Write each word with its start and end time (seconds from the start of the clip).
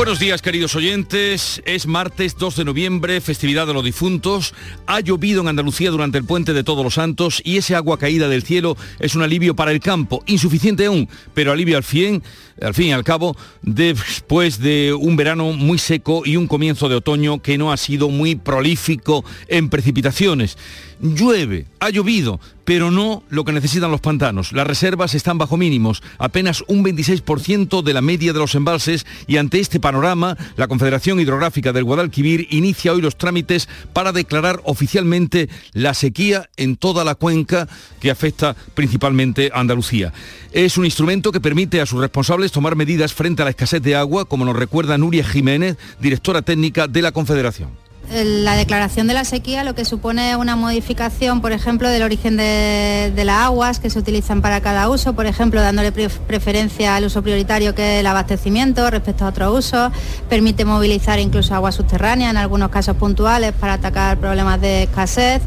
Buenos 0.00 0.18
días 0.18 0.40
queridos 0.40 0.74
oyentes, 0.76 1.60
es 1.66 1.86
martes 1.86 2.38
2 2.38 2.56
de 2.56 2.64
noviembre, 2.64 3.20
festividad 3.20 3.66
de 3.66 3.74
los 3.74 3.84
difuntos, 3.84 4.54
ha 4.86 5.00
llovido 5.00 5.42
en 5.42 5.48
Andalucía 5.48 5.90
durante 5.90 6.16
el 6.16 6.24
puente 6.24 6.54
de 6.54 6.64
Todos 6.64 6.82
los 6.82 6.94
Santos 6.94 7.42
y 7.44 7.58
ese 7.58 7.74
agua 7.74 7.98
caída 7.98 8.26
del 8.26 8.42
cielo 8.42 8.78
es 8.98 9.14
un 9.14 9.20
alivio 9.20 9.54
para 9.54 9.72
el 9.72 9.80
campo, 9.80 10.24
insuficiente 10.24 10.86
aún, 10.86 11.06
pero 11.34 11.52
alivio 11.52 11.76
al 11.76 11.84
fin, 11.84 12.22
al 12.62 12.72
fin 12.72 12.86
y 12.86 12.92
al 12.92 13.04
cabo, 13.04 13.36
después 13.60 14.58
de 14.58 14.94
un 14.98 15.16
verano 15.16 15.52
muy 15.52 15.76
seco 15.76 16.22
y 16.24 16.36
un 16.36 16.46
comienzo 16.46 16.88
de 16.88 16.94
otoño 16.94 17.42
que 17.42 17.58
no 17.58 17.70
ha 17.70 17.76
sido 17.76 18.08
muy 18.08 18.36
prolífico 18.36 19.22
en 19.48 19.68
precipitaciones. 19.68 20.56
Llueve, 21.02 21.66
ha 21.78 21.90
llovido, 21.90 22.40
pero 22.70 22.92
no 22.92 23.24
lo 23.30 23.44
que 23.44 23.50
necesitan 23.50 23.90
los 23.90 24.00
pantanos. 24.00 24.52
Las 24.52 24.64
reservas 24.64 25.16
están 25.16 25.38
bajo 25.38 25.56
mínimos, 25.56 26.04
apenas 26.18 26.62
un 26.68 26.84
26% 26.84 27.82
de 27.82 27.92
la 27.92 28.00
media 28.00 28.32
de 28.32 28.38
los 28.38 28.54
embalses 28.54 29.06
y 29.26 29.38
ante 29.38 29.58
este 29.58 29.80
panorama, 29.80 30.36
la 30.54 30.68
Confederación 30.68 31.18
Hidrográfica 31.18 31.72
del 31.72 31.82
Guadalquivir 31.82 32.46
inicia 32.50 32.92
hoy 32.92 33.02
los 33.02 33.18
trámites 33.18 33.68
para 33.92 34.12
declarar 34.12 34.60
oficialmente 34.62 35.48
la 35.72 35.94
sequía 35.94 36.48
en 36.56 36.76
toda 36.76 37.02
la 37.02 37.16
cuenca 37.16 37.66
que 37.98 38.12
afecta 38.12 38.54
principalmente 38.74 39.50
a 39.52 39.58
Andalucía. 39.58 40.12
Es 40.52 40.78
un 40.78 40.84
instrumento 40.84 41.32
que 41.32 41.40
permite 41.40 41.80
a 41.80 41.86
sus 41.86 42.00
responsables 42.00 42.52
tomar 42.52 42.76
medidas 42.76 43.12
frente 43.12 43.42
a 43.42 43.46
la 43.46 43.50
escasez 43.50 43.82
de 43.82 43.96
agua, 43.96 44.26
como 44.26 44.44
nos 44.44 44.54
recuerda 44.54 44.96
Nuria 44.96 45.24
Jiménez, 45.24 45.76
directora 45.98 46.42
técnica 46.42 46.86
de 46.86 47.02
la 47.02 47.10
Confederación 47.10 47.79
la 48.12 48.56
declaración 48.56 49.06
de 49.06 49.14
la 49.14 49.24
sequía 49.24 49.62
lo 49.62 49.74
que 49.74 49.84
supone 49.84 50.36
una 50.36 50.56
modificación, 50.56 51.40
por 51.40 51.52
ejemplo, 51.52 51.88
del 51.88 52.02
origen 52.02 52.36
de, 52.36 53.12
las 53.24 53.44
aguas 53.44 53.78
que 53.78 53.90
se 53.90 53.98
utilizan 53.98 54.42
para 54.42 54.60
cada 54.60 54.88
uso, 54.88 55.14
por 55.14 55.26
ejemplo, 55.26 55.60
dándole 55.60 55.92
preferencia 55.92 56.96
al 56.96 57.04
uso 57.04 57.22
prioritario 57.22 57.74
que 57.74 57.94
es 57.94 58.00
el 58.00 58.06
abastecimiento 58.06 58.90
respecto 58.90 59.24
a 59.24 59.28
otros 59.28 59.66
usos, 59.66 59.92
permite 60.28 60.64
movilizar 60.64 61.18
incluso 61.20 61.54
agua 61.54 61.72
subterránea 61.72 62.30
en 62.30 62.36
algunos 62.36 62.70
casos 62.70 62.96
puntuales 62.96 63.52
para 63.52 63.74
atacar 63.74 64.18
problemas 64.18 64.60
de 64.60 64.84
escasez. 64.84 65.42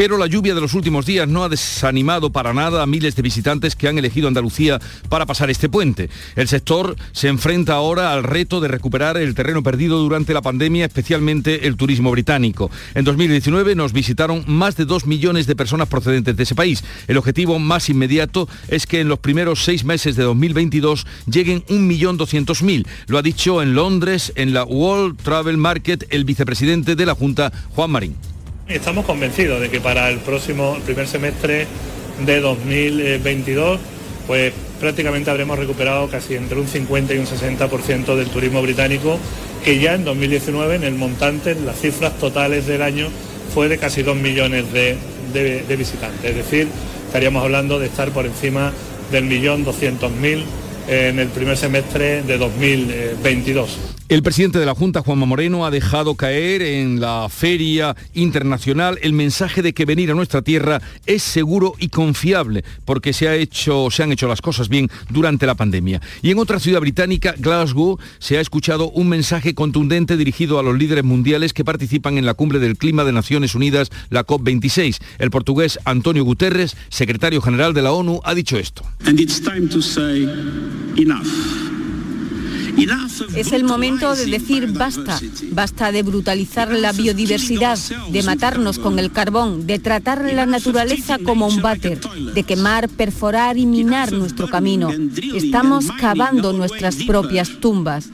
Pero 0.00 0.16
la 0.16 0.28
lluvia 0.28 0.54
de 0.54 0.62
los 0.62 0.72
últimos 0.72 1.04
días 1.04 1.28
no 1.28 1.44
ha 1.44 1.50
desanimado 1.50 2.32
para 2.32 2.54
nada 2.54 2.82
a 2.82 2.86
miles 2.86 3.16
de 3.16 3.20
visitantes 3.20 3.76
que 3.76 3.86
han 3.86 3.98
elegido 3.98 4.28
Andalucía 4.28 4.80
para 5.10 5.26
pasar 5.26 5.50
este 5.50 5.68
puente. 5.68 6.08
El 6.36 6.48
sector 6.48 6.96
se 7.12 7.28
enfrenta 7.28 7.74
ahora 7.74 8.14
al 8.14 8.24
reto 8.24 8.60
de 8.60 8.68
recuperar 8.68 9.18
el 9.18 9.34
terreno 9.34 9.62
perdido 9.62 9.98
durante 9.98 10.32
la 10.32 10.40
pandemia, 10.40 10.86
especialmente 10.86 11.66
el 11.66 11.76
turismo 11.76 12.10
británico. 12.12 12.70
En 12.94 13.04
2019 13.04 13.74
nos 13.74 13.92
visitaron 13.92 14.42
más 14.46 14.74
de 14.74 14.86
dos 14.86 15.04
millones 15.04 15.46
de 15.46 15.54
personas 15.54 15.88
procedentes 15.88 16.34
de 16.34 16.44
ese 16.44 16.54
país. 16.54 16.82
El 17.06 17.18
objetivo 17.18 17.58
más 17.58 17.90
inmediato 17.90 18.48
es 18.68 18.86
que 18.86 19.00
en 19.00 19.08
los 19.08 19.18
primeros 19.18 19.64
seis 19.64 19.84
meses 19.84 20.16
de 20.16 20.22
2022 20.22 21.06
lleguen 21.30 21.62
1.200.000. 21.66 22.86
Lo 23.06 23.18
ha 23.18 23.22
dicho 23.22 23.60
en 23.60 23.74
Londres, 23.74 24.32
en 24.36 24.54
la 24.54 24.64
World 24.64 25.18
Travel 25.22 25.58
Market, 25.58 26.06
el 26.08 26.24
vicepresidente 26.24 26.96
de 26.96 27.04
la 27.04 27.14
Junta, 27.14 27.52
Juan 27.74 27.90
Marín. 27.90 28.29
Estamos 28.70 29.04
convencidos 29.04 29.60
de 29.60 29.68
que 29.68 29.80
para 29.80 30.08
el 30.10 30.18
próximo 30.18 30.78
primer 30.86 31.08
semestre 31.08 31.66
de 32.24 32.40
2022, 32.40 33.80
pues 34.28 34.52
prácticamente 34.78 35.28
habremos 35.28 35.58
recuperado 35.58 36.08
casi 36.08 36.36
entre 36.36 36.60
un 36.60 36.68
50 36.68 37.12
y 37.14 37.18
un 37.18 37.26
60% 37.26 38.14
del 38.14 38.28
turismo 38.28 38.62
británico, 38.62 39.18
que 39.64 39.80
ya 39.80 39.94
en 39.94 40.04
2019 40.04 40.76
en 40.76 40.84
el 40.84 40.94
montante, 40.94 41.50
en 41.50 41.66
las 41.66 41.80
cifras 41.80 42.16
totales 42.18 42.68
del 42.68 42.82
año, 42.82 43.08
fue 43.52 43.68
de 43.68 43.76
casi 43.76 44.04
2 44.04 44.16
millones 44.16 44.72
de, 44.72 44.96
de 45.32 45.76
visitantes. 45.76 46.30
Es 46.30 46.36
decir, 46.36 46.68
estaríamos 47.06 47.42
hablando 47.42 47.80
de 47.80 47.86
estar 47.86 48.10
por 48.10 48.24
encima 48.24 48.72
del 49.10 49.24
millón 49.24 49.66
200.000 49.66 50.44
en 50.86 51.18
el 51.18 51.28
primer 51.28 51.56
semestre 51.56 52.22
de 52.22 52.38
2022. 52.38 53.89
El 54.10 54.24
presidente 54.24 54.58
de 54.58 54.66
la 54.66 54.74
Junta, 54.74 55.02
Juanma 55.02 55.24
Moreno, 55.24 55.64
ha 55.64 55.70
dejado 55.70 56.16
caer 56.16 56.62
en 56.62 57.00
la 57.00 57.28
feria 57.28 57.94
internacional 58.12 58.98
el 59.02 59.12
mensaje 59.12 59.62
de 59.62 59.72
que 59.72 59.84
venir 59.84 60.10
a 60.10 60.14
nuestra 60.14 60.42
tierra 60.42 60.82
es 61.06 61.22
seguro 61.22 61.74
y 61.78 61.90
confiable, 61.90 62.64
porque 62.84 63.12
se, 63.12 63.28
ha 63.28 63.36
hecho, 63.36 63.88
se 63.92 64.02
han 64.02 64.10
hecho 64.10 64.26
las 64.26 64.42
cosas 64.42 64.68
bien 64.68 64.90
durante 65.10 65.46
la 65.46 65.54
pandemia. 65.54 66.00
Y 66.22 66.32
en 66.32 66.40
otra 66.40 66.58
ciudad 66.58 66.80
británica, 66.80 67.36
Glasgow, 67.38 68.00
se 68.18 68.36
ha 68.36 68.40
escuchado 68.40 68.90
un 68.90 69.08
mensaje 69.08 69.54
contundente 69.54 70.16
dirigido 70.16 70.58
a 70.58 70.64
los 70.64 70.76
líderes 70.76 71.04
mundiales 71.04 71.52
que 71.52 71.64
participan 71.64 72.18
en 72.18 72.26
la 72.26 72.34
cumbre 72.34 72.58
del 72.58 72.78
clima 72.78 73.04
de 73.04 73.12
Naciones 73.12 73.54
Unidas, 73.54 73.90
la 74.08 74.26
COP26. 74.26 74.98
El 75.20 75.30
portugués 75.30 75.78
Antonio 75.84 76.24
Guterres, 76.24 76.76
secretario 76.88 77.40
general 77.40 77.74
de 77.74 77.82
la 77.82 77.92
ONU, 77.92 78.20
ha 78.24 78.34
dicho 78.34 78.58
esto. 78.58 78.82
Es 83.34 83.52
el 83.52 83.64
momento 83.64 84.14
de 84.14 84.26
decir 84.26 84.72
basta, 84.72 85.20
basta 85.52 85.92
de 85.92 86.02
brutalizar 86.02 86.70
la 86.72 86.92
biodiversidad, 86.92 87.78
de 88.10 88.22
matarnos 88.22 88.78
con 88.78 88.98
el 88.98 89.12
carbón, 89.12 89.66
de 89.66 89.78
tratar 89.78 90.32
la 90.32 90.46
naturaleza 90.46 91.18
como 91.18 91.46
un 91.46 91.62
váter, 91.62 92.00
de 92.34 92.42
quemar, 92.42 92.88
perforar 92.88 93.58
y 93.58 93.66
minar 93.66 94.12
nuestro 94.12 94.48
camino. 94.48 94.90
Estamos 95.34 95.86
cavando 95.98 96.52
nuestras 96.52 96.96
propias 96.96 97.60
tumbas. 97.60 98.08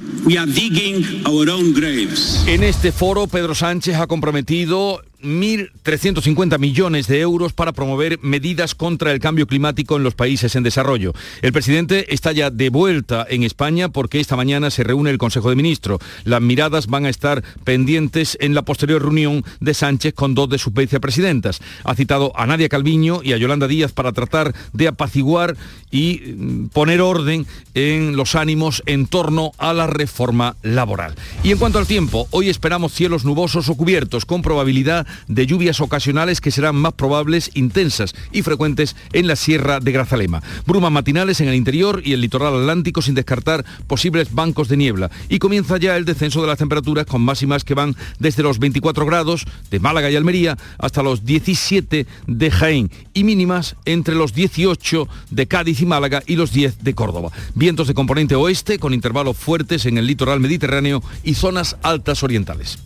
En 2.46 2.62
este 2.64 2.92
foro, 2.92 3.26
Pedro 3.26 3.54
Sánchez 3.54 3.96
ha 3.96 4.06
comprometido 4.06 5.00
1.350 5.26 6.58
millones 6.58 7.06
de 7.08 7.20
euros 7.20 7.52
para 7.52 7.72
promover 7.72 8.18
medidas 8.22 8.74
contra 8.74 9.12
el 9.12 9.20
cambio 9.20 9.46
climático 9.46 9.96
en 9.96 10.04
los 10.04 10.14
países 10.14 10.54
en 10.56 10.62
desarrollo. 10.62 11.12
El 11.42 11.52
presidente 11.52 12.14
está 12.14 12.32
ya 12.32 12.50
de 12.50 12.70
vuelta 12.70 13.26
en 13.28 13.42
España 13.42 13.88
porque 13.88 14.20
esta 14.20 14.36
mañana 14.36 14.70
se 14.70 14.84
reúne 14.84 15.10
el 15.10 15.18
Consejo 15.18 15.50
de 15.50 15.56
Ministros. 15.56 16.00
Las 16.24 16.40
miradas 16.40 16.86
van 16.86 17.06
a 17.06 17.10
estar 17.10 17.42
pendientes 17.64 18.38
en 18.40 18.54
la 18.54 18.62
posterior 18.62 19.02
reunión 19.02 19.44
de 19.60 19.74
Sánchez 19.74 20.14
con 20.14 20.34
dos 20.34 20.48
de 20.48 20.58
sus 20.58 20.72
vicepresidentas. 20.72 21.60
Ha 21.84 21.94
citado 21.94 22.32
a 22.36 22.46
Nadia 22.46 22.68
Calviño 22.68 23.20
y 23.22 23.32
a 23.32 23.36
Yolanda 23.36 23.68
Díaz 23.68 23.92
para 23.92 24.12
tratar 24.12 24.54
de 24.72 24.88
apaciguar 24.88 25.56
y 25.90 26.34
mm, 26.36 26.68
poner 26.68 27.00
orden 27.00 27.46
en 27.74 28.16
los 28.16 28.34
ánimos 28.34 28.82
en 28.86 29.06
torno 29.06 29.52
a 29.58 29.72
la 29.72 29.86
reforma 29.86 30.56
laboral. 30.62 31.14
Y 31.42 31.52
en 31.52 31.58
cuanto 31.58 31.78
al 31.78 31.86
tiempo, 31.86 32.28
hoy 32.30 32.48
esperamos 32.48 32.92
cielos 32.92 33.24
nubosos 33.24 33.68
o 33.68 33.74
cubiertos 33.76 34.24
con 34.24 34.42
probabilidad 34.42 35.06
de 35.28 35.46
lluvias 35.46 35.80
ocasionales 35.80 36.40
que 36.40 36.50
serán 36.50 36.76
más 36.76 36.94
probables, 36.94 37.50
intensas 37.54 38.14
y 38.32 38.42
frecuentes 38.42 38.96
en 39.12 39.26
la 39.26 39.36
Sierra 39.36 39.80
de 39.80 39.92
Grazalema. 39.92 40.42
Brumas 40.66 40.92
matinales 40.92 41.40
en 41.40 41.48
el 41.48 41.54
interior 41.54 42.02
y 42.04 42.12
el 42.12 42.20
litoral 42.20 42.54
atlántico 42.54 43.02
sin 43.02 43.14
descartar 43.14 43.64
posibles 43.86 44.34
bancos 44.34 44.68
de 44.68 44.76
niebla. 44.76 45.10
Y 45.28 45.38
comienza 45.38 45.76
ya 45.78 45.96
el 45.96 46.04
descenso 46.04 46.40
de 46.40 46.48
las 46.48 46.58
temperaturas 46.58 47.06
con 47.06 47.22
máximas 47.22 47.64
que 47.64 47.74
van 47.74 47.96
desde 48.18 48.42
los 48.42 48.58
24 48.58 49.06
grados 49.06 49.44
de 49.70 49.80
Málaga 49.80 50.10
y 50.10 50.16
Almería 50.16 50.56
hasta 50.78 51.02
los 51.02 51.24
17 51.24 52.06
de 52.26 52.50
Jaén 52.50 52.90
y 53.14 53.24
mínimas 53.24 53.76
entre 53.84 54.14
los 54.14 54.34
18 54.34 55.08
de 55.30 55.46
Cádiz 55.46 55.80
y 55.80 55.86
Málaga 55.86 56.22
y 56.26 56.36
los 56.36 56.52
10 56.52 56.82
de 56.84 56.94
Córdoba. 56.94 57.30
Vientos 57.54 57.88
de 57.88 57.94
componente 57.94 58.34
oeste 58.34 58.78
con 58.78 58.94
intervalos 58.94 59.36
fuertes 59.36 59.86
en 59.86 59.98
el 59.98 60.06
litoral 60.06 60.40
mediterráneo 60.40 61.02
y 61.22 61.34
zonas 61.34 61.76
altas 61.82 62.22
orientales. 62.22 62.78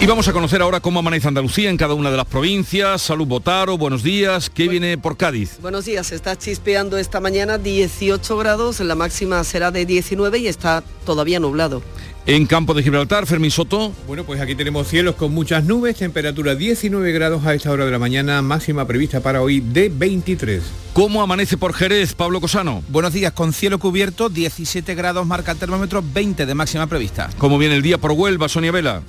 Y 0.00 0.06
vamos 0.06 0.28
a 0.28 0.32
conocer 0.32 0.62
ahora 0.62 0.78
cómo 0.78 1.00
amanece 1.00 1.26
Andalucía 1.26 1.70
en 1.70 1.76
cada 1.76 1.94
una 1.94 2.12
de 2.12 2.16
las 2.16 2.26
provincias. 2.26 3.02
Salud 3.02 3.26
Botaro, 3.26 3.76
buenos 3.76 4.04
días. 4.04 4.48
¿Qué 4.48 4.68
viene 4.68 4.96
por 4.96 5.16
Cádiz? 5.16 5.58
Buenos 5.60 5.86
días, 5.86 6.12
está 6.12 6.36
chispeando 6.36 6.98
esta 6.98 7.18
mañana 7.18 7.58
18 7.58 8.36
grados, 8.36 8.78
la 8.78 8.94
máxima 8.94 9.42
será 9.42 9.72
de 9.72 9.86
19 9.86 10.38
y 10.38 10.46
está 10.46 10.84
todavía 11.04 11.40
nublado. 11.40 11.82
En 12.26 12.46
Campo 12.46 12.74
de 12.74 12.84
Gibraltar, 12.84 13.26
Fermín 13.26 13.50
Soto. 13.50 13.92
Bueno, 14.06 14.22
pues 14.22 14.40
aquí 14.40 14.54
tenemos 14.54 14.86
cielos 14.86 15.16
con 15.16 15.32
muchas 15.32 15.64
nubes, 15.64 15.96
temperatura 15.96 16.54
19 16.54 17.10
grados 17.10 17.44
a 17.44 17.54
esta 17.54 17.72
hora 17.72 17.84
de 17.84 17.90
la 17.90 17.98
mañana, 17.98 18.40
máxima 18.40 18.86
prevista 18.86 19.20
para 19.20 19.42
hoy 19.42 19.58
de 19.60 19.88
23. 19.88 20.62
¿Cómo 20.92 21.22
amanece 21.22 21.56
por 21.56 21.74
Jerez, 21.74 22.14
Pablo 22.14 22.40
Cosano? 22.40 22.84
Buenos 22.88 23.14
días, 23.14 23.32
con 23.32 23.52
cielo 23.52 23.80
cubierto, 23.80 24.28
17 24.28 24.94
grados 24.94 25.26
marca 25.26 25.50
el 25.50 25.58
termómetro, 25.58 26.04
20 26.06 26.46
de 26.46 26.54
máxima 26.54 26.86
prevista. 26.86 27.30
¿Cómo 27.38 27.58
viene 27.58 27.74
el 27.74 27.82
día 27.82 27.98
por 27.98 28.12
Huelva, 28.12 28.48
Sonia 28.48 28.70
Vela? 28.70 29.02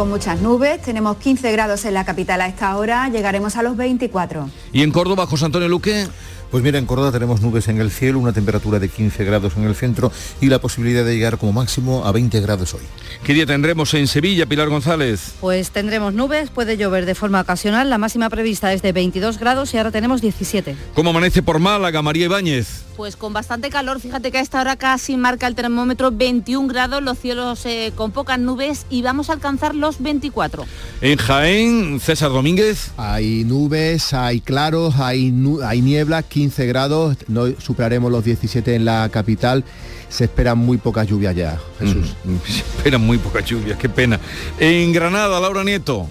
Con 0.00 0.08
muchas 0.08 0.40
nubes. 0.40 0.80
Tenemos 0.80 1.18
15 1.18 1.52
grados 1.52 1.84
en 1.84 1.92
la 1.92 2.06
capital 2.06 2.40
a 2.40 2.46
esta 2.46 2.74
hora, 2.78 3.10
llegaremos 3.10 3.56
a 3.56 3.62
los 3.62 3.76
24. 3.76 4.48
¿Y 4.72 4.82
en 4.82 4.92
Córdoba, 4.92 5.26
José 5.26 5.44
Antonio 5.44 5.68
Luque? 5.68 6.06
Pues 6.50 6.64
mira, 6.64 6.78
en 6.78 6.86
Córdoba 6.86 7.12
tenemos 7.12 7.40
nubes 7.40 7.68
en 7.68 7.80
el 7.80 7.92
cielo, 7.92 8.18
una 8.18 8.32
temperatura 8.32 8.80
de 8.80 8.88
15 8.88 9.24
grados 9.24 9.56
en 9.56 9.64
el 9.64 9.76
centro 9.76 10.10
y 10.40 10.46
la 10.46 10.60
posibilidad 10.60 11.04
de 11.04 11.14
llegar 11.14 11.38
como 11.38 11.52
máximo 11.52 12.04
a 12.04 12.10
20 12.10 12.40
grados 12.40 12.74
hoy. 12.74 12.82
¿Qué 13.22 13.34
día 13.34 13.46
tendremos 13.46 13.94
en 13.94 14.08
Sevilla, 14.08 14.46
Pilar 14.46 14.68
González? 14.68 15.34
Pues 15.40 15.70
tendremos 15.70 16.12
nubes, 16.12 16.50
puede 16.50 16.76
llover 16.76 17.06
de 17.06 17.14
forma 17.14 17.40
ocasional, 17.40 17.88
la 17.88 17.98
máxima 17.98 18.28
prevista 18.30 18.72
es 18.72 18.82
de 18.82 18.90
22 18.90 19.38
grados 19.38 19.72
y 19.74 19.78
ahora 19.78 19.92
tenemos 19.92 20.20
17. 20.20 20.74
¿Cómo 20.94 21.10
amanece 21.10 21.40
por 21.42 21.60
Málaga, 21.60 22.02
María 22.02 22.24
Ibáñez? 22.24 22.82
Pues 22.96 23.16
con 23.16 23.32
bastante 23.32 23.70
calor, 23.70 23.98
fíjate 23.98 24.30
que 24.30 24.38
a 24.38 24.40
esta 24.42 24.60
hora 24.60 24.76
casi 24.76 25.16
marca 25.16 25.46
el 25.46 25.54
termómetro 25.54 26.10
21 26.10 26.68
grados, 26.68 27.02
los 27.02 27.18
cielos 27.18 27.64
eh, 27.64 27.92
con 27.94 28.10
pocas 28.10 28.38
nubes 28.38 28.84
y 28.90 29.00
vamos 29.00 29.30
a 29.30 29.34
alcanzar 29.34 29.74
los 29.74 30.02
24. 30.02 30.66
En 31.00 31.16
Jaén, 31.16 32.00
César 32.00 32.30
Domínguez. 32.30 32.90
Hay 32.98 33.44
nubes, 33.44 34.12
hay 34.12 34.40
claros, 34.42 34.96
hay, 34.98 35.32
hay 35.64 35.80
niebla, 35.80 36.22
15 36.40 36.66
grados, 36.66 37.16
no 37.28 37.48
superaremos 37.58 38.10
los 38.10 38.24
17 38.24 38.74
en 38.74 38.86
la 38.86 39.10
capital. 39.12 39.62
Se 40.08 40.24
esperan 40.24 40.56
muy 40.56 40.78
pocas 40.78 41.06
lluvias 41.06 41.36
ya, 41.36 41.60
Jesús. 41.78 42.16
Se 42.46 42.60
esperan 42.60 43.02
muy 43.02 43.18
pocas 43.18 43.44
lluvias, 43.44 43.76
qué 43.78 43.90
pena. 43.90 44.18
En 44.58 44.90
Granada, 44.94 45.38
Laura 45.38 45.62
Nieto. 45.62 46.08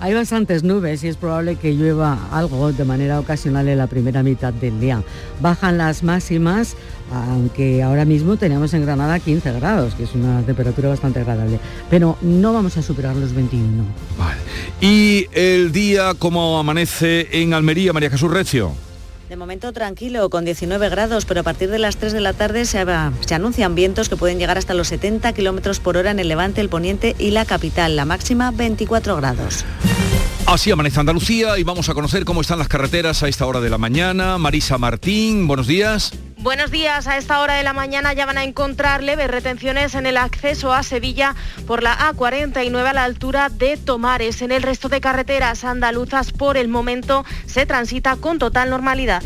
Hay 0.00 0.14
bastantes 0.14 0.62
nubes 0.62 1.04
y 1.04 1.08
es 1.08 1.18
probable 1.18 1.56
que 1.56 1.74
llueva 1.74 2.18
algo 2.32 2.72
de 2.72 2.84
manera 2.86 3.20
ocasional 3.20 3.68
en 3.68 3.76
la 3.76 3.86
primera 3.86 4.22
mitad 4.22 4.54
del 4.54 4.80
día. 4.80 5.02
Bajan 5.42 5.76
las 5.76 6.02
máximas, 6.02 6.74
aunque 7.12 7.82
ahora 7.82 8.06
mismo 8.06 8.38
tenemos 8.38 8.72
en 8.72 8.80
Granada 8.80 9.20
15 9.20 9.52
grados, 9.52 9.94
que 9.94 10.04
es 10.04 10.14
una 10.14 10.40
temperatura 10.40 10.88
bastante 10.88 11.20
agradable. 11.20 11.60
Pero 11.90 12.16
no 12.22 12.54
vamos 12.54 12.78
a 12.78 12.82
superar 12.82 13.14
los 13.14 13.34
21. 13.34 13.84
Vale. 14.18 14.40
¿Y 14.80 15.26
el 15.32 15.70
día 15.70 16.14
cómo 16.18 16.58
amanece 16.58 17.28
en 17.42 17.52
Almería, 17.52 17.92
María 17.92 18.08
Jesús 18.08 18.30
Recio? 18.30 18.85
De 19.28 19.36
momento 19.36 19.72
tranquilo, 19.72 20.30
con 20.30 20.44
19 20.44 20.88
grados, 20.88 21.24
pero 21.24 21.40
a 21.40 21.42
partir 21.42 21.68
de 21.68 21.80
las 21.80 21.96
3 21.96 22.12
de 22.12 22.20
la 22.20 22.32
tarde 22.32 22.64
se, 22.64 22.84
se, 23.26 23.34
anuncian 23.34 23.74
vientos 23.74 24.08
que 24.08 24.16
pueden 24.16 24.38
llegar 24.38 24.56
hasta 24.56 24.72
los 24.72 24.86
70 24.88 25.32
kilómetros 25.32 25.80
por 25.80 25.96
hora 25.96 26.12
en 26.12 26.20
el 26.20 26.28
levante, 26.28 26.60
el 26.60 26.68
poniente 26.68 27.16
y 27.18 27.30
la 27.32 27.44
capital. 27.44 27.96
La 27.96 28.04
máxima 28.04 28.52
24 28.52 29.16
grados. 29.16 29.64
Así 30.46 30.70
amanece 30.70 31.00
Andalucía 31.00 31.58
y 31.58 31.64
vamos 31.64 31.88
a 31.88 31.94
conocer 31.94 32.24
cómo 32.24 32.40
están 32.40 32.60
las 32.60 32.68
carreteras 32.68 33.24
a 33.24 33.28
esta 33.28 33.46
hora 33.46 33.60
de 33.60 33.68
la 33.68 33.78
mañana. 33.78 34.38
Marisa 34.38 34.78
Martín, 34.78 35.48
buenos 35.48 35.66
días. 35.66 36.12
Buenos 36.46 36.70
días. 36.70 37.08
A 37.08 37.16
esta 37.16 37.40
hora 37.40 37.54
de 37.54 37.64
la 37.64 37.72
mañana 37.72 38.12
ya 38.12 38.24
van 38.24 38.38
a 38.38 38.44
encontrar 38.44 39.02
leves 39.02 39.28
retenciones 39.28 39.96
en 39.96 40.06
el 40.06 40.16
acceso 40.16 40.72
a 40.72 40.84
Sevilla 40.84 41.34
por 41.66 41.82
la 41.82 41.98
A49 41.98 42.86
a 42.86 42.92
la 42.92 43.02
altura 43.02 43.48
de 43.48 43.76
Tomares. 43.76 44.42
En 44.42 44.52
el 44.52 44.62
resto 44.62 44.88
de 44.88 45.00
carreteras 45.00 45.64
andaluzas 45.64 46.30
por 46.30 46.56
el 46.56 46.68
momento 46.68 47.24
se 47.46 47.66
transita 47.66 48.14
con 48.14 48.38
total 48.38 48.70
normalidad. 48.70 49.24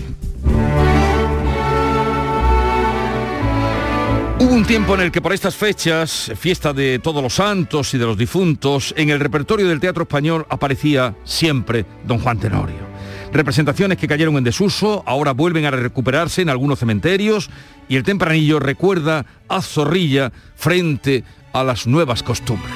Hubo 4.38 4.54
un 4.54 4.64
tiempo 4.64 4.94
en 4.94 5.02
el 5.02 5.12
que 5.12 5.20
por 5.20 5.34
estas 5.34 5.54
fechas, 5.54 6.32
fiesta 6.38 6.72
de 6.72 7.00
todos 7.00 7.22
los 7.22 7.34
santos 7.34 7.92
y 7.92 7.98
de 7.98 8.06
los 8.06 8.16
difuntos, 8.16 8.94
en 8.96 9.10
el 9.10 9.20
repertorio 9.20 9.68
del 9.68 9.78
teatro 9.78 10.04
español 10.04 10.46
aparecía 10.48 11.14
siempre 11.24 11.84
don 12.06 12.18
Juan 12.20 12.40
Tenorio. 12.40 12.89
Representaciones 13.32 13.96
que 13.98 14.08
cayeron 14.08 14.36
en 14.36 14.44
desuso, 14.44 15.02
ahora 15.06 15.32
vuelven 15.32 15.64
a 15.64 15.70
recuperarse 15.70 16.42
en 16.42 16.48
algunos 16.48 16.80
cementerios 16.80 17.50
y 17.88 17.96
el 17.96 18.02
tempranillo 18.02 18.58
recuerda 18.58 19.26
a 19.48 19.62
Zorrilla 19.62 20.32
frente 20.56 21.24
a 21.52 21.62
las 21.62 21.86
nuevas 21.86 22.22
costumbres. 22.22 22.74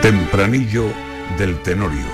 Tempranillo 0.00 0.84
del 1.38 1.60
Tenorio. 1.62 2.06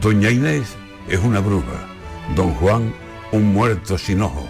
Doña 0.00 0.30
Inés 0.30 0.76
es 1.08 1.20
una 1.20 1.40
bruja, 1.40 1.86
don 2.34 2.54
Juan 2.54 2.92
un 3.32 3.52
muerto 3.52 3.96
sin 3.96 4.22
ojo, 4.22 4.48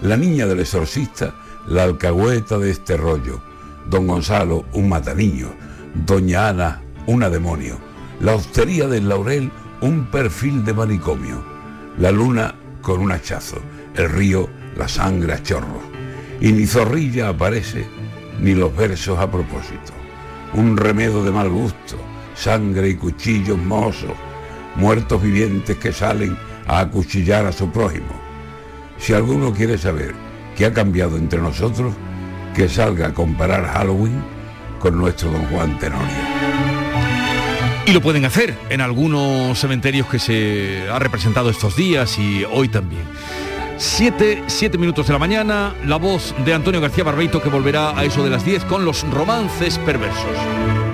la 0.00 0.16
niña 0.16 0.46
del 0.46 0.60
exorcista 0.60 1.34
la 1.66 1.84
alcahueta 1.84 2.58
de 2.58 2.70
este 2.70 2.96
rollo, 2.96 3.40
don 3.88 4.06
Gonzalo 4.06 4.64
un 4.72 4.88
mataniño, 4.88 5.48
doña 6.06 6.48
Ana 6.48 6.82
una 7.06 7.30
demonio, 7.30 7.78
la 8.20 8.34
hostería 8.34 8.86
del 8.86 9.08
laurel 9.08 9.50
un 9.84 10.06
perfil 10.06 10.64
de 10.64 10.72
manicomio, 10.72 11.44
la 11.98 12.10
luna 12.10 12.54
con 12.80 13.00
un 13.00 13.12
hachazo, 13.12 13.58
el 13.94 14.08
río 14.08 14.48
la 14.78 14.88
sangre 14.88 15.34
a 15.34 15.42
chorro, 15.42 15.82
y 16.40 16.52
ni 16.52 16.66
zorrilla 16.66 17.28
aparece 17.28 17.86
ni 18.40 18.54
los 18.54 18.74
versos 18.74 19.18
a 19.18 19.30
propósito, 19.30 19.92
un 20.54 20.78
remedo 20.78 21.22
de 21.22 21.30
mal 21.30 21.50
gusto, 21.50 21.98
sangre 22.34 22.88
y 22.88 22.94
cuchillos 22.94 23.58
mozos, 23.58 24.14
muertos 24.76 25.22
vivientes 25.22 25.76
que 25.76 25.92
salen 25.92 26.34
a 26.66 26.80
acuchillar 26.80 27.44
a 27.44 27.52
su 27.52 27.70
prójimo. 27.70 28.18
Si 28.96 29.12
alguno 29.12 29.52
quiere 29.52 29.76
saber 29.76 30.14
qué 30.56 30.64
ha 30.64 30.72
cambiado 30.72 31.18
entre 31.18 31.42
nosotros, 31.42 31.92
que 32.56 32.70
salga 32.70 33.08
a 33.08 33.14
comparar 33.14 33.66
Halloween 33.66 34.24
con 34.78 34.96
nuestro 34.96 35.30
don 35.30 35.44
Juan 35.48 35.78
Tenorio. 35.78 36.73
Y 37.86 37.92
lo 37.92 38.00
pueden 38.00 38.24
hacer 38.24 38.54
en 38.70 38.80
algunos 38.80 39.58
cementerios 39.58 40.06
que 40.06 40.18
se 40.18 40.88
ha 40.90 40.98
representado 40.98 41.50
estos 41.50 41.76
días 41.76 42.18
y 42.18 42.44
hoy 42.44 42.68
también. 42.68 43.02
Siete, 43.76 44.42
siete 44.46 44.78
minutos 44.78 45.06
de 45.06 45.12
la 45.12 45.18
mañana, 45.18 45.74
la 45.84 45.96
voz 45.96 46.34
de 46.44 46.54
Antonio 46.54 46.80
García 46.80 47.04
Barbeito 47.04 47.42
que 47.42 47.50
volverá 47.50 47.98
a 47.98 48.04
eso 48.04 48.24
de 48.24 48.30
las 48.30 48.44
10 48.44 48.64
con 48.64 48.86
los 48.86 49.02
romances 49.10 49.78
perversos. 49.78 50.93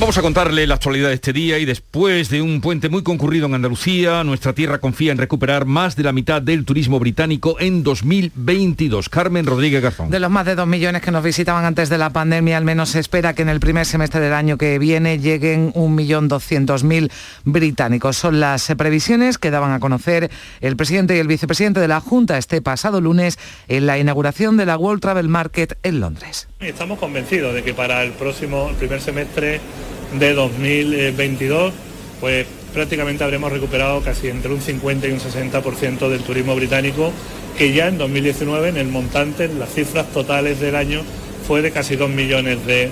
Vamos 0.00 0.16
a 0.16 0.22
contarle 0.22 0.64
la 0.68 0.76
actualidad 0.76 1.08
de 1.08 1.14
este 1.14 1.32
día 1.32 1.58
y 1.58 1.64
después 1.64 2.28
de 2.30 2.40
un 2.40 2.60
puente 2.60 2.88
muy 2.88 3.02
concurrido 3.02 3.46
en 3.46 3.54
Andalucía, 3.54 4.22
nuestra 4.22 4.52
tierra 4.52 4.78
confía 4.78 5.10
en 5.10 5.18
recuperar 5.18 5.64
más 5.64 5.96
de 5.96 6.04
la 6.04 6.12
mitad 6.12 6.40
del 6.40 6.64
turismo 6.64 7.00
británico 7.00 7.56
en 7.58 7.82
2022. 7.82 9.08
Carmen 9.08 9.44
Rodríguez 9.44 9.82
Garzón. 9.82 10.08
De 10.08 10.20
los 10.20 10.30
más 10.30 10.46
de 10.46 10.54
dos 10.54 10.68
millones 10.68 11.02
que 11.02 11.10
nos 11.10 11.24
visitaban 11.24 11.64
antes 11.64 11.88
de 11.88 11.98
la 11.98 12.10
pandemia, 12.10 12.56
al 12.56 12.64
menos 12.64 12.90
se 12.90 13.00
espera 13.00 13.34
que 13.34 13.42
en 13.42 13.48
el 13.48 13.58
primer 13.58 13.86
semestre 13.86 14.20
del 14.20 14.34
año 14.34 14.56
que 14.56 14.78
viene 14.78 15.18
lleguen 15.18 15.72
1.200.000 15.72 17.10
británicos. 17.44 18.16
Son 18.16 18.38
las 18.38 18.72
previsiones 18.78 19.36
que 19.36 19.50
daban 19.50 19.72
a 19.72 19.80
conocer 19.80 20.30
el 20.60 20.76
presidente 20.76 21.16
y 21.16 21.18
el 21.18 21.26
vicepresidente 21.26 21.80
de 21.80 21.88
la 21.88 22.00
Junta 22.00 22.38
este 22.38 22.62
pasado 22.62 23.00
lunes 23.00 23.36
en 23.66 23.86
la 23.86 23.98
inauguración 23.98 24.56
de 24.58 24.66
la 24.66 24.76
World 24.76 25.02
Travel 25.02 25.28
Market 25.28 25.76
en 25.82 25.98
Londres. 25.98 26.46
Estamos 26.60 26.98
convencidos 26.98 27.54
de 27.54 27.62
que 27.62 27.72
para 27.72 28.02
el 28.02 28.10
próximo 28.10 28.72
primer 28.80 29.00
semestre 29.00 29.60
de 30.18 30.34
2022, 30.34 31.72
pues 32.20 32.48
prácticamente 32.74 33.22
habremos 33.22 33.52
recuperado 33.52 34.00
casi 34.00 34.26
entre 34.26 34.52
un 34.52 34.60
50 34.60 35.06
y 35.06 35.12
un 35.12 35.20
60% 35.20 36.08
del 36.08 36.20
turismo 36.24 36.56
británico, 36.56 37.12
que 37.56 37.72
ya 37.72 37.86
en 37.86 37.96
2019 37.96 38.70
en 38.70 38.76
el 38.76 38.88
montante, 38.88 39.44
en 39.44 39.60
las 39.60 39.72
cifras 39.72 40.08
totales 40.08 40.58
del 40.58 40.74
año, 40.74 41.02
fue 41.46 41.62
de 41.62 41.70
casi 41.70 41.94
2 41.94 42.10
millones 42.10 42.58
de, 42.66 42.90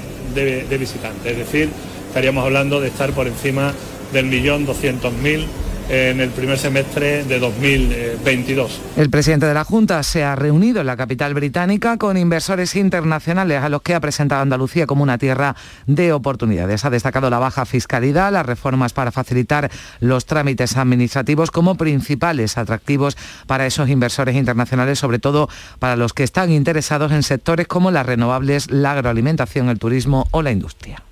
visitantes. 0.78 1.32
Es 1.32 1.36
decir, 1.36 1.68
estaríamos 2.06 2.44
hablando 2.44 2.80
de 2.80 2.86
estar 2.86 3.10
por 3.10 3.26
encima 3.26 3.74
del 4.12 4.26
millón 4.26 4.64
200.000 4.64 5.44
en 5.88 6.20
el 6.20 6.30
primer 6.30 6.58
semestre 6.58 7.24
de 7.24 7.38
2022. 7.38 8.80
El 8.96 9.10
presidente 9.10 9.46
de 9.46 9.54
la 9.54 9.64
Junta 9.64 10.02
se 10.02 10.24
ha 10.24 10.34
reunido 10.34 10.80
en 10.80 10.86
la 10.86 10.96
capital 10.96 11.34
británica 11.34 11.96
con 11.96 12.16
inversores 12.16 12.74
internacionales 12.76 13.62
a 13.62 13.68
los 13.68 13.82
que 13.82 13.94
ha 13.94 14.00
presentado 14.00 14.42
Andalucía 14.42 14.86
como 14.86 15.02
una 15.02 15.18
tierra 15.18 15.54
de 15.86 16.12
oportunidades. 16.12 16.84
Ha 16.84 16.90
destacado 16.90 17.30
la 17.30 17.38
baja 17.38 17.64
fiscalidad, 17.66 18.32
las 18.32 18.46
reformas 18.46 18.92
para 18.92 19.12
facilitar 19.12 19.70
los 20.00 20.26
trámites 20.26 20.76
administrativos 20.76 21.50
como 21.50 21.76
principales 21.76 22.58
atractivos 22.58 23.16
para 23.46 23.66
esos 23.66 23.88
inversores 23.88 24.34
internacionales, 24.34 24.98
sobre 24.98 25.18
todo 25.18 25.48
para 25.78 25.96
los 25.96 26.12
que 26.12 26.24
están 26.24 26.50
interesados 26.50 27.12
en 27.12 27.22
sectores 27.22 27.66
como 27.66 27.90
las 27.90 28.06
renovables, 28.06 28.70
la 28.70 28.92
agroalimentación, 28.92 29.68
el 29.68 29.78
turismo 29.78 30.26
o 30.32 30.42
la 30.42 30.50
industria 30.50 31.05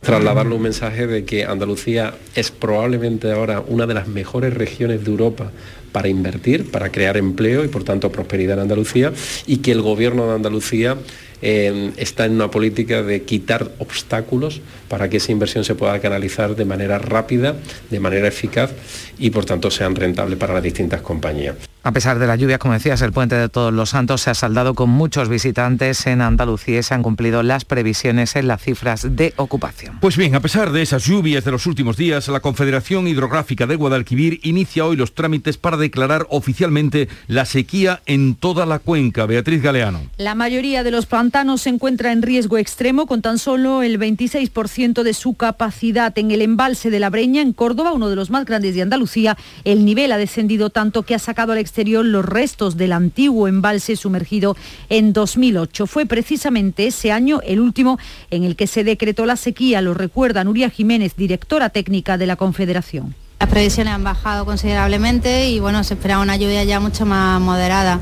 trasladarle 0.00 0.54
un 0.54 0.62
mensaje 0.62 1.06
de 1.06 1.24
que 1.24 1.44
Andalucía 1.44 2.14
es 2.34 2.50
probablemente 2.50 3.30
ahora 3.32 3.60
una 3.66 3.86
de 3.86 3.94
las 3.94 4.08
mejores 4.08 4.54
regiones 4.54 5.04
de 5.04 5.10
Europa 5.10 5.50
para 5.92 6.08
invertir, 6.08 6.70
para 6.70 6.90
crear 6.92 7.16
empleo 7.16 7.64
y 7.64 7.68
por 7.68 7.82
tanto 7.82 8.12
prosperidad 8.12 8.54
en 8.54 8.62
Andalucía 8.62 9.12
y 9.46 9.58
que 9.58 9.72
el 9.72 9.82
gobierno 9.82 10.26
de 10.26 10.34
Andalucía 10.34 10.96
eh, 11.42 11.92
está 11.96 12.24
en 12.26 12.32
una 12.32 12.50
política 12.50 13.02
de 13.02 13.22
quitar 13.22 13.70
obstáculos 13.78 14.60
para 14.88 15.08
que 15.08 15.18
esa 15.18 15.32
inversión 15.32 15.64
se 15.64 15.74
pueda 15.74 15.98
canalizar 16.00 16.54
de 16.54 16.64
manera 16.64 16.98
rápida, 16.98 17.56
de 17.90 18.00
manera 18.00 18.28
eficaz 18.28 18.72
y 19.18 19.30
por 19.30 19.44
tanto 19.44 19.70
sean 19.70 19.94
rentables 19.94 20.38
para 20.38 20.54
las 20.54 20.62
distintas 20.62 21.02
compañías. 21.02 21.56
A 21.86 21.92
pesar 21.92 22.18
de 22.18 22.26
las 22.26 22.40
lluvias, 22.40 22.58
como 22.58 22.74
decías, 22.74 23.00
el 23.02 23.12
puente 23.12 23.36
de 23.36 23.48
Todos 23.48 23.72
los 23.72 23.90
Santos 23.90 24.22
se 24.22 24.30
ha 24.30 24.34
saldado 24.34 24.74
con 24.74 24.90
muchos 24.90 25.28
visitantes 25.28 26.08
en 26.08 26.20
Andalucía 26.20 26.80
y 26.80 26.82
se 26.82 26.94
han 26.94 27.04
cumplido 27.04 27.44
las 27.44 27.64
previsiones 27.64 28.34
en 28.34 28.48
las 28.48 28.60
cifras 28.60 29.06
de 29.08 29.34
ocupación. 29.36 30.00
Pues 30.00 30.16
bien, 30.16 30.34
a 30.34 30.40
pesar 30.40 30.72
de 30.72 30.82
esas 30.82 31.04
lluvias 31.04 31.44
de 31.44 31.52
los 31.52 31.64
últimos 31.64 31.96
días, 31.96 32.26
la 32.26 32.40
Confederación 32.40 33.06
Hidrográfica 33.06 33.68
de 33.68 33.76
Guadalquivir 33.76 34.40
inicia 34.42 34.84
hoy 34.84 34.96
los 34.96 35.14
trámites 35.14 35.58
para 35.58 35.76
declarar 35.76 36.26
oficialmente 36.28 37.08
la 37.28 37.44
sequía 37.44 38.02
en 38.06 38.34
toda 38.34 38.66
la 38.66 38.80
cuenca. 38.80 39.24
Beatriz 39.26 39.62
Galeano. 39.62 40.00
La 40.16 40.34
mayoría 40.34 40.82
de 40.82 40.90
los 40.90 41.06
pantanos 41.06 41.62
se 41.62 41.68
encuentra 41.68 42.10
en 42.10 42.22
riesgo 42.22 42.58
extremo 42.58 43.06
con 43.06 43.22
tan 43.22 43.38
solo 43.38 43.84
el 43.84 44.00
26% 44.00 45.04
de 45.04 45.14
su 45.14 45.34
capacidad. 45.34 46.18
En 46.18 46.32
el 46.32 46.42
embalse 46.42 46.90
de 46.90 46.98
la 46.98 47.10
Breña, 47.10 47.42
en 47.42 47.52
Córdoba, 47.52 47.92
uno 47.92 48.08
de 48.08 48.16
los 48.16 48.30
más 48.30 48.44
grandes 48.44 48.74
de 48.74 48.82
Andalucía, 48.82 49.38
el 49.62 49.84
nivel 49.84 50.10
ha 50.10 50.18
descendido 50.18 50.70
tanto 50.70 51.04
que 51.04 51.14
ha 51.14 51.20
sacado 51.20 51.52
al 51.52 51.58
los 51.84 52.24
restos 52.24 52.76
del 52.76 52.92
antiguo 52.92 53.48
embalse 53.48 53.96
sumergido 53.96 54.56
en 54.88 55.12
2008. 55.12 55.86
Fue 55.86 56.06
precisamente 56.06 56.86
ese 56.86 57.12
año 57.12 57.40
el 57.44 57.60
último 57.60 57.98
en 58.30 58.44
el 58.44 58.56
que 58.56 58.66
se 58.66 58.84
decretó 58.84 59.26
la 59.26 59.36
sequía, 59.36 59.80
lo 59.80 59.94
recuerda 59.94 60.44
Nuria 60.44 60.70
Jiménez, 60.70 61.14
directora 61.16 61.70
técnica 61.70 62.18
de 62.18 62.26
la 62.26 62.36
Confederación. 62.36 63.14
Las 63.38 63.50
previsiones 63.50 63.92
han 63.92 64.04
bajado 64.04 64.46
considerablemente 64.46 65.50
y 65.50 65.60
bueno, 65.60 65.84
se 65.84 65.94
espera 65.94 66.18
una 66.20 66.36
lluvia 66.36 66.64
ya 66.64 66.80
mucho 66.80 67.04
más 67.04 67.40
moderada. 67.40 68.00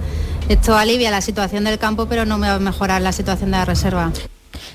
Esto 0.48 0.76
alivia 0.76 1.10
la 1.10 1.20
situación 1.20 1.64
del 1.64 1.78
campo, 1.78 2.06
pero 2.06 2.24
no 2.24 2.38
va 2.38 2.54
a 2.54 2.58
mejorar 2.60 3.02
la 3.02 3.12
situación 3.12 3.50
de 3.50 3.56
la 3.56 3.64
reserva. 3.64 4.12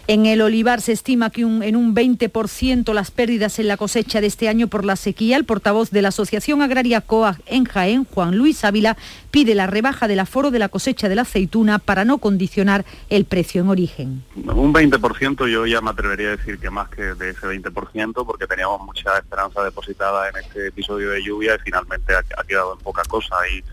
En 0.10 0.26
el 0.26 0.42
olivar 0.42 0.82
se 0.82 0.92
estima 0.92 1.30
que 1.30 1.42
en 1.42 1.76
un 1.76 1.94
20% 1.94 2.94
las 2.94 3.12
pérdidas 3.12 3.60
en 3.60 3.68
la 3.68 3.78
cosecha 3.78 4.22
de 4.22 4.26
este 4.26 4.50
año 4.50 4.68
por 4.68 4.84
la 4.84 4.96
sequía. 4.96 5.38
El 5.38 5.46
portavoz 5.46 5.92
de 5.92 6.02
la 6.02 6.08
Asociación 6.08 6.64
Agraria 6.64 7.02
COAG 7.02 7.38
en 7.46 7.66
Jaén, 7.66 8.06
Juan 8.06 8.36
Luis 8.36 8.66
Ávila, 8.66 8.98
pide 9.30 9.54
la 9.54 9.68
rebaja 9.68 10.08
del 10.08 10.20
aforo 10.20 10.50
de 10.50 10.58
la 10.58 10.68
cosecha 10.68 11.10
de 11.10 11.16
la 11.16 11.22
aceituna 11.22 11.78
para 11.78 12.06
no 12.06 12.18
condicionar 12.18 12.86
el 13.12 13.26
precio 13.26 13.62
en 13.62 13.70
origen. 13.70 14.24
Un 14.36 14.74
20% 14.74 15.48
yo 15.48 15.68
ya 15.68 15.80
me 15.80 15.92
atrevería 15.92 16.30
a 16.30 16.38
decir 16.38 16.58
que 16.58 16.72
más 16.72 16.90
que 16.90 17.04
de 17.04 17.30
ese 17.30 17.46
20% 17.46 18.26
porque 18.26 18.48
teníamos 18.48 18.82
mucha 18.82 19.16
esperanza 19.16 19.64
depositada 19.64 20.28
en 20.30 20.38
este 20.38 20.70
episodio 20.70 21.12
de 21.12 21.24
lluvia 21.24 21.54
y 21.54 21.60
finalmente 21.60 22.16
ha, 22.16 22.44
quedado 22.46 22.74
en 22.74 22.80
poca 22.80 23.04
cosa 23.04 23.36
y 23.56 23.64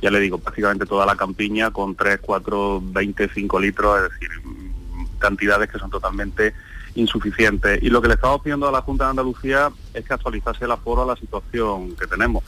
ya 0.00 0.10
le 0.12 0.20
digo, 0.20 0.38
prácticamente 0.38 0.86
toda 0.86 1.04
la 1.04 1.16
campiña 1.16 1.72
con 1.72 1.96
3, 1.96 2.20
4, 2.22 2.80
25 2.80 3.58
litros, 3.58 4.04
es 4.04 4.12
decir, 4.12 4.30
cantidades 5.20 5.70
que 5.70 5.78
son 5.78 5.90
totalmente 5.90 6.54
insuficientes. 6.96 7.80
Y 7.82 7.90
lo 7.90 8.02
que 8.02 8.08
le 8.08 8.14
estamos 8.14 8.40
pidiendo 8.40 8.68
a 8.68 8.72
la 8.72 8.82
Junta 8.82 9.04
de 9.04 9.10
Andalucía 9.10 9.70
es 9.94 10.04
que 10.04 10.12
actualizase 10.12 10.64
el 10.64 10.72
aforo 10.72 11.02
a 11.02 11.06
la 11.06 11.16
situación 11.16 11.94
que 11.94 12.06
tenemos. 12.06 12.42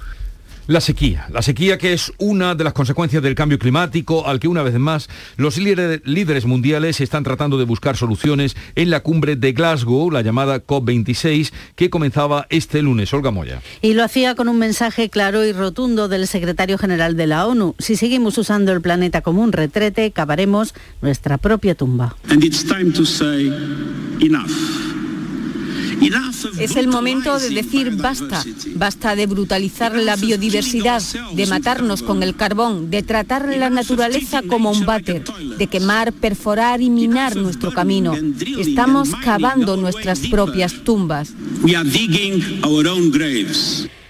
La 0.69 0.81
sequía, 0.81 1.27
la 1.33 1.43
sequía 1.43 1.77
que 1.77 1.93
es 1.93 2.13
una 2.19 2.55
de 2.55 2.63
las 2.63 2.73
consecuencias 2.73 3.21
del 3.21 3.35
cambio 3.35 3.59
climático 3.59 4.29
al 4.29 4.39
que 4.39 4.47
una 4.47 4.63
vez 4.63 4.79
más 4.79 5.09
los 5.37 5.59
líderes 5.59 6.47
mundiales 6.47 7.01
están 7.01 7.25
tratando 7.25 7.59
de 7.59 7.65
buscar 7.65 7.97
soluciones 7.97 8.57
en 8.77 8.91
la 8.91 9.01
cumbre 9.01 9.35
de 9.35 9.53
Glasgow, 9.53 10.11
la 10.13 10.23
llamada 10.23 10.65
COP26, 10.65 11.53
que 11.75 11.91
comenzaba 11.91 12.47
este 12.49 12.81
lunes. 12.81 13.13
Olga 13.13 13.33
Moya. 13.33 13.61
Y 13.81 13.95
lo 13.95 14.05
hacía 14.05 14.37
con 14.37 14.49
un 14.49 14.59
mensaje 14.59 15.11
claro 15.11 15.45
y 15.45 15.53
rotundo 15.53 16.07
del 16.07 16.29
secretario 16.29 16.79
general 16.79 17.17
de 17.17 17.27
la 17.27 17.47
ONU. 17.47 17.75
Si 17.81 17.97
seguimos 17.97 18.39
usando 18.39 18.71
el 18.73 18.81
planeta 18.81 19.21
como 19.21 19.43
un 19.43 19.51
retrete, 19.51 20.13
cavaremos 20.13 20.75
nuestra 21.01 21.39
propia 21.39 21.75
tumba. 21.75 22.15
Es 26.59 26.77
el 26.77 26.89
momento 26.89 27.39
de 27.39 27.51
decir 27.51 27.97
basta, 27.97 28.45
basta 28.75 29.17
de 29.17 29.27
brutalizar 29.27 29.95
la 29.95 30.17
biodiversidad, 30.17 31.03
de 31.33 31.47
matarnos 31.47 32.03
con 32.03 32.23
el 32.23 32.35
carbón, 32.35 32.91
de 32.91 33.03
tratar 33.03 33.49
la 33.57 33.71
naturaleza 33.71 34.43
como 34.43 34.71
un 34.71 34.85
váter, 34.85 35.25
de 35.59 35.67
quemar, 35.67 36.13
perforar 36.13 36.81
y 36.81 36.91
minar 36.91 37.37
nuestro 37.37 37.73
camino. 37.73 38.15
Estamos 38.59 39.11
cavando 39.23 39.77
nuestras 39.77 40.21
propias 40.21 40.85
tumbas. 40.85 41.33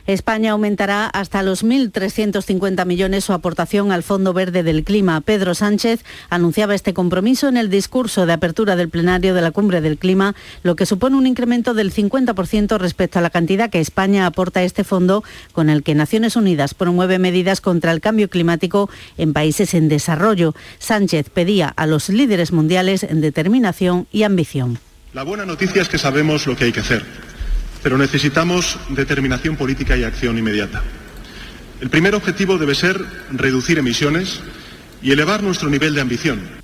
España 0.07 0.53
aumentará 0.53 1.07
hasta 1.07 1.43
los 1.43 1.65
1.350 1.65 2.85
millones 2.85 3.25
su 3.25 3.33
aportación 3.33 3.93
al 3.93 4.03
Fondo 4.03 4.33
Verde 4.33 4.63
del 4.63 4.85
Clima. 4.85 5.21
Pedro 5.21 5.55
Sánchez 5.55 6.05
anunciaba 6.29 6.75
este 6.75 6.93
compromiso 6.93 7.49
en 7.49 7.57
el 7.57 7.71
discurso 7.71 8.27
de 8.27 8.35
apertura 8.35 8.77
del 8.77 8.91
plenario 8.91 9.35
de 9.35 9.41
la 9.41 9.51
Cumbre 9.51 9.81
del 9.81 9.99
Clima, 9.99 10.35
lo 10.63 10.77
que 10.77 10.85
supone 10.85 11.17
un 11.17 11.27
incremento 11.27 11.73
del 11.73 11.93
50% 11.93 12.79
respecto 12.79 13.19
a 13.19 13.23
la 13.23 13.31
cantidad 13.31 13.71
que 13.71 13.81
España 13.81 14.27
aporta 14.27 14.61
a 14.61 14.65
este 14.65 14.85
fondo, 14.85 15.25
con 15.53 15.71
el 15.71 15.83
que 15.83 15.95
Naciones 15.95 16.37
Unidas 16.37 16.75
promueve 16.75 17.19
medidas 17.19 17.61
contra 17.61 17.93
el 17.93 18.01
cambio 18.01 18.29
climático 18.29 18.91
en 19.17 19.33
países 19.33 19.73
en 19.73 19.89
desarrollo. 19.89 20.55
Sánchez 20.79 21.31
pedía 21.31 21.69
a 21.69 21.87
los 21.87 22.11
líderes 22.11 22.53
mundiales 22.53 23.07
determinación 23.23 24.07
y 24.13 24.25
ambición. 24.25 24.79
La 25.15 25.23
buena 25.23 25.47
noticia 25.47 25.83
es 25.83 25.89
que 25.89 25.99
sabemos 25.99 26.47
lo 26.47 26.57
que 26.57 26.65
hay 26.65 26.73
que 26.73 26.81
hacer 26.81 27.32
pero 27.83 27.99
necesitamos 27.99 28.79
determinación 28.91 29.57
política 29.57 29.97
y 29.97 30.05
acción 30.05 30.39
inmediata. 30.39 30.83
El 31.81 31.91
primer 31.91 32.15
objetivo 32.15 32.59
debe 32.59 32.75
ser 32.75 33.05
reducir 33.33 33.79
emisiones 33.79 34.41
y 35.03 35.11
elevar 35.11 35.43
nuestro 35.43 35.69
nivel 35.69 35.95
de 35.95 36.01
ambición. 36.01 36.62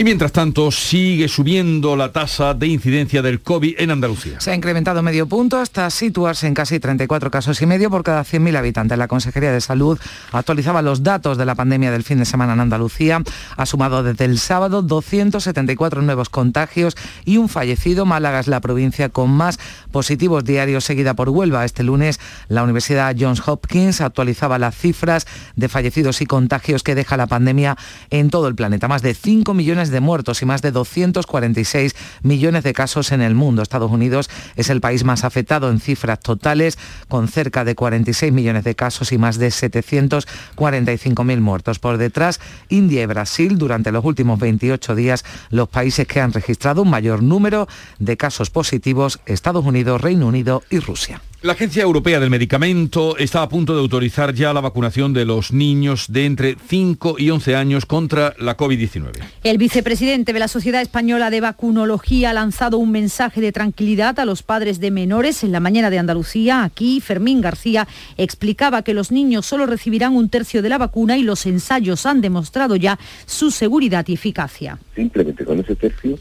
Y 0.00 0.04
mientras 0.04 0.32
tanto, 0.32 0.70
sigue 0.70 1.28
subiendo 1.28 1.94
la 1.94 2.10
tasa 2.10 2.54
de 2.54 2.66
incidencia 2.66 3.20
del 3.20 3.42
COVID 3.42 3.74
en 3.76 3.90
Andalucía. 3.90 4.40
Se 4.40 4.50
ha 4.50 4.54
incrementado 4.54 5.02
medio 5.02 5.26
punto 5.26 5.58
hasta 5.58 5.90
situarse 5.90 6.46
en 6.46 6.54
casi 6.54 6.80
34 6.80 7.30
casos 7.30 7.60
y 7.60 7.66
medio 7.66 7.90
por 7.90 8.02
cada 8.02 8.24
100.000 8.24 8.56
habitantes. 8.56 8.96
La 8.96 9.08
Consejería 9.08 9.52
de 9.52 9.60
Salud 9.60 9.98
actualizaba 10.32 10.80
los 10.80 11.02
datos 11.02 11.36
de 11.36 11.44
la 11.44 11.54
pandemia 11.54 11.90
del 11.90 12.02
fin 12.02 12.18
de 12.18 12.24
semana 12.24 12.54
en 12.54 12.60
Andalucía. 12.60 13.22
Ha 13.58 13.66
sumado 13.66 14.02
desde 14.02 14.24
el 14.24 14.38
sábado 14.38 14.80
274 14.80 16.00
nuevos 16.00 16.30
contagios 16.30 16.96
y 17.26 17.36
un 17.36 17.50
fallecido. 17.50 18.06
Málaga 18.06 18.40
es 18.40 18.46
la 18.46 18.60
provincia 18.60 19.10
con 19.10 19.30
más 19.30 19.58
positivos 19.92 20.46
diarios, 20.46 20.82
seguida 20.82 21.12
por 21.12 21.28
Huelva. 21.28 21.66
Este 21.66 21.82
lunes, 21.82 22.20
la 22.48 22.62
Universidad 22.62 23.14
Johns 23.20 23.46
Hopkins 23.46 24.00
actualizaba 24.00 24.58
las 24.58 24.74
cifras 24.78 25.26
de 25.56 25.68
fallecidos 25.68 26.22
y 26.22 26.24
contagios 26.24 26.82
que 26.82 26.94
deja 26.94 27.18
la 27.18 27.26
pandemia 27.26 27.76
en 28.08 28.30
todo 28.30 28.48
el 28.48 28.54
planeta. 28.54 28.88
Más 28.88 29.02
de 29.02 29.12
5 29.12 29.52
millones 29.52 29.89
muertos 29.98 30.40
y 30.42 30.46
más 30.46 30.62
de 30.62 30.70
246 30.70 31.96
millones 32.22 32.62
de 32.62 32.72
casos 32.72 33.10
en 33.10 33.22
el 33.22 33.34
mundo. 33.34 33.62
Estados 33.62 33.90
Unidos 33.90 34.30
es 34.54 34.70
el 34.70 34.80
país 34.80 35.02
más 35.02 35.24
afectado 35.24 35.68
en 35.70 35.80
cifras 35.80 36.20
totales, 36.20 36.78
con 37.08 37.26
cerca 37.26 37.64
de 37.64 37.74
46 37.74 38.32
millones 38.32 38.62
de 38.62 38.76
casos 38.76 39.10
y 39.10 39.18
más 39.18 39.38
de 39.38 39.48
745.000 39.48 41.40
muertos. 41.40 41.80
Por 41.80 41.98
detrás, 41.98 42.38
India 42.68 43.02
y 43.02 43.06
Brasil, 43.06 43.58
durante 43.58 43.90
los 43.90 44.04
últimos 44.04 44.38
28 44.38 44.94
días, 44.94 45.24
los 45.50 45.68
países 45.68 46.06
que 46.06 46.20
han 46.20 46.32
registrado 46.32 46.82
un 46.82 46.90
mayor 46.90 47.22
número 47.22 47.66
de 47.98 48.16
casos 48.16 48.50
positivos, 48.50 49.18
Estados 49.26 49.64
Unidos, 49.64 50.00
Reino 50.00 50.26
Unido 50.26 50.62
y 50.70 50.78
Rusia. 50.78 51.20
La 51.42 51.52
Agencia 51.54 51.82
Europea 51.82 52.20
del 52.20 52.28
Medicamento 52.28 53.16
está 53.16 53.40
a 53.40 53.48
punto 53.48 53.72
de 53.72 53.80
autorizar 53.80 54.34
ya 54.34 54.52
la 54.52 54.60
vacunación 54.60 55.14
de 55.14 55.24
los 55.24 55.54
niños 55.54 56.12
de 56.12 56.26
entre 56.26 56.56
5 56.66 57.14
y 57.16 57.30
11 57.30 57.56
años 57.56 57.86
contra 57.86 58.34
la 58.38 58.58
COVID-19. 58.58 59.22
El 59.42 59.56
vicepresidente 59.56 60.34
de 60.34 60.38
la 60.38 60.48
Sociedad 60.48 60.82
Española 60.82 61.30
de 61.30 61.40
Vacunología 61.40 62.28
ha 62.28 62.32
lanzado 62.34 62.76
un 62.76 62.90
mensaje 62.92 63.40
de 63.40 63.52
tranquilidad 63.52 64.20
a 64.20 64.26
los 64.26 64.42
padres 64.42 64.80
de 64.80 64.90
menores 64.90 65.42
en 65.42 65.52
la 65.52 65.60
mañana 65.60 65.88
de 65.88 65.98
Andalucía. 65.98 66.62
Aquí, 66.62 67.00
Fermín 67.00 67.40
García 67.40 67.88
explicaba 68.18 68.82
que 68.82 68.92
los 68.92 69.10
niños 69.10 69.46
solo 69.46 69.64
recibirán 69.64 70.14
un 70.14 70.28
tercio 70.28 70.60
de 70.60 70.68
la 70.68 70.76
vacuna 70.76 71.16
y 71.16 71.22
los 71.22 71.46
ensayos 71.46 72.04
han 72.04 72.20
demostrado 72.20 72.76
ya 72.76 72.98
su 73.24 73.50
seguridad 73.50 74.06
y 74.08 74.12
eficacia. 74.12 74.78
Simplemente 74.94 75.46
con 75.46 75.58
ese 75.58 75.74
tercio 75.74 76.18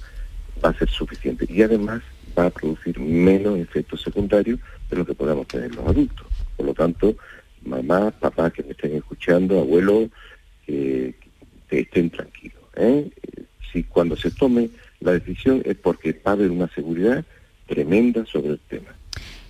va 0.64 0.70
a 0.70 0.74
ser 0.76 0.90
suficiente 0.90 1.46
y 1.50 1.62
además 1.62 2.04
va 2.40 2.48
a 2.48 2.50
producir 2.50 3.00
menos 3.00 3.60
efectos 3.60 4.02
secundarios 4.02 4.60
de 4.90 4.98
lo 4.98 5.06
que 5.06 5.14
podamos 5.14 5.48
tener 5.48 5.74
los 5.76 5.86
adultos. 5.86 6.26
Por 6.56 6.66
lo 6.66 6.74
tanto, 6.74 7.16
mamá, 7.64 8.12
papá 8.12 8.50
que 8.52 8.64
me 8.64 8.72
estén 8.72 8.96
escuchando, 8.96 9.60
abuelo, 9.60 10.10
que, 10.66 11.16
que 11.70 11.80
estén 11.82 12.10
tranquilos. 12.10 12.64
¿eh? 12.76 13.10
Si 13.72 13.84
cuando 13.84 14.16
se 14.16 14.32
tome 14.32 14.70
la 15.00 15.14
decisión 15.14 15.62
es 15.66 15.76
porque 15.78 16.14
va 16.14 16.32
a 16.32 16.34
haber 16.34 16.52
una 16.52 16.68
seguridad 16.70 17.24
tremenda 17.68 18.26
sobre 18.26 18.50
el 18.50 18.60
tema. 18.60 18.96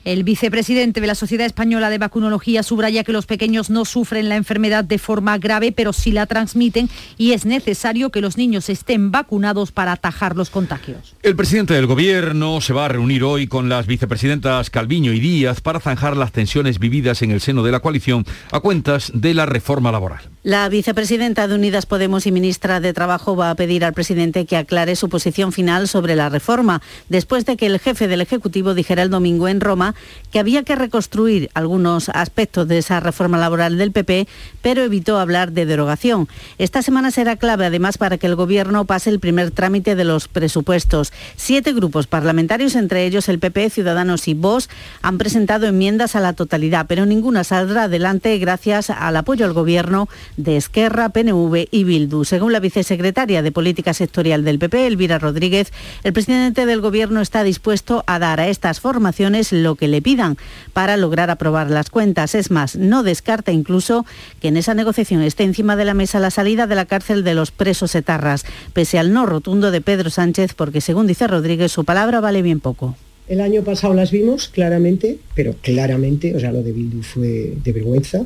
El 0.05 0.23
vicepresidente 0.23 1.01
de 1.01 1.07
la 1.07 1.15
Sociedad 1.15 1.45
Española 1.45 1.89
de 1.89 1.97
Vacunología 1.97 2.63
subraya 2.63 3.03
que 3.03 3.11
los 3.11 3.25
pequeños 3.25 3.69
no 3.69 3.85
sufren 3.85 4.29
la 4.29 4.37
enfermedad 4.37 4.83
de 4.83 4.97
forma 4.97 5.37
grave, 5.37 5.71
pero 5.71 5.93
sí 5.93 6.11
la 6.11 6.25
transmiten 6.25 6.89
y 7.17 7.33
es 7.33 7.45
necesario 7.45 8.09
que 8.09 8.21
los 8.21 8.37
niños 8.37 8.69
estén 8.69 9.11
vacunados 9.11 9.71
para 9.71 9.91
atajar 9.91 10.35
los 10.35 10.49
contagios. 10.49 11.15
El 11.21 11.35
presidente 11.35 11.73
del 11.73 11.85
gobierno 11.85 12.61
se 12.61 12.73
va 12.73 12.85
a 12.85 12.87
reunir 12.87 13.23
hoy 13.23 13.47
con 13.47 13.67
las 13.69 13.87
vicepresidentas 13.87 14.69
Calviño 14.69 15.13
y 15.13 15.19
Díaz 15.19 15.61
para 15.61 15.79
zanjar 15.79 16.15
las 16.15 16.31
tensiones 16.31 16.79
vividas 16.79 17.21
en 17.21 17.31
el 17.31 17.41
seno 17.41 17.63
de 17.63 17.71
la 17.71 17.81
coalición 17.81 18.25
a 18.51 18.59
cuentas 18.61 19.11
de 19.13 19.33
la 19.33 19.45
reforma 19.45 19.91
laboral. 19.91 20.21
La 20.49 20.67
vicepresidenta 20.67 21.47
de 21.47 21.53
Unidas 21.53 21.85
Podemos 21.85 22.25
y 22.25 22.31
ministra 22.31 22.79
de 22.79 22.91
Trabajo 22.91 23.35
va 23.35 23.51
a 23.51 23.55
pedir 23.55 23.85
al 23.85 23.93
presidente 23.93 24.47
que 24.47 24.57
aclare 24.57 24.95
su 24.95 25.07
posición 25.07 25.51
final 25.51 25.87
sobre 25.87 26.15
la 26.15 26.27
reforma, 26.27 26.81
después 27.07 27.45
de 27.45 27.55
que 27.55 27.67
el 27.67 27.77
jefe 27.77 28.07
del 28.07 28.21
Ejecutivo 28.21 28.73
dijera 28.73 29.03
el 29.03 29.11
domingo 29.11 29.47
en 29.47 29.61
Roma 29.61 29.93
que 30.31 30.39
había 30.39 30.63
que 30.63 30.73
reconstruir 30.73 31.51
algunos 31.53 32.09
aspectos 32.09 32.67
de 32.67 32.79
esa 32.79 32.99
reforma 32.99 33.37
laboral 33.37 33.77
del 33.77 33.91
PP, 33.91 34.27
pero 34.63 34.81
evitó 34.81 35.19
hablar 35.19 35.51
de 35.51 35.67
derogación. 35.67 36.27
Esta 36.57 36.81
semana 36.81 37.11
será 37.11 37.35
clave 37.35 37.67
además 37.67 37.99
para 37.99 38.17
que 38.17 38.25
el 38.25 38.35
Gobierno 38.35 38.85
pase 38.85 39.11
el 39.11 39.19
primer 39.19 39.51
trámite 39.51 39.93
de 39.93 40.03
los 40.03 40.27
presupuestos. 40.27 41.13
Siete 41.35 41.73
grupos 41.73 42.07
parlamentarios, 42.07 42.73
entre 42.73 43.05
ellos 43.05 43.29
el 43.29 43.37
PP, 43.37 43.69
Ciudadanos 43.69 44.27
y 44.27 44.33
Vox, 44.33 44.67
han 45.03 45.19
presentado 45.19 45.67
enmiendas 45.67 46.15
a 46.15 46.21
la 46.21 46.33
totalidad, 46.33 46.87
pero 46.89 47.05
ninguna 47.05 47.43
saldrá 47.43 47.83
adelante 47.83 48.35
gracias 48.39 48.89
al 48.89 49.15
apoyo 49.15 49.45
al 49.45 49.53
Gobierno 49.53 50.09
de 50.39 50.55
Esquerra, 50.55 51.09
PNV 51.09 51.67
y 51.69 51.83
Bildu. 51.83 52.23
Según 52.23 52.53
la 52.53 52.61
vicesecretaria 52.61 53.41
de 53.41 53.51
Política 53.51 53.93
Sectorial 53.93 54.45
del 54.45 54.57
PP, 54.57 54.87
Elvira 54.87 55.19
Rodríguez, 55.19 55.73
el 56.03 56.13
presidente 56.13 56.65
del 56.65 56.79
Gobierno 56.79 57.19
está 57.19 57.43
dispuesto 57.43 58.05
a 58.07 58.19
dar 58.19 58.39
a 58.39 58.47
estas 58.47 58.79
formaciones 58.79 59.51
lo 59.51 59.75
que 59.75 59.89
le 59.89 60.01
pidan 60.01 60.37
para 60.71 60.95
lograr 60.95 61.29
aprobar 61.29 61.69
las 61.69 61.89
cuentas. 61.89 62.35
Es 62.35 62.51
más, 62.51 62.77
no 62.77 63.03
descarta 63.03 63.51
incluso 63.51 64.05
que 64.39 64.47
en 64.47 64.55
esa 64.55 64.73
negociación 64.73 65.21
esté 65.23 65.43
encima 65.43 65.75
de 65.75 65.85
la 65.85 65.93
mesa 65.93 66.21
la 66.21 66.31
salida 66.31 66.67
de 66.67 66.75
la 66.75 66.85
cárcel 66.85 67.25
de 67.25 67.35
los 67.35 67.51
presos 67.51 67.93
etarras, 67.93 68.45
pese 68.71 68.97
al 68.97 69.11
no 69.11 69.25
rotundo 69.25 69.71
de 69.71 69.81
Pedro 69.81 70.09
Sánchez, 70.09 70.53
porque 70.53 70.79
según 70.79 71.05
dice 71.05 71.27
Rodríguez, 71.27 71.73
su 71.73 71.83
palabra 71.83 72.21
vale 72.21 72.41
bien 72.41 72.61
poco. 72.61 72.95
El 73.27 73.41
año 73.41 73.63
pasado 73.63 73.93
las 73.93 74.09
vimos 74.09 74.47
claramente, 74.47 75.19
pero 75.35 75.53
claramente, 75.61 76.35
o 76.35 76.39
sea, 76.39 76.51
lo 76.51 76.63
de 76.63 76.71
Bildu 76.71 77.03
fue 77.03 77.53
de 77.63 77.73
vergüenza, 77.73 78.25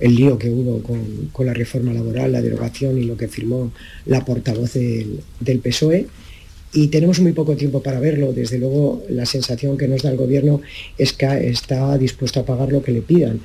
el 0.00 0.14
lío 0.14 0.38
que 0.38 0.50
hubo 0.50 0.82
con, 0.82 1.30
con, 1.32 1.46
la 1.46 1.54
reforma 1.54 1.92
laboral, 1.92 2.32
la 2.32 2.42
derogación 2.42 2.98
y 2.98 3.04
lo 3.04 3.16
que 3.16 3.28
firmó 3.28 3.72
la 4.04 4.24
portavoz 4.24 4.74
del, 4.74 5.20
del, 5.40 5.58
PSOE. 5.60 6.06
Y 6.72 6.88
tenemos 6.88 7.20
muy 7.20 7.32
poco 7.32 7.56
tiempo 7.56 7.82
para 7.82 8.00
verlo. 8.00 8.32
Desde 8.32 8.58
luego, 8.58 9.02
la 9.08 9.24
sensación 9.24 9.78
que 9.78 9.88
nos 9.88 10.02
da 10.02 10.10
el 10.10 10.16
Gobierno 10.16 10.60
es 10.98 11.12
que 11.12 11.48
está 11.48 11.96
dispuesto 11.96 12.40
a 12.40 12.44
pagar 12.44 12.72
lo 12.72 12.82
que 12.82 12.92
le 12.92 13.00
pidan. 13.00 13.40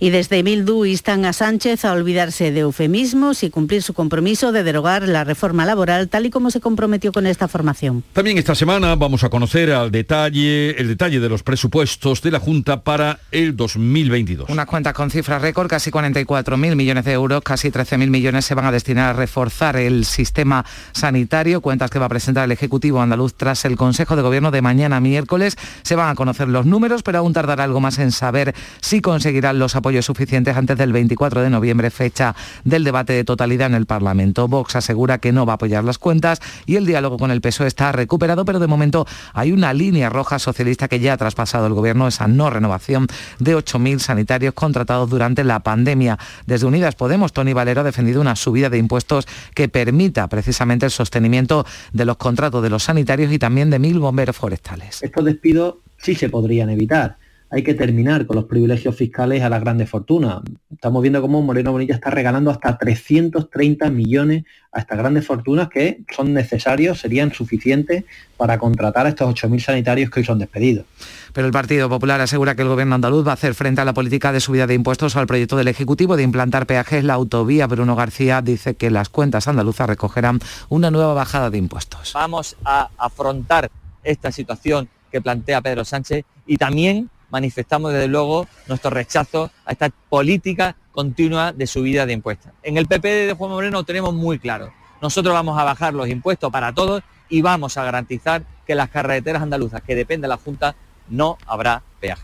Y 0.00 0.10
desde 0.10 0.42
Bildu 0.42 0.84
instan 0.84 1.24
a 1.24 1.32
Sánchez 1.32 1.84
a 1.84 1.92
olvidarse 1.92 2.52
de 2.52 2.60
eufemismos 2.60 3.42
y 3.42 3.50
cumplir 3.50 3.82
su 3.82 3.94
compromiso 3.94 4.52
de 4.52 4.62
derogar 4.62 5.08
la 5.08 5.24
reforma 5.24 5.64
laboral 5.64 6.08
tal 6.08 6.26
y 6.26 6.30
como 6.30 6.50
se 6.50 6.60
comprometió 6.60 7.12
con 7.12 7.26
esta 7.26 7.48
formación. 7.48 8.04
También 8.12 8.38
esta 8.38 8.54
semana 8.54 8.94
vamos 8.94 9.24
a 9.24 9.28
conocer 9.28 9.72
al 9.72 9.90
detalle, 9.90 10.80
el 10.80 10.88
detalle 10.88 11.20
de 11.20 11.28
los 11.28 11.42
presupuestos 11.42 12.22
de 12.22 12.30
la 12.30 12.40
Junta 12.40 12.82
para 12.82 13.20
el 13.30 13.56
2022. 13.56 14.48
Unas 14.50 14.66
cuentas 14.66 14.92
con 14.92 15.10
cifras 15.10 15.42
récord, 15.42 15.68
casi 15.68 15.90
44.000 15.90 16.76
millones 16.76 17.04
de 17.04 17.12
euros, 17.12 17.42
casi 17.42 17.70
13.000 17.70 18.08
millones 18.08 18.44
se 18.44 18.54
van 18.54 18.66
a 18.66 18.72
destinar 18.72 19.10
a 19.10 19.12
reforzar 19.12 19.76
el 19.76 20.04
sistema 20.04 20.64
sanitario, 20.92 21.60
cuentas 21.60 21.90
que 21.90 21.98
va 21.98 22.06
a 22.06 22.08
presentar 22.08 22.44
el 22.44 22.52
Ejecutivo 22.52 23.00
andaluz 23.00 23.34
tras 23.34 23.64
el 23.64 23.76
Consejo 23.76 24.16
de 24.16 24.22
Gobierno 24.22 24.50
de 24.50 24.62
mañana 24.62 25.00
miércoles. 25.00 25.56
Se 25.82 25.96
van 25.96 26.10
a 26.10 26.14
conocer 26.14 26.48
los 26.48 26.66
números, 26.66 27.02
pero 27.02 27.18
aún 27.18 27.32
tardará 27.32 27.64
algo 27.64 27.80
más 27.80 27.98
en 27.98 28.12
saber 28.12 28.54
si 28.80 29.00
conseguirán 29.00 29.58
los 29.58 29.67
apoyos 29.76 30.06
suficientes 30.06 30.56
antes 30.56 30.76
del 30.78 30.92
24 30.92 31.42
de 31.42 31.50
noviembre, 31.50 31.90
fecha 31.90 32.34
del 32.64 32.84
debate 32.84 33.12
de 33.12 33.24
totalidad 33.24 33.68
en 33.68 33.74
el 33.74 33.86
Parlamento. 33.86 34.48
Vox 34.48 34.76
asegura 34.76 35.18
que 35.18 35.32
no 35.32 35.46
va 35.46 35.54
a 35.54 35.56
apoyar 35.56 35.84
las 35.84 35.98
cuentas 35.98 36.40
y 36.66 36.76
el 36.76 36.86
diálogo 36.86 37.16
con 37.18 37.30
el 37.30 37.40
PSOE 37.40 37.66
está 37.66 37.92
recuperado, 37.92 38.44
pero 38.44 38.58
de 38.58 38.66
momento 38.66 39.06
hay 39.32 39.52
una 39.52 39.72
línea 39.72 40.10
roja 40.10 40.38
socialista 40.38 40.88
que 40.88 41.00
ya 41.00 41.14
ha 41.14 41.16
traspasado 41.16 41.66
el 41.66 41.74
Gobierno, 41.74 42.08
esa 42.08 42.28
no 42.28 42.50
renovación 42.50 43.06
de 43.38 43.56
8.000 43.56 43.98
sanitarios 43.98 44.54
contratados 44.54 45.08
durante 45.10 45.44
la 45.44 45.60
pandemia. 45.60 46.18
Desde 46.46 46.66
Unidas 46.66 46.94
Podemos, 46.94 47.32
Tony 47.32 47.52
Valero 47.52 47.82
ha 47.82 47.84
defendido 47.84 48.20
una 48.20 48.36
subida 48.36 48.70
de 48.70 48.78
impuestos 48.78 49.26
que 49.54 49.68
permita 49.68 50.28
precisamente 50.28 50.86
el 50.86 50.92
sostenimiento 50.92 51.64
de 51.92 52.04
los 52.04 52.16
contratos 52.16 52.62
de 52.62 52.70
los 52.70 52.84
sanitarios 52.84 53.32
y 53.32 53.38
también 53.38 53.70
de 53.70 53.78
mil 53.78 53.98
bomberos 53.98 54.36
forestales. 54.36 55.02
Estos 55.02 55.24
despidos 55.24 55.76
sí 55.98 56.14
se 56.14 56.28
podrían 56.28 56.70
evitar 56.70 57.18
hay 57.50 57.62
que 57.62 57.74
terminar 57.74 58.26
con 58.26 58.36
los 58.36 58.44
privilegios 58.44 58.94
fiscales 58.94 59.42
a 59.42 59.48
las 59.48 59.60
grandes 59.60 59.88
fortunas. 59.88 60.42
Estamos 60.72 61.00
viendo 61.00 61.22
cómo 61.22 61.40
Moreno 61.40 61.72
Bonilla 61.72 61.94
está 61.94 62.10
regalando 62.10 62.50
hasta 62.50 62.76
330 62.76 63.88
millones 63.90 64.44
a 64.70 64.80
estas 64.80 64.98
grandes 64.98 65.26
fortunas 65.26 65.68
que 65.68 66.02
son 66.14 66.34
necesarios, 66.34 67.00
serían 67.00 67.32
suficientes 67.32 68.04
para 68.36 68.58
contratar 68.58 69.06
a 69.06 69.10
estos 69.10 69.34
8.000 69.34 69.60
sanitarios 69.60 70.10
que 70.10 70.20
hoy 70.20 70.26
son 70.26 70.38
despedidos. 70.38 70.84
Pero 71.32 71.46
el 71.46 71.52
Partido 71.52 71.88
Popular 71.88 72.20
asegura 72.20 72.54
que 72.54 72.62
el 72.62 72.68
gobierno 72.68 72.94
andaluz 72.94 73.26
va 73.26 73.30
a 73.30 73.34
hacer 73.34 73.54
frente 73.54 73.80
a 73.80 73.84
la 73.86 73.94
política 73.94 74.30
de 74.30 74.40
subida 74.40 74.66
de 74.66 74.74
impuestos 74.74 75.16
al 75.16 75.26
proyecto 75.26 75.56
del 75.56 75.68
Ejecutivo 75.68 76.16
de 76.16 76.24
implantar 76.24 76.66
peajes. 76.66 77.02
La 77.02 77.14
autovía 77.14 77.66
Bruno 77.66 77.96
García 77.96 78.42
dice 78.42 78.74
que 78.74 78.90
las 78.90 79.08
cuentas 79.08 79.48
andaluzas 79.48 79.88
recogerán 79.88 80.40
una 80.68 80.90
nueva 80.90 81.14
bajada 81.14 81.48
de 81.48 81.58
impuestos. 81.58 82.12
Vamos 82.12 82.56
a 82.64 82.90
afrontar 82.98 83.70
esta 84.04 84.32
situación 84.32 84.88
que 85.10 85.22
plantea 85.22 85.62
Pedro 85.62 85.84
Sánchez 85.84 86.24
y 86.46 86.58
también 86.58 87.10
manifestamos 87.30 87.92
desde 87.92 88.08
luego 88.08 88.46
nuestro 88.66 88.90
rechazo 88.90 89.50
a 89.64 89.72
esta 89.72 89.90
política 90.08 90.76
continua 90.92 91.52
de 91.52 91.66
subida 91.66 92.06
de 92.06 92.12
impuestos. 92.14 92.52
En 92.62 92.76
el 92.76 92.86
PP 92.86 93.08
de 93.08 93.32
Juan 93.34 93.50
Moreno 93.50 93.84
tenemos 93.84 94.14
muy 94.14 94.38
claro, 94.38 94.72
nosotros 95.00 95.32
vamos 95.32 95.58
a 95.58 95.64
bajar 95.64 95.94
los 95.94 96.08
impuestos 96.08 96.50
para 96.50 96.72
todos 96.72 97.02
y 97.28 97.42
vamos 97.42 97.76
a 97.76 97.84
garantizar 97.84 98.42
que 98.66 98.74
las 98.74 98.88
carreteras 98.90 99.42
andaluzas 99.42 99.82
que 99.82 99.94
dependen 99.94 100.22
de 100.22 100.28
la 100.28 100.36
Junta 100.36 100.74
no 101.08 101.38
habrá 101.46 101.82
peaje. 102.00 102.22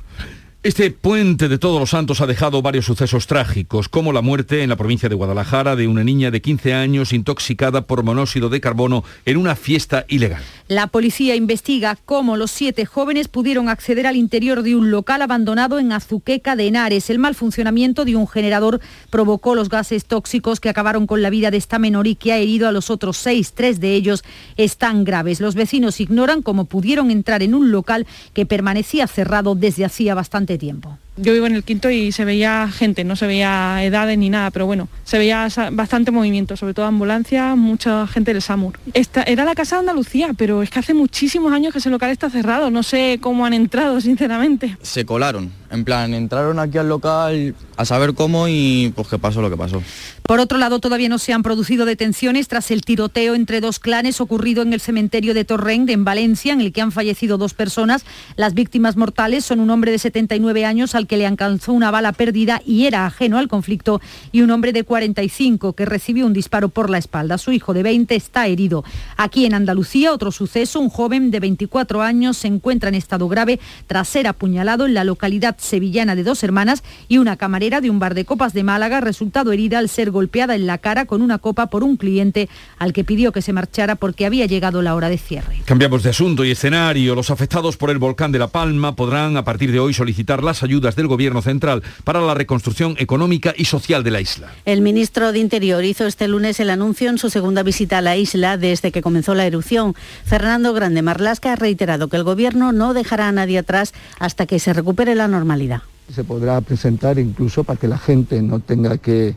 Este 0.65 0.91
puente 0.91 1.51
de 1.51 1.59
Todos 1.59 1.79
los 1.79 1.91
Santos 1.91 2.23
ha 2.23 2.27
dejado 2.27 2.63
varios 2.63 2.87
sucesos 2.87 3.27
trágicos, 3.27 3.91
como 3.91 4.15
la 4.15 4.23
muerte 4.23 4.63
en 4.63 4.71
la 4.71 4.77
provincia 4.77 5.11
de 5.11 5.15
Guadalajara 5.15 5.77
de 5.77 5.87
una 5.89 6.03
niña 6.03 6.31
de 6.31 6.41
15 6.41 6.73
años 6.73 7.13
intoxicada 7.13 7.83
por 7.83 8.03
monóxido 8.03 8.49
de 8.49 8.63
carbono 8.63 9.05
en 9.27 9.37
una 9.37 9.57
fiesta 9.57 10.07
ilegal. 10.09 10.43
La 10.67 10.87
policía 10.87 11.37
investiga 11.37 11.99
cómo 12.07 12.39
los 12.39 12.51
siete 12.51 12.87
jóvenes 12.87 13.29
pudieron 13.29 13.69
acceder 13.69 14.07
al 14.07 14.17
interior 14.17 14.63
de 14.63 14.75
un 14.75 14.91
local 14.91 15.21
abandonado 15.21 15.79
en 15.79 15.93
Azuqueca 15.93 16.57
de 16.57 16.69
Henares. 16.69 17.11
El 17.11 17.19
mal 17.19 17.35
funcionamiento 17.35 18.07
de 18.07 18.17
un 18.17 18.27
generador 18.27 18.81
provocó 19.11 19.55
los 19.55 19.69
gases 19.69 20.07
tóxicos 20.07 20.61
que 20.61 20.71
acabaron 20.71 21.07
con 21.07 21.21
la 21.21 21.29
vida 21.29 21.51
de 21.51 21.59
esta 21.59 21.79
menor 21.79 22.07
y 22.07 22.15
que 22.15 22.33
ha 22.33 22.39
herido 22.39 22.67
a 22.67 22.73
los 22.73 22.89
otros 22.89 23.19
seis. 23.19 23.53
Tres 23.53 23.81
de 23.81 23.93
ellos 23.93 24.25
están 24.57 25.05
graves. 25.05 25.43
Los 25.43 25.55
vecinos 25.55 26.01
ignoran 26.01 26.41
cómo 26.41 26.65
pudieron 26.65 27.11
entrar 27.11 27.43
en 27.43 27.55
un 27.55 27.71
local 27.71 28.07
que 28.33 28.47
permanecía 28.47 29.07
cerrado 29.07 29.55
desde 29.55 29.85
hacía 29.85 30.15
bastante 30.15 30.54
tiempo. 30.59 30.99
Yo 31.17 31.33
vivo 31.33 31.47
en 31.47 31.55
el 31.55 31.63
quinto 31.63 31.91
y 31.91 32.11
se 32.11 32.25
veía 32.25 32.69
gente, 32.69 33.05
no 33.05 33.15
se 33.15 33.29
veía 33.29 33.85
edades 33.85 34.19
ni 34.19 34.31
nada, 34.31 34.51
pero 34.51 34.67
bueno, 34.67 34.89
se 35.05 35.17
veía 35.17 35.47
bastante 35.71 36.11
movimiento, 36.11 36.57
sobre 36.57 36.75
todo 36.75 36.87
ambulancia, 36.87 37.55
mucha 37.55 38.07
gente 38.09 38.33
del 38.33 38.43
SAMUR. 38.43 38.79
Esta 38.95 39.23
era 39.23 39.45
la 39.45 39.55
Casa 39.55 39.77
de 39.77 39.81
Andalucía, 39.81 40.31
pero 40.37 40.63
es 40.63 40.71
que 40.71 40.81
hace 40.81 40.93
muchísimos 40.93 41.53
años 41.53 41.73
que 41.73 41.79
ese 41.79 41.89
local 41.89 42.11
está 42.11 42.31
cerrado, 42.31 42.71
no 42.73 42.83
sé 42.83 43.19
cómo 43.21 43.47
han 43.47 43.55
entrado, 43.55 44.01
sinceramente. 44.01 44.77
Se 44.83 45.05
colaron, 45.05 45.53
en 45.71 45.85
plan, 45.85 46.15
entraron 46.15 46.59
aquí 46.59 46.79
al 46.79 46.89
local 46.89 47.55
a 47.77 47.85
saber 47.85 48.15
cómo 48.15 48.49
y 48.49 48.93
pues 48.97 49.07
qué 49.07 49.19
pasó 49.19 49.41
lo 49.41 49.51
que 49.51 49.57
pasó. 49.57 49.83
Por 50.27 50.41
otro 50.41 50.57
lado, 50.59 50.79
todavía 50.79 51.09
no 51.09 51.19
se 51.19 51.33
han 51.33 51.43
producido 51.43 51.85
detenciones 51.85 52.49
tras 52.49 52.71
el 52.71 52.81
tiroteo 52.81 53.35
entre 53.35 53.61
dos 53.61 53.79
clanes 53.79 54.21
ocurrido 54.23 54.63
en 54.63 54.73
el 54.73 54.81
cementerio 54.81 55.35
de 55.35 55.45
Torrent, 55.45 55.91
en 55.91 56.05
Valencia, 56.05 56.55
en 56.55 56.63
el 56.63 56.73
que 56.73 56.81
han 56.81 56.93
fallecido 56.93 57.37
dos 57.37 57.53
personas. 57.53 58.05
Las 58.37 58.55
víctimas 58.55 58.97
mortales 58.97 59.45
son 59.45 59.61
un 59.61 59.69
hombre 59.69 59.93
de 59.93 59.99
79 59.99 60.65
años 60.65 60.95
al 60.95 61.04
que 61.07 61.17
le 61.17 61.27
alcanzó 61.27 61.73
una 61.73 61.91
bala 61.91 62.13
perdida 62.13 62.63
y 62.67 62.87
era 62.87 63.07
ajeno 63.07 63.39
al 63.39 63.49
conflicto, 63.49 64.01
y 64.33 64.43
un 64.43 64.51
hombre 64.51 64.73
de 64.73 64.85
45 64.85 65.75
que 65.75 65.85
recibió 65.85 66.27
un 66.27 66.33
disparo 66.33 66.69
por 66.69 66.91
la 66.91 66.99
espalda. 66.99 67.39
Su 67.39 67.53
hijo 67.53 67.75
de 67.75 67.83
20 67.83 68.15
está 68.15 68.47
herido. 68.47 68.85
Aquí 69.17 69.47
en 69.47 69.55
Andalucía, 69.55 70.13
otro 70.13 70.33
suceso, 70.33 70.81
un 70.81 70.89
joven 70.89 71.31
de 71.31 71.41
24 71.41 72.03
años 72.03 72.37
se 72.37 72.49
encuentra 72.49 72.89
en 72.89 72.95
estado 72.95 73.29
grave 73.29 73.61
tras 73.87 74.09
ser 74.09 74.27
apuñalado 74.27 74.87
en 74.87 74.95
la 74.95 75.05
localidad 75.05 75.57
sevillana 75.59 76.15
de 76.15 76.25
Dos 76.25 76.43
Hermanas 76.43 76.83
y 77.09 77.19
una 77.19 77.37
camarera 77.37 77.81
de 77.81 77.91
un 77.91 77.99
bar 77.99 78.15
de 78.15 78.25
copas 78.25 78.53
de 78.53 78.63
Málaga 78.63 79.01
resultado 79.01 79.53
herida 79.53 79.79
al 79.79 79.89
ser 79.89 80.11
golpeada 80.11 80.55
en 80.55 80.67
la 80.67 80.79
cara 80.79 81.07
con 81.07 81.23
una 81.23 81.39
copa 81.39 81.67
por 81.67 81.85
un 81.85 81.97
cliente 81.97 82.49
al 82.79 82.93
que 82.93 83.05
pidió 83.05 83.33
que 83.33 83.43
se 83.43 83.53
marchara 83.53 83.97
porque 83.97 84.27
había 84.27 84.47
llegado 84.47 84.83
la 84.83 84.95
hora 84.95 85.09
de 85.09 85.19
cierre. 85.19 85.63
Cambiamos 85.65 86.03
de 86.03 86.11
asunto 86.11 86.45
y 86.45 86.51
escenario. 86.51 87.15
Los 87.15 87.31
afectados 87.31 87.77
por 87.77 87.91
el 87.91 87.99
volcán 87.99 88.33
de 88.33 88.39
La 88.39 88.49
Palma 88.49 88.97
podrán 88.97 89.37
a 89.37 89.45
partir 89.45 89.73
de 89.73 89.81
hoy 89.81 89.95
solicitar 89.95 90.43
las 90.43 90.63
ayudas 90.63 90.94
del 90.97 91.09
Gobierno 91.09 91.43
central 91.43 91.83
para 92.05 92.21
la 92.21 92.35
reconstrucción 92.35 92.97
económica 92.99 93.55
y 93.57 93.65
social 93.67 94.03
de 94.05 94.11
la 94.11 94.21
isla. 94.21 94.53
El 94.65 94.81
ministro 94.81 95.33
de 95.33 95.39
Interior 95.39 95.85
hizo 95.85 96.07
este 96.07 96.29
lunes 96.29 96.61
el 96.61 96.71
anuncio 96.71 97.11
en 97.11 97.19
su 97.19 97.31
segunda 97.31 97.63
visita 97.63 97.99
a 97.99 98.03
la 98.03 98.17
isla 98.17 98.57
desde 98.57 98.93
que 98.93 99.03
comenzó 99.03 99.35
la 99.35 99.47
erupción. 99.47 99.95
Fernando 100.25 100.73
Grande 100.73 101.03
Marlasca 101.03 101.53
ha 101.53 101.57
reiterado 101.57 102.09
que 102.09 102.17
el 102.17 102.25
Gobierno 102.25 102.73
no 102.73 102.95
dejará 102.95 103.29
a 103.29 103.33
nadie 103.33 103.59
atrás 103.59 103.93
hasta 104.19 104.47
que 104.47 104.59
se 104.59 104.73
recupere 104.73 105.15
la 105.15 105.29
normalidad. 105.29 105.83
Se 106.13 106.25
podrá 106.25 106.61
presentar 106.61 107.19
incluso 107.19 107.65
para 107.65 107.81
que 107.81 107.89
la 107.89 107.99
gente 107.99 108.43
no 108.43 108.61
tenga 108.61 108.99
que, 108.99 109.37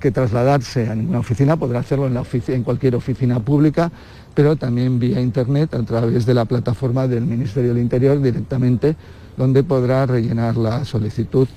que 0.00 0.10
trasladarse 0.10 0.88
a 0.88 0.94
ninguna 0.94 1.20
oficina, 1.20 1.56
podrá 1.56 1.78
hacerlo 1.80 2.06
en, 2.08 2.14
la 2.14 2.22
ofici- 2.22 2.54
en 2.54 2.64
cualquier 2.64 2.96
oficina 2.96 3.38
pública, 3.40 3.92
pero 4.34 4.56
también 4.56 4.98
vía 4.98 5.20
Internet 5.20 5.74
a 5.74 5.82
través 5.84 6.26
de 6.26 6.34
la 6.34 6.44
plataforma 6.44 7.06
del 7.06 7.24
Ministerio 7.24 7.72
del 7.72 7.82
Interior 7.82 8.20
directamente, 8.20 8.96
donde 9.38 9.62
podrá 9.62 10.04
rellenar 10.04 10.56
la 10.56 10.84
solicitud. 10.84 11.48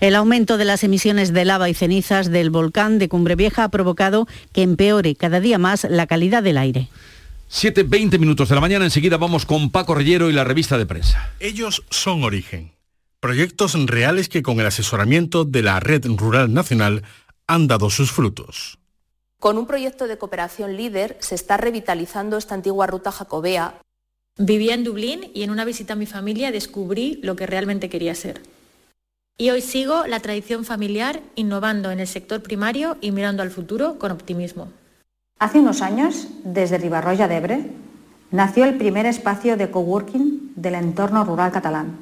El 0.00 0.14
aumento 0.14 0.56
de 0.56 0.64
las 0.64 0.82
emisiones 0.82 1.32
de 1.32 1.44
lava 1.44 1.68
y 1.68 1.74
cenizas 1.74 2.30
del 2.30 2.50
volcán 2.50 2.98
de 2.98 3.08
Cumbre 3.08 3.36
Vieja 3.36 3.64
ha 3.64 3.68
provocado 3.68 4.26
que 4.52 4.62
empeore 4.62 5.14
cada 5.14 5.40
día 5.40 5.58
más 5.58 5.84
la 5.88 6.06
calidad 6.06 6.42
del 6.42 6.58
aire. 6.58 6.88
7, 7.48 7.82
20 7.82 8.18
minutos 8.18 8.48
de 8.48 8.54
la 8.54 8.60
mañana, 8.60 8.84
enseguida 8.84 9.16
vamos 9.16 9.44
con 9.44 9.70
Paco 9.70 9.94
Rellero 9.94 10.30
y 10.30 10.32
la 10.32 10.44
revista 10.44 10.78
de 10.78 10.86
prensa. 10.86 11.32
Ellos 11.40 11.84
son 11.90 12.22
Origen, 12.22 12.72
proyectos 13.18 13.74
reales 13.86 14.28
que 14.28 14.42
con 14.42 14.60
el 14.60 14.66
asesoramiento 14.66 15.44
de 15.44 15.62
la 15.62 15.80
Red 15.80 16.06
Rural 16.06 16.54
Nacional 16.54 17.02
han 17.48 17.66
dado 17.66 17.90
sus 17.90 18.12
frutos. 18.12 18.78
Con 19.40 19.58
un 19.58 19.66
proyecto 19.66 20.06
de 20.06 20.18
cooperación 20.18 20.76
líder 20.76 21.16
se 21.20 21.34
está 21.34 21.56
revitalizando 21.56 22.36
esta 22.36 22.54
antigua 22.54 22.86
ruta 22.86 23.10
jacobea. 23.10 23.80
Vivía 24.38 24.74
en 24.74 24.84
Dublín 24.84 25.30
y 25.34 25.42
en 25.42 25.50
una 25.50 25.64
visita 25.64 25.92
a 25.92 25.96
mi 25.96 26.06
familia 26.06 26.50
descubrí 26.50 27.20
lo 27.22 27.36
que 27.36 27.46
realmente 27.46 27.90
quería 27.90 28.14
ser. 28.14 28.40
Y 29.36 29.50
hoy 29.50 29.62
sigo 29.62 30.06
la 30.06 30.20
tradición 30.20 30.64
familiar 30.64 31.20
innovando 31.34 31.90
en 31.90 32.00
el 32.00 32.06
sector 32.06 32.42
primario 32.42 32.96
y 33.00 33.10
mirando 33.10 33.42
al 33.42 33.50
futuro 33.50 33.98
con 33.98 34.12
optimismo. 34.12 34.70
Hace 35.38 35.58
unos 35.58 35.80
años, 35.80 36.28
desde 36.44 36.78
Ribarroya 36.78 37.28
de 37.28 37.36
Ebre, 37.36 37.70
nació 38.30 38.64
el 38.64 38.76
primer 38.76 39.06
espacio 39.06 39.56
de 39.56 39.70
coworking 39.70 40.52
del 40.56 40.74
entorno 40.74 41.24
rural 41.24 41.52
catalán. 41.52 41.98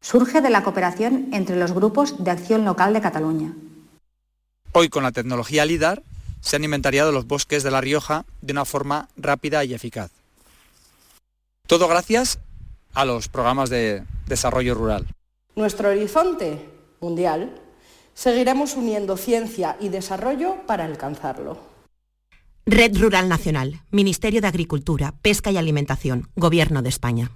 Surge 0.00 0.40
de 0.40 0.50
la 0.50 0.62
cooperación 0.62 1.28
entre 1.32 1.56
los 1.56 1.72
grupos 1.72 2.22
de 2.22 2.30
acción 2.30 2.64
local 2.64 2.92
de 2.92 3.00
Cataluña. 3.00 3.54
Hoy 4.72 4.88
con 4.88 5.02
la 5.02 5.12
tecnología 5.12 5.64
LIDAR 5.64 6.02
se 6.40 6.56
han 6.56 6.64
inventariado 6.64 7.12
los 7.12 7.26
bosques 7.26 7.62
de 7.62 7.70
La 7.70 7.80
Rioja 7.80 8.24
de 8.40 8.52
una 8.52 8.64
forma 8.64 9.08
rápida 9.16 9.64
y 9.64 9.74
eficaz. 9.74 10.10
Todo 11.70 11.86
gracias 11.86 12.40
a 12.94 13.04
los 13.04 13.28
programas 13.28 13.70
de 13.70 14.02
desarrollo 14.26 14.74
rural. 14.74 15.06
Nuestro 15.54 15.90
horizonte 15.90 16.68
mundial, 17.00 17.60
seguiremos 18.12 18.74
uniendo 18.74 19.16
ciencia 19.16 19.76
y 19.78 19.88
desarrollo 19.88 20.66
para 20.66 20.84
alcanzarlo. 20.84 21.60
Red 22.66 22.98
Rural 22.98 23.28
Nacional, 23.28 23.82
Ministerio 23.92 24.40
de 24.40 24.48
Agricultura, 24.48 25.14
Pesca 25.22 25.52
y 25.52 25.58
Alimentación, 25.58 26.28
Gobierno 26.34 26.82
de 26.82 26.88
España. 26.88 27.30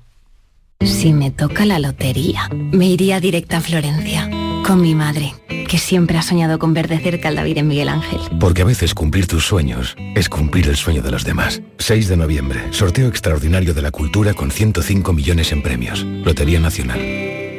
Si 0.80 1.12
me 1.12 1.30
toca 1.30 1.64
la 1.64 1.78
lotería, 1.78 2.48
me 2.50 2.86
iría 2.86 3.20
directa 3.20 3.58
a 3.58 3.60
Florencia, 3.60 4.28
con 4.64 4.80
mi 4.80 4.94
madre, 4.94 5.34
que 5.68 5.78
siempre 5.78 6.16
ha 6.16 6.22
soñado 6.22 6.58
con 6.58 6.72
ver 6.72 6.88
de 6.88 6.98
cerca 6.98 7.28
al 7.28 7.36
David 7.36 7.58
en 7.58 7.68
Miguel 7.68 7.88
Ángel. 7.88 8.18
Porque 8.40 8.62
a 8.62 8.64
veces 8.64 8.94
cumplir 8.94 9.26
tus 9.26 9.46
sueños 9.46 9.94
es 10.14 10.28
cumplir 10.28 10.68
el 10.68 10.76
sueño 10.76 11.02
de 11.02 11.10
los 11.10 11.24
demás. 11.24 11.60
6 11.78 12.08
de 12.08 12.16
noviembre, 12.16 12.72
sorteo 12.72 13.06
extraordinario 13.08 13.74
de 13.74 13.82
la 13.82 13.90
cultura 13.90 14.34
con 14.34 14.50
105 14.50 15.12
millones 15.12 15.52
en 15.52 15.62
premios. 15.62 16.02
Lotería 16.02 16.60
Nacional. 16.60 16.98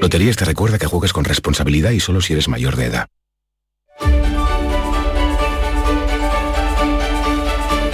Loterías 0.01 0.35
te 0.35 0.45
recuerda 0.45 0.79
que 0.79 0.87
juegues 0.87 1.13
con 1.13 1.23
responsabilidad 1.23 1.91
y 1.91 1.99
solo 1.99 2.21
si 2.21 2.33
eres 2.33 2.47
mayor 2.47 2.75
de 2.75 2.85
edad. 2.85 3.07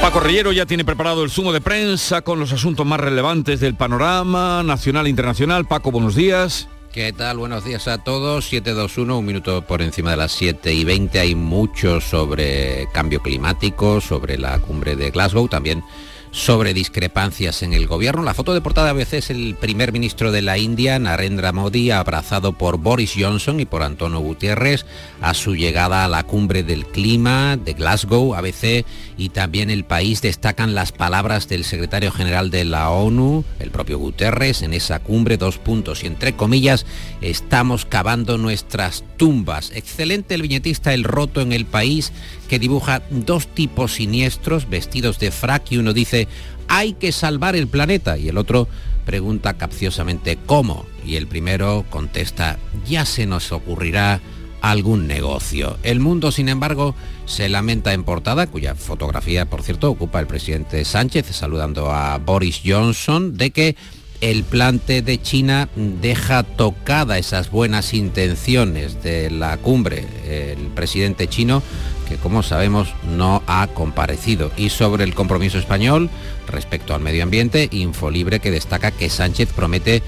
Paco 0.02 0.20
Rellero 0.20 0.52
ya 0.52 0.66
tiene 0.66 0.84
preparado 0.84 1.24
el 1.24 1.30
zumo 1.30 1.54
de 1.54 1.62
prensa 1.62 2.22
con 2.22 2.40
los 2.40 2.52
asuntos 2.54 2.86
más 2.86 3.00
relevantes 3.00 3.60
del 3.60 3.76
panorama 3.76 4.64
nacional 4.64 5.06
e 5.06 5.10
internacional. 5.10 5.66
Paco, 5.66 5.92
buenos 5.92 6.16
días. 6.16 6.68
¿Qué 6.92 7.14
tal? 7.14 7.38
Buenos 7.38 7.64
días 7.64 7.88
a 7.88 8.00
todos. 8.00 8.50
721, 8.50 9.20
un 9.20 9.26
minuto 9.26 9.62
por 9.62 9.82
encima 9.82 10.12
de 10.12 10.18
las 10.18 10.34
7 10.34 10.74
y 10.74 10.84
20. 10.84 11.22
Hay 11.22 11.36
mucho 11.36 12.02
sobre 12.02 12.90
cambio 12.92 13.22
climático, 13.22 14.02
sobre 14.02 14.38
la 14.38 14.60
cumbre 14.60 14.98
de 14.98 15.10
Glasgow, 15.10 15.48
también 15.48 15.86
sobre 16.32 16.74
discrepancias 16.74 17.62
en 17.62 17.74
el 17.74 17.88
gobierno. 17.88 18.24
La 18.24 18.34
foto 18.34 18.54
de 18.54 18.62
portada 18.62 18.90
a 18.90 18.94
veces 18.94 19.26
es 19.26 19.30
el 19.30 19.56
primer 19.56 19.92
ministro 19.92 20.32
de 20.32 20.42
la 20.42 20.58
India, 20.58 20.98
Narendra 20.98 21.52
Modi, 21.52 21.92
abrazado 21.92 22.54
por 22.54 22.78
Boris 22.78 23.14
Johnson 23.18 23.60
y 23.60 23.66
por 23.66 23.84
Antonio 23.84 24.20
Gutiérrez 24.20 24.86
a 25.22 25.34
su 25.34 25.56
llegada 25.56 26.06
a 26.06 26.08
la 26.08 26.24
cumbre 26.24 26.64
del 26.64 26.86
clima 26.86 27.58
de 27.58 27.74
Glasgow. 27.74 28.34
ABC 28.36 28.86
y 29.18 29.30
también 29.30 29.70
el 29.70 29.84
país 29.84 30.22
destacan 30.22 30.74
las 30.74 30.92
palabras 30.94 31.50
del 31.50 31.66
secretario 31.66 32.12
general 32.12 32.50
de 32.50 32.64
la 32.64 32.90
ONU, 32.90 33.44
el 33.60 33.72
propio 33.72 34.00
Guterres, 34.00 34.62
en 34.62 34.74
esa 34.74 35.00
cumbre, 35.00 35.38
dos 35.38 35.58
puntos 35.58 36.04
y 36.04 36.08
entre 36.08 36.34
comillas, 36.34 36.86
estamos 37.22 37.86
cavando 37.86 38.38
nuestras 38.38 39.04
tumbas. 39.18 39.72
Excelente 39.76 40.36
el 40.36 40.42
viñetista 40.42 40.94
El 40.94 41.04
Roto 41.04 41.42
en 41.42 41.52
el 41.52 41.66
país 41.66 42.14
que 42.52 42.60
dibuja 42.60 43.02
dos 43.10 43.48
tipos 43.48 43.94
siniestros 43.94 44.70
vestidos 44.70 45.20
de 45.20 45.32
frac 45.32 45.72
y 45.72 45.78
uno 45.78 45.94
dice 45.94 46.21
hay 46.68 46.94
que 46.94 47.12
salvar 47.12 47.56
el 47.56 47.68
planeta 47.68 48.18
y 48.18 48.30
el 48.30 48.38
otro 48.38 48.68
pregunta 49.06 49.58
capciosamente 49.58 50.38
cómo 50.46 50.86
y 51.06 51.16
el 51.16 51.28
primero 51.28 51.86
contesta 51.90 52.58
ya 52.88 53.06
se 53.06 53.26
nos 53.26 53.52
ocurrirá 53.52 54.22
algún 54.62 55.08
negocio. 55.08 55.78
El 55.84 56.00
mundo, 56.00 56.32
sin 56.32 56.48
embargo, 56.48 56.96
se 57.26 57.50
lamenta 57.50 57.94
en 57.94 58.04
portada, 58.04 58.48
cuya 58.48 58.76
fotografía, 58.76 59.50
por 59.50 59.64
cierto, 59.64 59.90
ocupa 59.90 60.20
el 60.20 60.28
presidente 60.28 60.86
Sánchez 60.86 61.26
saludando 61.32 61.92
a 61.92 62.18
Boris 62.20 62.62
Johnson, 62.64 63.38
de 63.38 63.52
que 63.52 63.76
el 64.22 64.44
plante 64.44 65.02
de 65.02 65.20
China 65.20 65.68
deja 65.76 66.44
tocada 66.44 67.18
esas 67.18 67.50
buenas 67.50 67.96
intenciones 67.96 69.02
de 69.02 69.32
la 69.32 69.58
cumbre. 69.58 70.06
El 70.28 70.68
presidente 70.68 71.28
chino, 71.28 71.64
que 72.12 72.18
como 72.18 72.44
sabemos 72.44 72.94
no 73.16 73.42
ha 73.48 73.68
comparecido. 73.68 74.52
Y 74.58 74.70
sobre 74.70 75.06
el 75.06 75.14
compromiso 75.14 75.58
español 75.58 76.10
respecto 76.46 76.94
al 76.94 77.00
medio 77.00 77.24
ambiente, 77.24 77.70
Infolibre 77.72 78.42
que 78.42 78.52
destaca 78.52 78.92
que 78.92 79.10
Sánchez 79.10 79.54
promete 79.54 80.04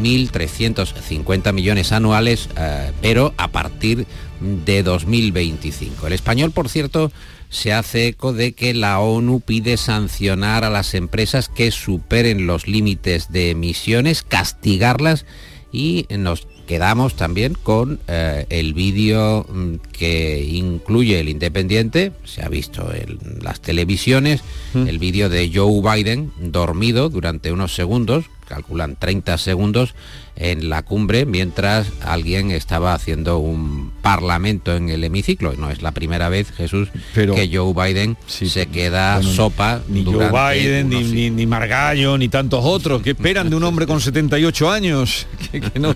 1.350 0.00 1.52
millones 1.52 1.90
anuales, 1.90 2.48
eh, 2.56 2.92
pero 3.02 3.34
a 3.38 3.48
partir 3.48 4.06
de 4.40 4.84
2025. 4.84 6.06
El 6.06 6.12
español, 6.12 6.52
por 6.52 6.68
cierto, 6.68 7.10
se 7.48 7.72
hace 7.72 8.06
eco 8.06 8.32
de 8.32 8.52
que 8.52 8.72
la 8.72 9.00
ONU 9.00 9.40
pide 9.40 9.78
sancionar 9.78 10.62
a 10.62 10.70
las 10.70 10.94
empresas 10.94 11.48
que 11.48 11.72
superen 11.72 12.46
los 12.46 12.68
límites 12.68 13.32
de 13.32 13.50
emisiones, 13.50 14.22
castigarlas 14.22 15.26
y 15.72 16.06
nos 16.10 16.46
quedamos 16.68 17.14
también 17.14 17.54
con 17.54 17.98
eh, 18.06 18.46
el 18.50 18.74
vídeo 18.74 19.46
mm, 19.48 19.76
que 19.90 20.44
incluye 20.44 21.18
el 21.18 21.30
Independiente, 21.30 22.12
se 22.24 22.44
ha 22.44 22.48
visto 22.48 22.92
en 22.94 23.18
las 23.42 23.60
televisiones, 23.60 24.44
el 24.74 24.98
vídeo 24.98 25.30
de 25.30 25.50
Joe 25.52 25.80
Biden 25.82 26.30
dormido 26.38 27.08
durante 27.08 27.50
unos 27.52 27.74
segundos, 27.74 28.26
calculan 28.46 28.96
30 28.96 29.38
segundos, 29.38 29.94
en 30.40 30.68
la 30.68 30.82
cumbre 30.82 31.26
mientras 31.26 31.88
alguien 32.02 32.50
estaba 32.52 32.94
haciendo 32.94 33.38
un 33.38 33.90
parlamento 34.02 34.74
en 34.76 34.88
el 34.88 35.02
hemiciclo. 35.04 35.54
No 35.58 35.70
es 35.70 35.82
la 35.82 35.90
primera 35.92 36.28
vez, 36.28 36.50
Jesús, 36.52 36.88
Pero- 37.14 37.34
que 37.34 37.50
Joe 37.52 37.74
Biden 37.74 38.16
se 38.26 38.66
queda 38.66 39.16
Bueno, 39.16 39.32
sopa 39.32 39.80
Ni 39.88 40.04
Joe 40.04 40.30
Biden, 40.30 40.88
ni, 40.88 41.02
ni, 41.02 41.30
ni 41.30 41.46
Margallo, 41.46 42.16
ni 42.16 42.28
tantos 42.28 42.60
otros 42.64 43.02
que 43.02 43.10
esperan 43.10 43.50
de 43.50 43.56
un 43.56 43.64
hombre 43.64 43.86
con 43.86 44.00
78 44.00 44.70
años. 44.70 45.26
Que, 45.50 45.62
que 45.62 45.78
no- 45.80 45.94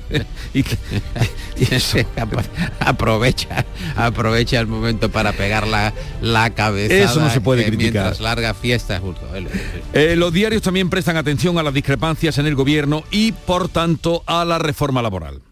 y 0.55 0.62
que- 0.62 0.78
y 1.59 1.74
eso- 1.74 1.98
aprovecha 2.81 3.64
aprovecha 3.96 4.59
el 4.61 4.66
momento 4.66 5.11
para 5.11 5.33
pegar 5.33 5.66
la, 5.66 5.92
la 6.20 6.50
cabeza 6.50 6.94
Eso 6.94 7.20
no 7.20 7.31
se 7.31 7.40
puede 7.40 7.64
criticar. 7.64 7.92
mientras 7.92 8.20
larga 8.20 8.55
fiesta 8.55 8.98
justo 8.98 9.20
Eh, 9.92 10.14
los 10.16 10.33
diarios 10.33 10.62
también 10.62 10.88
prestan 10.88 11.16
atención 11.16 11.59
a 11.59 11.62
las 11.62 11.74
discrepancias 11.74 12.38
en 12.38 12.46
el 12.46 12.55
gobierno 12.55 13.05
y, 13.11 13.33
por 13.33 13.68
tanto, 13.68 14.22
a 14.40 14.44
la 14.46 14.58
reforma 14.58 15.02
laboral. 15.02 15.42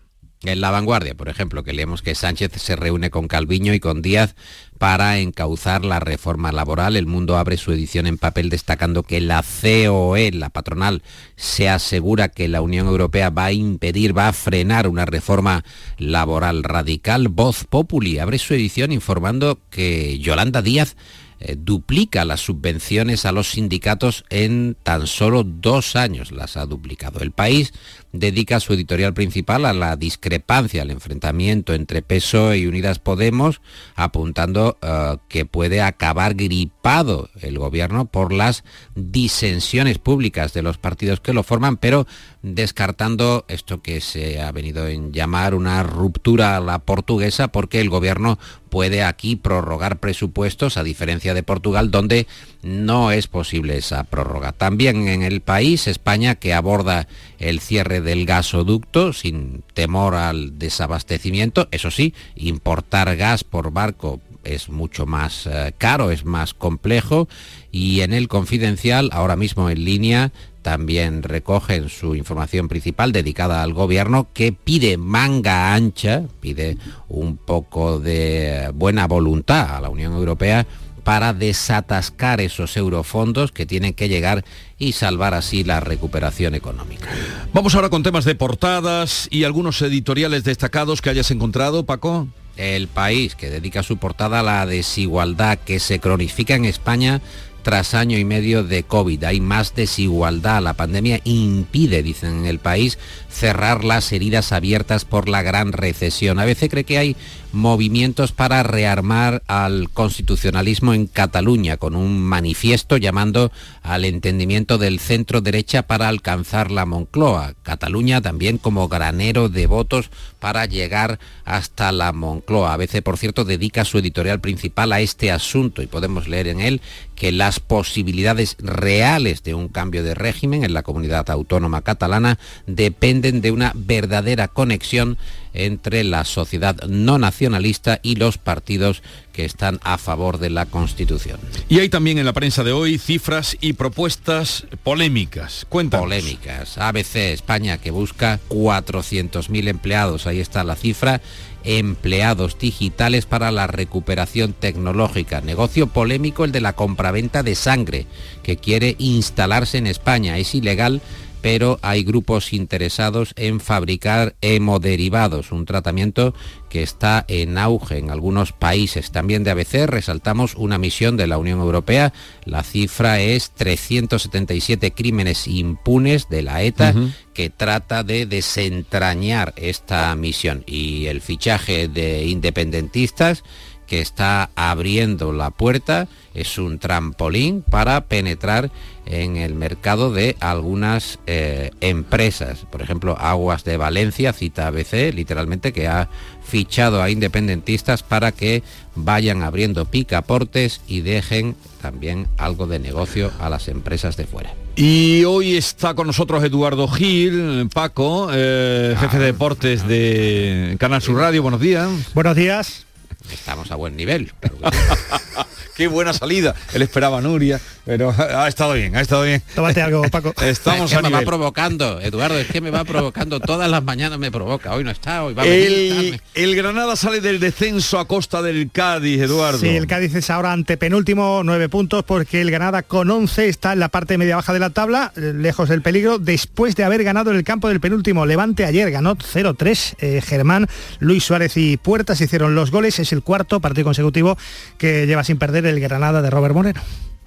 En 0.43 0.63
La 0.63 0.71
Vanguardia, 0.71 1.15
por 1.15 1.29
ejemplo, 1.29 1.63
que 1.63 1.75
leemos 1.75 2.01
que 2.01 2.15
Sánchez 2.15 2.53
se 2.57 2.75
reúne 2.75 3.11
con 3.11 3.29
Calviño 3.29 3.75
y 3.75 3.81
con 3.81 4.01
Díaz 4.01 4.35
para 4.79 5.19
encauzar 5.19 5.85
la 5.85 6.01
reforma 6.01 6.51
laboral. 6.51 6.97
El 6.97 7.05
Mundo 7.05 7.37
abre 7.37 7.59
su 7.59 7.73
edición 7.73 8.07
en 8.07 8.17
papel 8.17 8.49
destacando 8.49 9.03
que 9.03 9.21
la 9.21 9.43
COE, 9.43 10.33
la 10.33 10.49
patronal, 10.49 11.03
se 11.37 11.69
asegura 11.69 12.31
que 12.31 12.49
la 12.49 12.63
Unión 12.63 12.87
Europea 12.87 13.29
va 13.29 13.47
a 13.47 13.53
impedir, 13.53 14.17
va 14.17 14.29
a 14.29 14.33
frenar 14.33 14.89
una 14.89 15.05
reforma 15.05 15.63
laboral 15.99 16.63
radical. 16.63 17.29
Voz 17.29 17.65
Populi 17.65 18.19
abre 18.19 18.39
su 18.39 18.55
edición 18.55 18.93
informando 18.93 19.59
que 19.69 20.19
Yolanda 20.21 20.63
Díaz 20.63 20.97
eh, 21.41 21.57
duplica 21.59 22.25
las 22.27 22.41
subvenciones 22.41 23.25
a 23.25 23.33
los 23.33 23.53
sindicatos 23.53 24.25
en 24.29 24.77
tan 24.83 25.07
solo 25.07 25.43
dos 25.43 25.97
años, 25.97 26.33
las 26.33 26.59
ha 26.59 26.67
duplicado. 26.67 27.21
El 27.21 27.33
país 27.33 27.73
dedica 28.13 28.61
su 28.61 28.75
editorial 28.75 29.15
principal 29.15 29.65
a 29.65 29.73
la 29.73 29.97
discrepancia, 29.97 30.83
al 30.83 30.91
enfrentamiento 30.91 31.73
entre 31.73 32.03
PSOE 32.03 32.59
y 32.59 32.67
Unidas 32.67 32.99
Podemos, 32.99 33.63
apuntando 33.95 34.79
eh, 34.83 35.17
que 35.29 35.47
puede 35.47 35.81
acabar 35.81 36.35
gripado 36.35 37.31
el 37.41 37.59
gobierno 37.59 38.05
por 38.05 38.33
las 38.33 38.63
disensiones 38.95 39.99
públicas 39.99 40.53
de 40.53 40.63
los 40.63 40.77
partidos 40.77 41.21
que 41.21 41.33
lo 41.33 41.43
forman, 41.43 41.79
pero 41.79 42.07
descartando 42.43 43.45
esto 43.49 43.83
que 43.83 44.01
se 44.01 44.41
ha 44.41 44.51
venido 44.53 44.89
en 44.89 45.13
llamar 45.13 45.55
una 45.55 45.83
ruptura 45.83 46.57
a 46.57 46.61
la 46.61 46.79
portuguesa, 46.79 47.49
porque 47.49 47.81
el 47.81 47.91
gobierno 47.91 48.39
puede 48.71 49.03
aquí 49.03 49.37
prorrogar 49.37 49.99
presupuestos, 49.99 50.77
a 50.77 50.83
diferencia 50.83 51.35
de 51.35 51.43
Portugal, 51.43 51.91
donde 51.91 52.27
no 52.63 53.11
es 53.11 53.27
posible 53.27 53.77
esa 53.77 54.05
prórroga. 54.05 54.53
También 54.53 55.09
en 55.09 55.23
el 55.23 55.41
país, 55.43 55.87
España, 55.87 56.37
que 56.37 56.55
aborda 56.55 57.09
el 57.39 57.61
cierre 57.61 58.01
del 58.01 58.25
gasoducto 58.25 59.13
sin 59.13 59.63
temor 59.75 60.15
al 60.15 60.59
desabastecimiento, 60.59 61.69
eso 61.73 61.91
sí, 61.91 62.15
importar 62.37 63.17
gas 63.17 63.45
por 63.45 63.73
barco 63.73 64.21
es 64.45 64.69
mucho 64.69 65.07
más 65.07 65.47
eh, 65.47 65.75
caro, 65.77 66.11
es 66.11 66.25
más 66.25 66.55
complejo 66.55 67.29
y 67.71 68.01
en 68.01 68.13
el 68.13 68.29
confidencial, 68.29 69.11
ahora 69.13 69.37
mismo 69.37 69.71
en 69.71 69.85
línea, 69.85 70.33
también 70.63 71.23
recogen 71.23 71.89
su 71.89 72.15
información 72.15 72.69
principal 72.69 73.13
dedicada 73.13 73.63
al 73.63 73.73
gobierno 73.73 74.29
que 74.33 74.53
pide 74.53 74.97
manga 74.97 75.75
ancha, 75.75 76.23
pide 76.41 76.77
un 77.09 77.37
poco 77.37 77.99
de 78.01 78.71
buena 78.75 79.07
voluntad 79.07 79.77
a 79.77 79.81
la 79.81 79.89
Unión 79.89 80.13
Europea 80.13 80.67
para 81.03 81.33
desatascar 81.33 82.41
esos 82.41 82.77
eurofondos 82.77 83.53
que 83.53 83.67
tienen 83.67 83.95
que 83.95 84.09
llegar 84.09 84.45
y 84.79 84.93
salvar 84.93 85.35
así 85.35 85.65
la 85.65 85.81
recuperación 85.81 86.55
económica. 86.55 87.09
Vamos 87.53 87.75
ahora 87.75 87.89
con 87.89 88.03
temas 88.03 88.25
de 88.25 88.35
portadas 88.35 89.29
y 89.31 89.45
algunos 89.45 89.81
editoriales 89.83 90.45
destacados 90.45 91.01
que 91.01 91.11
hayas 91.11 91.31
encontrado, 91.31 91.87
Paco. 91.87 92.29
El 92.57 92.89
país 92.89 93.37
que 93.37 93.49
dedica 93.49 93.83
su 93.83 93.97
portada 93.97 94.41
a 94.41 94.43
la 94.43 94.67
desigualdad 94.67 95.59
que 95.59 95.81
se 95.81 95.99
cronifica 95.99 96.55
en 96.55 96.67
España 96.67 97.23
tras 97.71 97.95
año 97.95 98.19
y 98.19 98.25
medio 98.25 98.65
de 98.65 98.83
COVID. 98.83 99.23
Hay 99.23 99.41
más 99.41 99.77
desigualdad. 99.77 100.61
La 100.61 100.75
pandemia 100.75 101.21
impide, 101.23 102.03
dicen 102.03 102.39
en 102.39 102.47
el 102.47 102.59
país, 102.59 102.99
cerrar 103.31 103.85
las 103.85 104.13
heridas 104.13 104.53
abiertas 104.53 105.05
por 105.05 105.29
la 105.29 105.43
gran 105.43 105.73
recesión. 105.73 106.39
A 106.39 106.45
veces 106.45 106.69
cree 106.69 106.85
que 106.85 106.99
hay 106.99 107.17
movimientos 107.53 108.33
para 108.33 108.63
rearmar 108.63 109.43
al 109.47 109.91
constitucionalismo 109.91 110.95
en 110.95 111.07
Cataluña, 111.07 111.77
con 111.77 111.97
un 111.97 112.21
manifiesto 112.21 112.97
llamando 112.97 113.51
al 113.83 114.05
entendimiento 114.05 114.79
del 114.79 115.01
centro 115.01 115.41
derecha 115.41 115.83
para 115.83 116.09
alcanzar 116.09 116.71
la 116.71 116.87
Moncloa. 116.87 117.55
Cataluña 117.63 118.21
también 118.21 118.59
como 118.59 118.89
granero 118.89 119.49
de 119.49 119.67
votos 119.67 120.11
para 120.39 120.67
llegar 120.67 121.19
hasta 121.45 121.93
la 121.93 122.13
Moncloa. 122.13 122.73
A 122.73 122.77
veces, 122.77 123.03
por 123.03 123.19
cierto, 123.19 123.45
dedica 123.45 123.85
su 123.85 123.99
editorial 123.99 124.41
principal 124.41 124.93
a 124.93 125.01
este 125.01 125.31
asunto 125.31 125.83
y 125.83 125.87
podemos 125.87 126.29
leer 126.29 126.49
en 126.49 126.61
él 126.61 126.81
que 127.15 127.33
las 127.33 127.61
posibilidades 127.61 128.57
reales 128.61 129.43
de 129.43 129.55
un 129.55 129.69
cambio 129.69 130.03
de 130.03 130.15
régimen 130.15 130.65
en 130.65 130.73
la 130.73 130.83
comunidad 130.83 131.29
autónoma 131.29 131.83
catalana 131.83 132.39
dependen 132.67 133.20
de 133.21 133.51
una 133.51 133.73
verdadera 133.75 134.49
conexión 134.49 135.19
entre 135.53 136.05
la 136.05 136.25
sociedad 136.25 136.77
no 136.89 137.19
nacionalista 137.19 137.99
y 138.03 138.17
los 138.17 138.39
partidos 138.39 139.03
que 139.33 139.45
están 139.45 139.81
a 139.83 139.99
favor 139.99 140.39
de 140.39 140.51
la 140.51 140.67
Constitución. 140.67 141.41
Y 141.69 141.81
hay 141.81 141.89
también 141.89 142.19
en 142.19 142.27
la 142.27 142.33
prensa 142.33 142.65
de 142.65 142.73
hoy 142.73 142.99
cifras 142.99 143.57
y 143.61 143.73
propuestas 143.73 144.67
polémicas. 144.83 145.67
Cuéntanos. 145.69 146.07
Polémicas. 146.07 146.79
ABC 146.79 147.17
España 147.33 147.79
que 147.79 147.91
busca 147.91 148.41
400.000 148.49 149.69
empleados. 149.69 150.27
Ahí 150.27 150.41
está 150.41 150.65
la 150.65 150.77
cifra 150.77 151.21
empleados 151.65 152.59
digitales 152.59 153.27
para 153.27 153.51
la 153.51 153.67
recuperación 153.67 154.53
tecnológica. 154.53 155.41
Negocio 155.41 155.89
polémico 155.89 156.45
el 156.45 156.53
de 156.53 156.61
la 156.61 156.75
compraventa 156.75 157.43
de 157.43 157.55
sangre, 157.55 158.07
que 158.43 158.57
quiere 158.57 158.97
instalarse 158.99 159.79
en 159.79 159.87
España. 159.87 160.39
Es 160.39 160.55
ilegal 160.55 161.03
pero 161.43 161.79
hay 161.83 162.03
grupos 162.03 162.53
interesados 162.53 163.33
en 163.37 163.61
fabricar 163.61 164.35
hemoderivados, 164.41 165.53
un 165.53 165.65
tratamiento 165.65 166.35
que 166.69 166.83
está 166.83 167.25
en 167.29 167.59
auge 167.59 167.99
en 167.99 168.11
algunos 168.11 168.53
países. 168.53 169.11
También 169.11 169.43
de 169.43 169.51
ABC 169.51 169.87
resaltamos 169.87 170.55
una 170.55 170.79
misión 170.79 171.17
de 171.17 171.27
la 171.27 171.39
Unión 171.39 171.61
Europea. 171.61 172.13
La 172.45 172.63
cifra 172.63 173.21
es 173.21 173.51
377 173.51 174.93
crímenes 174.93 175.49
impunes 175.49 176.29
de 176.29 176.43
la 176.43 176.63
ETA 176.63 176.95
que 177.35 177.51
trata 177.51 178.05
de 178.05 178.27
desentrañar 178.27 179.53
esta 179.57 180.15
misión. 180.15 180.63
Y 180.67 181.07
el 181.07 181.21
fichaje 181.21 181.89
de 181.89 182.27
independentistas 182.27 183.43
que 183.91 184.01
está 184.01 184.51
abriendo 184.55 185.33
la 185.33 185.51
puerta 185.51 186.07
es 186.33 186.59
un 186.59 186.79
trampolín 186.79 187.63
para 187.63 188.03
penetrar 188.03 188.71
en 189.05 189.37
el 189.37 189.55
mercado 189.55 190.13
de 190.13 190.37
algunas 190.39 191.19
eh, 191.27 191.73
empresas. 191.81 192.67
Por 192.71 192.83
ejemplo, 192.83 193.17
Aguas 193.19 193.65
de 193.65 193.77
Valencia, 193.77 194.33
cita 194.33 194.69
ABC, 194.69 195.13
literalmente, 195.13 195.73
que 195.73 195.89
ha 195.89 196.09
fichado 196.45 197.03
a 197.03 197.11
independentistas 197.11 198.05
para 198.05 198.31
que 198.31 198.63
vayan 198.95 199.43
abriendo 199.43 199.87
picaportes 199.87 200.83
y 200.87 201.01
dejen 201.01 201.57
también 201.83 202.29
algo 202.39 202.69
de 202.69 202.79
negocio 202.79 203.33
a 203.41 203.51
las 203.51 203.67
empresas 203.67 204.17
de 204.17 204.25
fuera. 204.25 204.55
Y 204.77 205.25
hoy 205.25 205.57
está 205.57 205.95
con 205.95 206.07
nosotros 206.07 206.45
Eduardo 206.45 206.87
Gil, 206.87 207.69
Paco, 207.75 208.29
eh, 208.33 208.95
jefe 209.01 209.19
de 209.19 209.25
deportes 209.25 209.89
de 209.89 210.77
Canal 210.79 211.03
Sur 211.03 211.17
Radio. 211.17 211.43
Buenos 211.43 211.61
días. 211.61 211.91
Buenos 212.15 212.37
días. 212.37 212.87
Estamos 213.33 213.71
a 213.71 213.77
buen 213.77 213.97
nivel. 213.97 214.33
Qué 215.81 215.89
buena 215.89 216.13
salida. 216.13 216.55
Él 216.75 216.83
esperaba 216.83 217.19
a 217.19 217.21
Nuria, 217.23 217.59
pero 217.87 218.15
ha 218.19 218.47
estado 218.49 218.75
bien, 218.75 218.95
ha 218.97 219.01
estado 219.01 219.23
bien. 219.23 219.43
Tómate 219.55 219.81
algo, 219.81 220.03
Paco. 220.11 220.35
Estamos 220.43 220.93
es 220.93 220.99
que 220.99 221.03
me 221.03 221.11
va 221.11 221.23
provocando, 221.23 221.99
Eduardo, 222.01 222.39
es 222.39 222.49
que 222.49 222.61
me 222.61 222.71
va 222.71 222.85
provocando. 222.85 223.41
Todas 223.41 223.71
las 223.71 223.83
mañanas 223.83 224.19
me 224.19 224.31
provoca. 224.31 224.75
Hoy 224.75 224.85
no 224.85 224.91
está, 224.91 225.25
hoy 225.25 225.33
va 225.33 225.45
a 225.45 225.47
el, 225.47 226.21
el 226.35 226.55
Granada 226.55 226.97
sale 226.97 227.23
del 227.23 227.41
descenso 227.41 227.99
a 227.99 228.07
costa 228.07 228.43
del 228.43 228.71
Cádiz, 228.71 229.23
Eduardo. 229.23 229.59
Sí, 229.59 229.69
el 229.69 229.87
Cádiz 229.87 230.15
es 230.15 230.29
ahora 230.29 230.53
ante 230.53 230.77
penúltimo, 230.77 231.41
nueve 231.45 231.71
puntos, 231.71 232.05
porque 232.05 232.43
el 232.43 232.51
Granada 232.51 232.83
con 232.83 233.11
11 233.11 233.49
está 233.49 233.73
en 233.73 233.81
la 233.81 233.89
parte 233.89 234.19
media 234.19 234.37
baja 234.37 234.53
de 234.53 234.59
la 234.59 234.71
tabla, 234.71 235.13
eh, 235.17 235.33
lejos 235.35 235.71
del 235.71 235.81
peligro, 235.81 236.19
después 236.19 236.77
de 236.77 236.85
haber 236.85 237.05
ganado 237.05 237.31
en 237.31 237.39
el 237.39 237.45
campo 237.45 237.69
del 237.69 237.81
penúltimo. 237.81 238.27
Levante 238.27 238.67
ayer 238.67 238.91
ganó 238.91 239.17
0-3. 239.17 239.95
Eh, 239.99 240.21
Germán, 240.23 240.69
Luis 240.99 241.25
Suárez 241.25 241.57
y 241.57 241.79
Puertas 241.79 242.21
hicieron 242.21 242.55
los 242.55 242.71
goles. 242.71 242.99
Es 242.99 243.13
el 243.13 243.20
cuarto 243.21 243.61
partido 243.61 243.85
consecutivo 243.85 244.37
que 244.79 245.07
lleva 245.07 245.25
sin 245.25 245.39
perder 245.39 245.67
el 245.67 245.81
Granada 245.81 246.23
de 246.23 246.31
Robert 246.31 246.55
Moreno. 246.55 246.81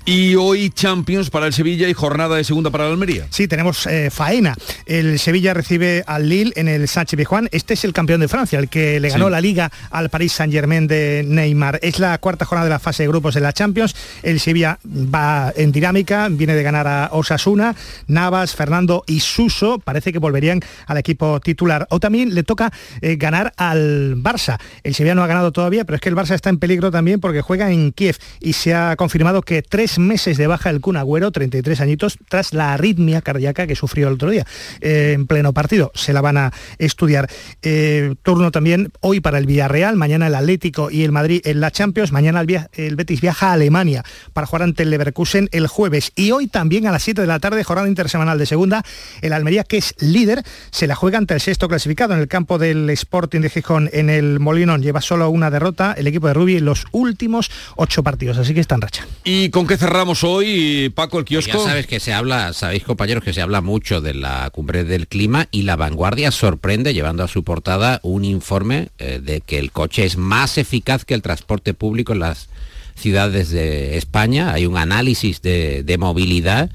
Y 0.06 0.36
hoy 0.36 0.70
Champions 0.70 1.30
para 1.30 1.48
el 1.48 1.54
Sevilla 1.54 1.88
y 1.88 1.94
jornada 1.94 2.36
de 2.36 2.44
segunda 2.44 2.70
para 2.70 2.86
el 2.86 2.92
Almería. 2.92 3.26
Sí, 3.30 3.48
tenemos 3.48 3.88
eh, 3.88 4.10
faena. 4.12 4.54
El 4.86 5.18
Sevilla 5.18 5.54
recibe 5.54 6.04
al 6.06 6.28
Lille 6.28 6.52
en 6.58 6.68
el 6.68 6.90
Sánchez 6.90 7.16
Pizjuán. 7.16 7.48
Este 7.54 7.76
es 7.76 7.86
el 7.86 7.94
campeón 7.94 8.20
de 8.20 8.28
Francia, 8.28 8.60
el 8.60 8.68
que 8.68 9.00
le 9.00 9.08
ganó 9.08 9.30
la 9.30 9.40
liga 9.40 9.72
al 9.92 10.10
Paris 10.10 10.34
Saint-Germain 10.34 10.88
de 10.88 11.24
Neymar. 11.26 11.80
Es 11.82 12.00
la 12.00 12.18
cuarta 12.18 12.44
jornada 12.44 12.66
de 12.66 12.72
la 12.72 12.80
fase 12.80 13.04
de 13.04 13.08
grupos 13.08 13.36
de 13.36 13.40
la 13.40 13.54
Champions. 13.54 13.96
El 14.24 14.42
Sevilla 14.42 14.78
va 14.86 15.54
en 15.56 15.72
dinámica, 15.72 16.28
viene 16.30 16.54
de 16.54 16.64
ganar 16.64 16.86
a 16.86 17.10
Osasuna, 17.14 17.74
Navas, 18.08 18.56
Fernando 18.56 19.06
y 19.08 19.22
Suso. 19.22 19.80
Parece 19.80 20.12
que 20.12 20.20
volverían 20.20 20.60
al 20.86 20.98
equipo 20.98 21.40
titular. 21.40 21.88
O 21.92 22.02
también 22.02 22.36
le 22.36 22.44
toca 22.44 22.74
eh, 23.00 23.16
ganar 23.16 23.54
al 23.56 24.18
Barça. 24.18 24.60
El 24.84 24.96
Sevilla 24.96 25.16
no 25.16 25.24
ha 25.24 25.28
ganado 25.28 25.54
todavía, 25.54 25.86
pero 25.86 25.96
es 25.96 26.02
que 26.02 26.10
el 26.10 26.16
Barça 26.18 26.36
está 26.36 26.50
en 26.50 26.58
peligro 26.58 26.92
también 26.92 27.22
porque 27.22 27.40
juega 27.40 27.72
en 27.72 27.94
Kiev 27.94 28.18
y 28.42 28.52
se 28.52 28.74
ha 28.76 28.98
confirmado 28.98 29.42
que 29.42 29.62
tres 29.62 29.93
meses 30.00 30.38
de 30.38 30.48
baja 30.48 30.70
el 30.70 30.82
Kun 30.82 30.98
Agüero, 30.98 31.32
33 31.32 31.82
añitos, 31.82 32.18
tras 32.30 32.54
la 32.54 32.74
arritmia 32.74 33.22
cardíaca 33.22 33.68
que 33.68 33.76
sufrió 33.76 34.08
el 34.08 34.16
otro 34.16 34.30
día 34.30 34.46
eh, 34.82 35.12
en 35.14 35.28
pleno 35.28 35.54
partido. 35.54 35.92
Se 35.96 36.14
la 36.14 36.22
van 36.22 36.38
a 36.38 36.54
estudiar. 36.78 37.30
Eh, 37.62 38.16
turno 38.24 38.52
también 38.52 38.92
hoy 39.02 39.20
para 39.20 39.38
el 39.38 39.46
Villarreal, 39.46 39.96
mañana 39.96 40.28
el 40.28 40.36
Atlético 40.36 40.90
y 40.92 41.04
el 41.04 41.12
Madrid 41.12 41.42
en 41.46 41.60
la 41.60 41.72
Champions, 41.72 42.12
mañana 42.12 42.42
el, 42.42 42.96
Betis 42.96 43.22
viaja 43.22 43.50
a 43.50 43.54
Alemania 43.54 44.04
para 44.34 44.48
jugar 44.48 44.64
ante 44.64 44.84
el 44.84 44.90
Leverkusen 44.90 45.50
el 45.52 45.68
jueves 45.68 46.12
y 46.16 46.32
hoy 46.32 46.48
también 46.48 46.88
a 46.88 46.92
las 46.92 47.04
7 47.04 47.22
de 47.22 47.28
la 47.28 47.40
tarde, 47.40 47.64
jornada 47.64 47.88
intersemanal 47.88 48.38
de 48.38 48.46
segunda, 48.46 48.84
el 49.22 49.34
Almería, 49.34 49.64
que 49.64 49.78
es 49.78 49.96
líder, 50.00 50.44
se 50.72 50.88
la 50.88 50.96
juega 50.96 51.18
ante 51.18 51.34
el 51.34 51.42
sexto 51.42 51.68
clasificado 51.68 52.14
en 52.14 52.20
el 52.20 52.28
campo 52.28 52.58
del 52.58 52.90
Sporting 52.90 53.42
de 53.42 53.50
Gijón 53.50 53.90
en 53.94 54.10
el 54.10 54.40
Molinón. 54.40 54.82
Lleva 54.82 55.02
solo 55.02 55.30
una 55.30 55.50
derrota 55.50 55.94
el 55.98 56.08
equipo 56.08 56.28
de 56.28 56.34
Rubi 56.34 56.58
en 56.58 56.66
los 56.66 56.86
últimos 56.92 57.52
ocho 57.76 58.04
partidos, 58.04 58.38
así 58.38 58.54
que 58.54 58.60
está 58.60 58.76
en 58.76 58.82
racha. 58.82 59.08
¿Y 59.24 59.50
con 59.50 59.68
qué 59.68 59.78
cerramos 59.84 60.24
hoy, 60.24 60.94
Paco, 60.96 61.20
el 61.20 61.26
kiosco? 61.26 61.58
Ya 61.58 61.60
sabes 61.60 61.88
que 61.88 62.00
se 62.00 62.14
habla, 62.14 62.54
sabéis 62.54 62.84
compañeros, 62.84 63.22
que 63.22 63.34
se 63.34 63.42
habla 63.42 63.60
mucho 63.60 64.00
de 64.00 64.14
la 64.14 64.50
cumbre 64.52 64.86
del 64.86 65.08
clima 65.08 65.50
y 65.52 65.64
la 65.64 65.76
vanguardia 65.76 66.32
sorprende 66.32 66.94
llevando 66.94 67.22
a 67.22 67.28
su 67.28 67.44
portada 67.44 68.00
un 68.02 68.24
informe 68.24 68.92
eh, 68.98 69.20
de 69.22 69.42
que 69.42 69.60
el 69.60 69.74
coche 69.74 70.06
es 70.06 70.16
más 70.16 70.58
eficaz 70.58 71.04
que 71.04 71.14
el 71.14 71.22
transporte 71.22 71.74
público 71.74 72.14
en 72.14 72.20
las 72.20 72.48
ciudades 72.96 73.50
de 73.50 73.98
España. 73.98 74.54
Hay 74.54 74.66
un 74.68 74.78
análisis 74.78 75.42
de, 75.42 75.84
de 75.84 75.98
movilidad 75.98 76.72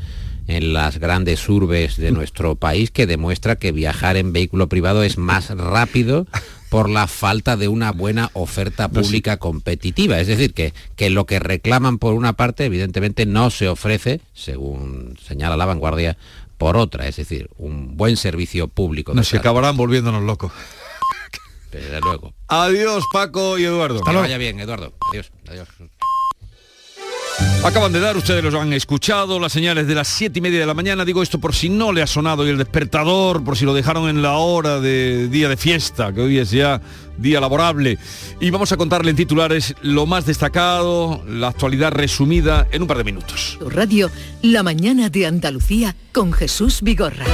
en 0.47 0.75
las 0.75 0.99
grandes 0.99 1.49
urbes 1.49 1.97
de 1.97 2.11
nuestro 2.12 2.57
país 2.57 2.90
que 2.90 3.07
demuestra 3.07 3.57
que 3.57 3.73
viajar 3.73 4.18
en 4.18 4.35
vehículo 4.35 4.68
privado 4.68 5.03
es 5.03 5.16
más 5.16 5.49
rápido 5.49 6.27
por 6.68 6.90
la 6.90 7.07
falta 7.07 7.57
de 7.57 7.68
una 7.68 7.92
buena 7.92 8.31
oferta 8.35 8.88
pública 8.88 9.38
competitiva. 9.38 10.20
Es 10.20 10.26
decir, 10.26 10.54
que, 10.54 10.74
que 10.96 11.11
lo 11.11 11.26
que 11.26 11.38
reclaman 11.38 11.98
por 11.98 12.14
una 12.14 12.35
parte, 12.35 12.64
evidentemente, 12.64 13.26
no 13.26 13.50
se 13.50 13.68
ofrece, 13.68 14.20
según 14.35 15.18
señala 15.26 15.57
la 15.57 15.66
vanguardia, 15.66 16.16
por 16.59 16.76
otra. 16.76 17.07
Es 17.07 17.16
decir, 17.16 17.48
un 17.57 17.96
buen 17.96 18.16
servicio 18.16 18.68
público. 18.68 19.14
Nos 19.14 19.33
acabarán 19.35 19.76
volviéndonos 19.76 20.22
locos. 20.22 20.52
Desde 21.72 22.00
luego. 22.00 22.35
Adiós, 22.48 23.04
Paco 23.12 23.59
y 23.59 23.64
Eduardo. 23.64 24.00
Que 24.02 24.12
vaya 24.12 24.38
bien, 24.38 24.59
Eduardo. 24.59 24.94
Adiós. 25.11 25.31
Adiós. 25.48 25.68
Acaban 27.64 27.92
de 27.92 28.01
dar, 28.01 28.16
ustedes 28.16 28.42
los 28.42 28.55
han 28.55 28.72
escuchado, 28.72 29.38
las 29.40 29.53
señales 29.53 29.87
de 29.87 29.94
las 29.94 30.09
siete 30.09 30.38
y 30.38 30.42
media 30.42 30.61
de 30.61 30.66
la 30.66 30.74
mañana. 30.74 31.05
Digo 31.05 31.22
esto 31.22 31.38
por 31.38 31.55
si 31.55 31.68
no 31.68 31.92
le 31.92 32.03
ha 32.03 32.07
sonado 32.07 32.46
y 32.46 32.51
el 32.51 32.57
despertador, 32.57 33.44
por 33.44 33.57
si 33.57 33.64
lo 33.64 33.74
dejaron 33.74 34.09
en 34.09 34.22
la 34.22 34.37
hora 34.37 34.81
de 34.81 35.29
día 35.29 35.48
de 35.48 35.57
fiesta, 35.57 36.12
que 36.12 36.20
hoy 36.20 36.38
es 36.38 36.51
ya 36.51 36.81
día 37.18 37.40
laborable. 37.40 37.98
Y 38.40 38.51
vamos 38.51 38.72
a 38.72 38.77
contarle 38.77 39.11
en 39.11 39.16
titulares 39.16 39.74
lo 39.83 40.07
más 40.07 40.24
destacado, 40.24 41.22
la 41.27 41.48
actualidad 41.48 41.92
resumida 41.92 42.66
en 42.70 42.83
un 42.83 42.88
par 42.88 42.98
de 42.98 43.05
minutos. 43.05 43.59
Radio, 43.61 44.11
La 44.40 44.62
Mañana 44.62 45.11
de 45.11 45.27
Andalucía 45.27 45.94
con 46.12 46.33
Jesús 46.33 46.81
Vigorra. 46.81 47.27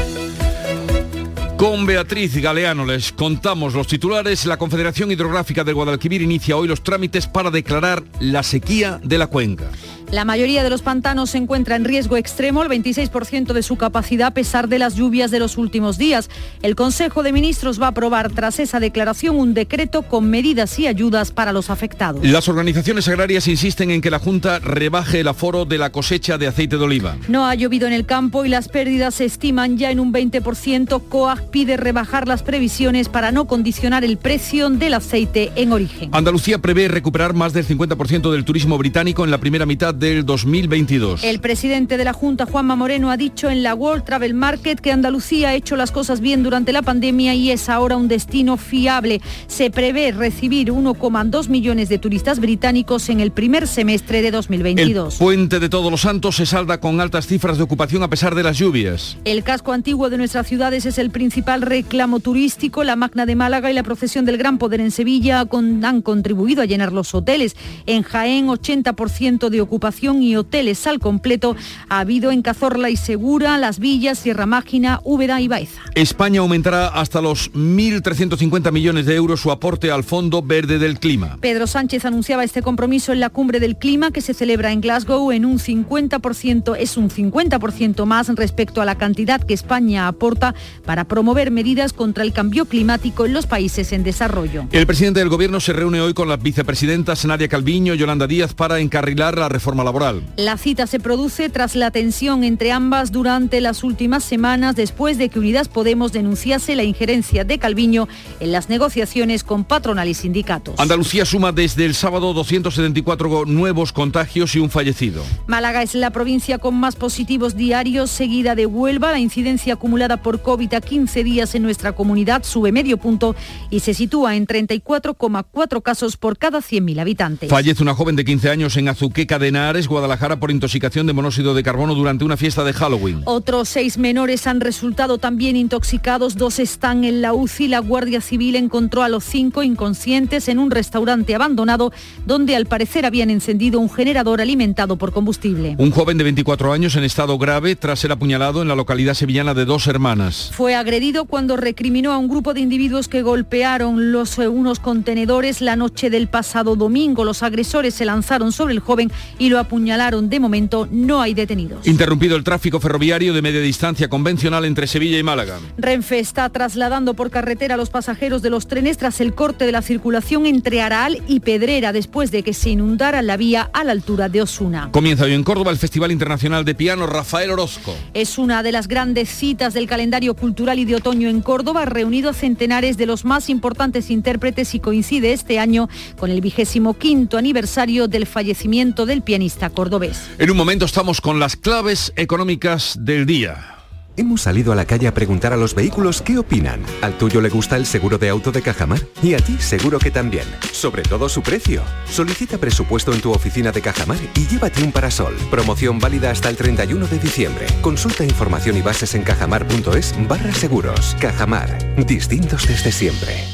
Con 1.56 1.86
Beatriz 1.86 2.34
Galeano 2.36 2.84
les 2.84 3.12
contamos 3.12 3.74
los 3.74 3.86
titulares. 3.86 4.44
La 4.44 4.56
Confederación 4.56 5.12
Hidrográfica 5.12 5.62
del 5.62 5.76
Guadalquivir 5.76 6.20
inicia 6.20 6.56
hoy 6.56 6.66
los 6.66 6.82
trámites 6.82 7.28
para 7.28 7.50
declarar 7.50 8.02
la 8.18 8.42
sequía 8.42 9.00
de 9.04 9.18
la 9.18 9.28
cuenca. 9.28 9.70
La 10.14 10.24
mayoría 10.24 10.62
de 10.62 10.70
los 10.70 10.80
pantanos 10.80 11.30
se 11.30 11.38
encuentra 11.38 11.74
en 11.74 11.84
riesgo 11.84 12.16
extremo, 12.16 12.62
el 12.62 12.68
26% 12.68 13.52
de 13.52 13.64
su 13.64 13.74
capacidad 13.74 14.28
a 14.28 14.30
pesar 14.30 14.68
de 14.68 14.78
las 14.78 14.94
lluvias 14.94 15.32
de 15.32 15.40
los 15.40 15.58
últimos 15.58 15.98
días. 15.98 16.30
El 16.62 16.76
Consejo 16.76 17.24
de 17.24 17.32
Ministros 17.32 17.82
va 17.82 17.86
a 17.86 17.88
aprobar 17.88 18.30
tras 18.30 18.60
esa 18.60 18.78
declaración 18.78 19.34
un 19.34 19.54
decreto 19.54 20.02
con 20.02 20.30
medidas 20.30 20.78
y 20.78 20.86
ayudas 20.86 21.32
para 21.32 21.52
los 21.52 21.68
afectados. 21.68 22.24
Las 22.24 22.46
organizaciones 22.46 23.08
agrarias 23.08 23.48
insisten 23.48 23.90
en 23.90 24.00
que 24.00 24.08
la 24.08 24.20
Junta 24.20 24.60
rebaje 24.60 25.18
el 25.18 25.26
aforo 25.26 25.64
de 25.64 25.78
la 25.78 25.90
cosecha 25.90 26.38
de 26.38 26.46
aceite 26.46 26.78
de 26.78 26.84
oliva. 26.84 27.16
No 27.26 27.48
ha 27.48 27.56
llovido 27.56 27.88
en 27.88 27.92
el 27.92 28.06
campo 28.06 28.44
y 28.44 28.48
las 28.48 28.68
pérdidas 28.68 29.16
se 29.16 29.24
estiman 29.24 29.78
ya 29.78 29.90
en 29.90 29.98
un 29.98 30.12
20%. 30.12 31.08
COAG 31.08 31.50
pide 31.50 31.76
rebajar 31.76 32.28
las 32.28 32.44
previsiones 32.44 33.08
para 33.08 33.32
no 33.32 33.48
condicionar 33.48 34.04
el 34.04 34.16
precio 34.16 34.70
del 34.70 34.94
aceite 34.94 35.50
en 35.56 35.72
origen. 35.72 36.10
Andalucía 36.12 36.60
prevé 36.60 36.86
recuperar 36.86 37.34
más 37.34 37.52
del 37.52 37.66
50% 37.66 38.30
del 38.30 38.44
turismo 38.44 38.78
británico 38.78 39.24
en 39.24 39.32
la 39.32 39.38
primera 39.38 39.66
mitad 39.66 40.03
del 40.04 40.26
2022. 40.26 41.24
El 41.24 41.40
presidente 41.40 41.96
de 41.96 42.04
la 42.04 42.12
Junta, 42.12 42.44
Juanma 42.44 42.76
Moreno, 42.76 43.10
ha 43.10 43.16
dicho 43.16 43.48
en 43.48 43.62
la 43.62 43.74
World 43.74 44.04
Travel 44.04 44.34
Market 44.34 44.78
que 44.78 44.92
Andalucía 44.92 45.48
ha 45.48 45.54
hecho 45.54 45.76
las 45.76 45.92
cosas 45.92 46.20
bien 46.20 46.42
durante 46.42 46.74
la 46.74 46.82
pandemia 46.82 47.34
y 47.34 47.50
es 47.50 47.70
ahora 47.70 47.96
un 47.96 48.06
destino 48.06 48.58
fiable. 48.58 49.22
Se 49.46 49.70
prevé 49.70 50.12
recibir 50.12 50.70
1,2 50.70 51.48
millones 51.48 51.88
de 51.88 51.96
turistas 51.96 52.38
británicos 52.38 53.08
en 53.08 53.20
el 53.20 53.30
primer 53.30 53.66
semestre 53.66 54.20
de 54.20 54.30
2022. 54.30 55.14
El 55.14 55.18
puente 55.18 55.58
de 55.58 55.70
Todos 55.70 55.90
los 55.90 56.02
Santos 56.02 56.36
se 56.36 56.44
salda 56.44 56.80
con 56.80 57.00
altas 57.00 57.26
cifras 57.26 57.56
de 57.56 57.62
ocupación 57.62 58.02
a 58.02 58.10
pesar 58.10 58.34
de 58.34 58.42
las 58.42 58.58
lluvias. 58.58 59.16
El 59.24 59.42
casco 59.42 59.72
antiguo 59.72 60.10
de 60.10 60.18
nuestras 60.18 60.46
ciudades 60.46 60.84
es 60.84 60.98
el 60.98 61.12
principal 61.12 61.62
reclamo 61.62 62.20
turístico. 62.20 62.84
La 62.84 62.94
Magna 62.94 63.24
de 63.24 63.36
Málaga 63.36 63.70
y 63.70 63.74
la 63.74 63.82
procesión 63.82 64.26
del 64.26 64.36
Gran 64.36 64.58
Poder 64.58 64.82
en 64.82 64.90
Sevilla 64.90 65.46
han 65.50 66.02
contribuido 66.02 66.60
a 66.60 66.66
llenar 66.66 66.92
los 66.92 67.14
hoteles. 67.14 67.56
En 67.86 68.02
Jaén, 68.02 68.48
80% 68.48 69.48
de 69.48 69.62
ocupación 69.62 69.83
y 69.84 70.36
hoteles 70.36 70.86
al 70.86 70.98
completo 70.98 71.56
ha 71.90 72.00
habido 72.00 72.30
en 72.32 72.40
Cazorla 72.40 72.88
y 72.88 72.96
Segura, 72.96 73.58
Las 73.58 73.78
Villas, 73.78 74.18
Sierra 74.18 74.46
Mágina, 74.46 75.00
Úbeda 75.04 75.40
y 75.42 75.48
Baeza. 75.48 75.82
España 75.94 76.40
aumentará 76.40 76.88
hasta 76.88 77.20
los 77.20 77.52
1.350 77.52 78.72
millones 78.72 79.04
de 79.04 79.14
euros 79.14 79.40
su 79.40 79.50
aporte 79.50 79.90
al 79.90 80.02
Fondo 80.02 80.42
Verde 80.42 80.78
del 80.78 80.98
Clima. 80.98 81.36
Pedro 81.40 81.66
Sánchez 81.66 82.04
anunciaba 82.06 82.44
este 82.44 82.62
compromiso 82.62 83.12
en 83.12 83.20
la 83.20 83.28
cumbre 83.28 83.60
del 83.60 83.76
clima 83.76 84.10
que 84.10 84.22
se 84.22 84.32
celebra 84.32 84.72
en 84.72 84.80
Glasgow 84.80 85.32
en 85.32 85.44
un 85.44 85.58
50%, 85.58 86.76
es 86.78 86.96
un 86.96 87.10
50% 87.10 88.06
más 88.06 88.28
respecto 88.28 88.80
a 88.80 88.84
la 88.84 88.96
cantidad 88.96 89.42
que 89.42 89.54
España 89.54 90.08
aporta 90.08 90.54
para 90.86 91.04
promover 91.04 91.50
medidas 91.50 91.92
contra 91.92 92.24
el 92.24 92.32
cambio 92.32 92.64
climático 92.64 93.26
en 93.26 93.34
los 93.34 93.46
países 93.46 93.92
en 93.92 94.02
desarrollo. 94.02 94.66
El 94.72 94.86
presidente 94.86 95.20
del 95.20 95.28
gobierno 95.28 95.60
se 95.60 95.72
reúne 95.72 96.00
hoy 96.00 96.14
con 96.14 96.28
las 96.28 96.42
vicepresidentas 96.42 97.24
Nadia 97.24 97.48
Calviño 97.48 97.94
y 97.94 97.98
Yolanda 97.98 98.26
Díaz 98.26 98.54
para 98.54 98.78
encarrilar 98.78 99.36
la 99.36 99.48
reforma 99.48 99.73
laboral. 99.82 100.22
La 100.36 100.56
cita 100.58 100.86
se 100.86 101.00
produce 101.00 101.48
tras 101.48 101.74
la 101.74 101.90
tensión 101.90 102.44
entre 102.44 102.70
ambas 102.70 103.10
durante 103.10 103.60
las 103.60 103.82
últimas 103.82 104.22
semanas 104.22 104.76
después 104.76 105.18
de 105.18 105.28
que 105.28 105.38
Unidas 105.38 105.68
Podemos 105.68 106.12
denunciase 106.12 106.76
la 106.76 106.84
injerencia 106.84 107.44
de 107.44 107.58
Calviño 107.58 108.06
en 108.40 108.52
las 108.52 108.68
negociaciones 108.68 109.42
con 109.42 109.64
patronal 109.64 110.08
y 110.08 110.14
sindicatos. 110.14 110.78
Andalucía 110.78 111.24
suma 111.24 111.50
desde 111.52 111.84
el 111.84 111.94
sábado 111.94 112.32
274 112.34 113.46
nuevos 113.46 113.92
contagios 113.92 114.54
y 114.54 114.58
un 114.58 114.70
fallecido. 114.70 115.22
Málaga 115.46 115.82
es 115.82 115.94
la 115.94 116.10
provincia 116.10 116.58
con 116.58 116.74
más 116.74 116.96
positivos 116.96 117.56
diarios, 117.56 118.10
seguida 118.10 118.54
de 118.54 118.66
Huelva. 118.66 119.12
La 119.12 119.18
incidencia 119.18 119.74
acumulada 119.74 120.18
por 120.18 120.42
COVID 120.42 120.74
a 120.74 120.80
15 120.80 121.24
días 121.24 121.54
en 121.54 121.62
nuestra 121.62 121.92
comunidad 121.92 122.44
sube 122.44 122.72
medio 122.72 122.98
punto 122.98 123.34
y 123.70 123.80
se 123.80 123.94
sitúa 123.94 124.36
en 124.36 124.46
34,4 124.46 125.82
casos 125.82 126.16
por 126.16 126.36
cada 126.38 126.58
100.000 126.58 127.00
habitantes. 127.00 127.50
Fallece 127.50 127.82
una 127.82 127.94
joven 127.94 128.16
de 128.16 128.24
15 128.24 128.50
años 128.50 128.76
en 128.76 128.88
Azuqueca 128.88 129.38
de 129.38 129.52
Henares, 129.64 129.88
Guadalajara, 129.88 130.38
por 130.38 130.50
intoxicación 130.50 131.06
de 131.06 131.14
monóxido 131.14 131.54
de 131.54 131.62
carbono 131.62 131.94
durante 131.94 132.22
una 132.22 132.36
fiesta 132.36 132.64
de 132.64 132.74
Halloween. 132.74 133.22
Otros 133.24 133.70
seis 133.70 133.96
menores 133.96 134.46
han 134.46 134.60
resultado 134.60 135.16
también 135.16 135.56
intoxicados, 135.56 136.36
dos 136.36 136.58
están 136.58 137.02
en 137.02 137.22
la 137.22 137.32
UCI. 137.32 137.68
La 137.68 137.78
Guardia 137.78 138.20
Civil 138.20 138.56
encontró 138.56 139.02
a 139.02 139.08
los 139.08 139.24
cinco 139.24 139.62
inconscientes 139.62 140.48
en 140.48 140.58
un 140.58 140.70
restaurante 140.70 141.34
abandonado 141.34 141.92
donde 142.26 142.56
al 142.56 142.66
parecer 142.66 143.06
habían 143.06 143.30
encendido 143.30 143.80
un 143.80 143.88
generador 143.88 144.42
alimentado 144.42 144.96
por 144.96 145.14
combustible. 145.14 145.76
Un 145.78 145.92
joven 145.92 146.18
de 146.18 146.24
24 146.24 146.70
años 146.74 146.94
en 146.96 147.04
estado 147.04 147.38
grave 147.38 147.74
tras 147.74 148.00
ser 148.00 148.12
apuñalado 148.12 148.60
en 148.60 148.68
la 148.68 148.74
localidad 148.74 149.14
sevillana 149.14 149.54
de 149.54 149.64
Dos 149.64 149.86
Hermanas. 149.86 150.50
Fue 150.52 150.74
agredido 150.74 151.24
cuando 151.24 151.56
recriminó 151.56 152.12
a 152.12 152.18
un 152.18 152.28
grupo 152.28 152.52
de 152.52 152.60
individuos 152.60 153.08
que 153.08 153.22
golpearon 153.22 154.12
los, 154.12 154.38
eh, 154.38 154.46
unos 154.46 154.78
contenedores 154.78 155.62
la 155.62 155.76
noche 155.76 156.10
del 156.10 156.28
pasado 156.28 156.76
domingo. 156.76 157.24
Los 157.24 157.42
agresores 157.42 157.94
se 157.94 158.04
lanzaron 158.04 158.52
sobre 158.52 158.74
el 158.74 158.80
joven 158.80 159.10
y 159.38 159.48
lo 159.48 159.53
apuñalaron. 159.58 160.28
De 160.28 160.40
momento 160.40 160.88
no 160.90 161.20
hay 161.20 161.34
detenidos. 161.34 161.86
Interrumpido 161.86 162.36
el 162.36 162.44
tráfico 162.44 162.80
ferroviario 162.80 163.32
de 163.32 163.42
media 163.42 163.60
distancia 163.60 164.08
convencional 164.08 164.64
entre 164.64 164.86
Sevilla 164.86 165.18
y 165.18 165.22
Málaga. 165.22 165.58
Renfe 165.78 166.18
está 166.18 166.48
trasladando 166.48 167.14
por 167.14 167.30
carretera 167.30 167.74
a 167.74 167.76
los 167.76 167.90
pasajeros 167.90 168.42
de 168.42 168.50
los 168.50 168.66
trenes 168.66 168.98
tras 168.98 169.20
el 169.20 169.34
corte 169.34 169.66
de 169.66 169.72
la 169.72 169.82
circulación 169.82 170.46
entre 170.46 170.80
Araal 170.80 171.22
y 171.28 171.40
Pedrera 171.40 171.92
después 171.92 172.30
de 172.30 172.42
que 172.42 172.52
se 172.52 172.70
inundara 172.70 173.22
la 173.22 173.36
vía 173.36 173.70
a 173.72 173.84
la 173.84 173.92
altura 173.92 174.28
de 174.28 174.42
Osuna. 174.42 174.88
Comienza 174.90 175.24
hoy 175.24 175.32
en 175.32 175.44
Córdoba 175.44 175.70
el 175.70 175.78
Festival 175.78 176.12
Internacional 176.12 176.64
de 176.64 176.74
Piano 176.74 177.06
Rafael 177.06 177.50
Orozco. 177.50 177.94
Es 178.14 178.38
una 178.38 178.62
de 178.62 178.72
las 178.72 178.88
grandes 178.88 179.28
citas 179.28 179.74
del 179.74 179.86
calendario 179.86 180.34
cultural 180.34 180.78
y 180.78 180.84
de 180.84 180.96
otoño 180.96 181.28
en 181.28 181.40
Córdoba, 181.40 181.82
ha 181.82 181.86
reunido 181.86 182.30
a 182.30 182.34
centenares 182.34 182.96
de 182.96 183.06
los 183.06 183.24
más 183.24 183.48
importantes 183.48 184.10
intérpretes 184.10 184.74
y 184.74 184.80
coincide 184.80 185.32
este 185.32 185.58
año 185.58 185.88
con 186.18 186.30
el 186.30 186.40
vigésimo 186.40 186.94
quinto 186.94 187.38
aniversario 187.38 188.08
del 188.08 188.26
fallecimiento 188.26 189.06
del 189.06 189.22
pianista 189.22 189.43
cordobés. 189.74 190.30
En 190.38 190.50
un 190.50 190.56
momento 190.56 190.84
estamos 190.84 191.20
con 191.20 191.38
las 191.38 191.56
claves 191.56 192.12
económicas 192.16 192.96
del 193.00 193.26
día. 193.26 193.74
Hemos 194.16 194.42
salido 194.42 194.72
a 194.72 194.76
la 194.76 194.84
calle 194.84 195.08
a 195.08 195.14
preguntar 195.14 195.52
a 195.52 195.56
los 195.56 195.74
vehículos 195.74 196.22
qué 196.22 196.38
opinan. 196.38 196.80
¿Al 197.02 197.18
tuyo 197.18 197.40
le 197.40 197.48
gusta 197.48 197.76
el 197.76 197.84
seguro 197.84 198.16
de 198.16 198.28
auto 198.28 198.52
de 198.52 198.62
Cajamar? 198.62 199.00
Y 199.22 199.34
a 199.34 199.38
ti 199.38 199.56
seguro 199.58 199.98
que 199.98 200.12
también. 200.12 200.44
Sobre 200.72 201.02
todo 201.02 201.28
su 201.28 201.42
precio. 201.42 201.82
Solicita 202.08 202.58
presupuesto 202.58 203.12
en 203.12 203.20
tu 203.20 203.32
oficina 203.32 203.72
de 203.72 203.82
Cajamar 203.82 204.18
y 204.36 204.46
llévate 204.46 204.84
un 204.84 204.92
parasol. 204.92 205.34
Promoción 205.50 205.98
válida 205.98 206.30
hasta 206.30 206.48
el 206.48 206.56
31 206.56 207.08
de 207.08 207.18
diciembre. 207.18 207.66
Consulta 207.82 208.24
información 208.24 208.76
y 208.76 208.82
bases 208.82 209.16
en 209.16 209.22
cajamar.es 209.22 210.14
barra 210.28 210.52
seguros. 210.52 211.16
Cajamar. 211.18 211.76
Distintos 212.06 212.68
desde 212.68 212.92
siempre. 212.92 213.53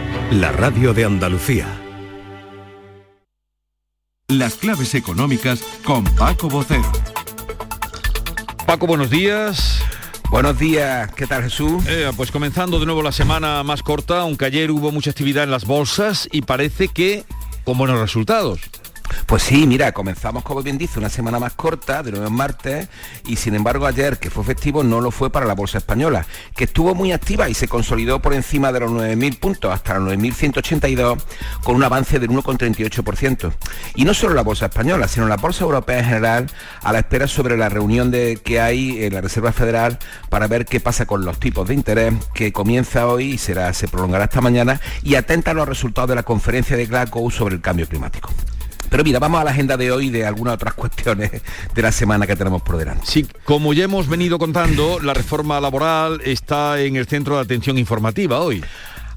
la 0.31 0.49
radio 0.53 0.93
de 0.93 1.03
Andalucía. 1.03 1.67
Las 4.29 4.55
claves 4.55 4.95
económicas 4.95 5.61
con 5.83 6.05
Paco 6.05 6.47
Bocero. 6.47 6.89
Paco, 8.65 8.87
buenos 8.87 9.09
días. 9.09 9.83
Buenos 10.29 10.57
días, 10.57 11.11
¿qué 11.15 11.27
tal 11.27 11.43
Jesús? 11.43 11.83
Eh, 11.85 12.09
pues 12.15 12.31
comenzando 12.31 12.79
de 12.79 12.85
nuevo 12.85 13.03
la 13.03 13.11
semana 13.11 13.61
más 13.63 13.83
corta, 13.83 14.21
aunque 14.21 14.45
ayer 14.45 14.71
hubo 14.71 14.93
mucha 14.93 15.09
actividad 15.09 15.43
en 15.43 15.51
las 15.51 15.65
bolsas 15.65 16.29
y 16.31 16.43
parece 16.43 16.87
que 16.87 17.25
con 17.65 17.77
buenos 17.77 17.99
resultados. 17.99 18.61
Pues 19.25 19.43
sí, 19.43 19.65
mira, 19.67 19.91
comenzamos, 19.91 20.43
como 20.43 20.61
bien 20.61 20.77
dice, 20.77 20.99
una 20.99 21.09
semana 21.09 21.39
más 21.39 21.53
corta, 21.53 22.03
de 22.03 22.11
nuevo 22.11 22.29
martes, 22.29 22.87
y 23.25 23.35
sin 23.35 23.55
embargo 23.55 23.85
ayer, 23.85 24.19
que 24.19 24.29
fue 24.29 24.43
festivo, 24.43 24.83
no 24.83 25.01
lo 25.01 25.11
fue 25.11 25.29
para 25.29 25.45
la 25.45 25.55
bolsa 25.55 25.77
española, 25.77 26.25
que 26.55 26.65
estuvo 26.65 26.95
muy 26.95 27.11
activa 27.11 27.49
y 27.49 27.53
se 27.53 27.67
consolidó 27.67 28.21
por 28.21 28.33
encima 28.33 28.71
de 28.71 28.81
los 28.81 28.91
9.000 28.91 29.39
puntos, 29.39 29.73
hasta 29.73 29.97
los 29.99 30.13
9.182, 30.13 31.21
con 31.63 31.75
un 31.75 31.83
avance 31.83 32.19
del 32.19 32.29
1,38%. 32.29 33.53
Y 33.95 34.05
no 34.05 34.13
solo 34.13 34.33
la 34.33 34.43
bolsa 34.43 34.65
española, 34.65 35.07
sino 35.07 35.27
la 35.27 35.37
bolsa 35.37 35.63
europea 35.63 35.99
en 35.99 36.05
general, 36.05 36.47
a 36.81 36.91
la 36.91 36.99
espera 36.99 37.27
sobre 37.27 37.57
la 37.57 37.69
reunión 37.69 38.11
de, 38.11 38.39
que 38.43 38.59
hay 38.59 39.03
en 39.03 39.13
la 39.13 39.21
Reserva 39.21 39.51
Federal 39.51 39.99
para 40.29 40.47
ver 40.47 40.65
qué 40.65 40.79
pasa 40.79 41.05
con 41.05 41.25
los 41.25 41.39
tipos 41.39 41.67
de 41.67 41.73
interés, 41.73 42.13
que 42.33 42.51
comienza 42.51 43.07
hoy 43.07 43.31
y 43.31 43.37
será, 43.37 43.73
se 43.73 43.87
prolongará 43.87 44.25
esta 44.25 44.41
mañana, 44.41 44.79
y 45.03 45.15
atenta 45.15 45.51
a 45.51 45.53
los 45.53 45.67
resultados 45.67 46.09
de 46.09 46.15
la 46.15 46.23
conferencia 46.23 46.77
de 46.77 46.85
Glasgow 46.85 47.29
sobre 47.31 47.55
el 47.55 47.61
cambio 47.61 47.87
climático. 47.87 48.31
Pero 48.91 49.05
mira, 49.05 49.19
vamos 49.19 49.39
a 49.39 49.45
la 49.45 49.51
agenda 49.51 49.77
de 49.77 49.89
hoy 49.89 50.09
de 50.09 50.25
algunas 50.25 50.55
otras 50.55 50.73
cuestiones 50.75 51.31
de 51.73 51.81
la 51.81 51.93
semana 51.93 52.27
que 52.27 52.35
tenemos 52.35 52.61
por 52.61 52.75
delante. 52.75 53.05
Sí, 53.05 53.25
como 53.45 53.73
ya 53.73 53.85
hemos 53.85 54.09
venido 54.09 54.37
contando, 54.37 54.99
la 54.99 55.13
reforma 55.13 55.61
laboral 55.61 56.19
está 56.25 56.79
en 56.81 56.97
el 56.97 57.07
centro 57.07 57.37
de 57.37 57.41
atención 57.41 57.77
informativa 57.77 58.41
hoy. 58.41 58.61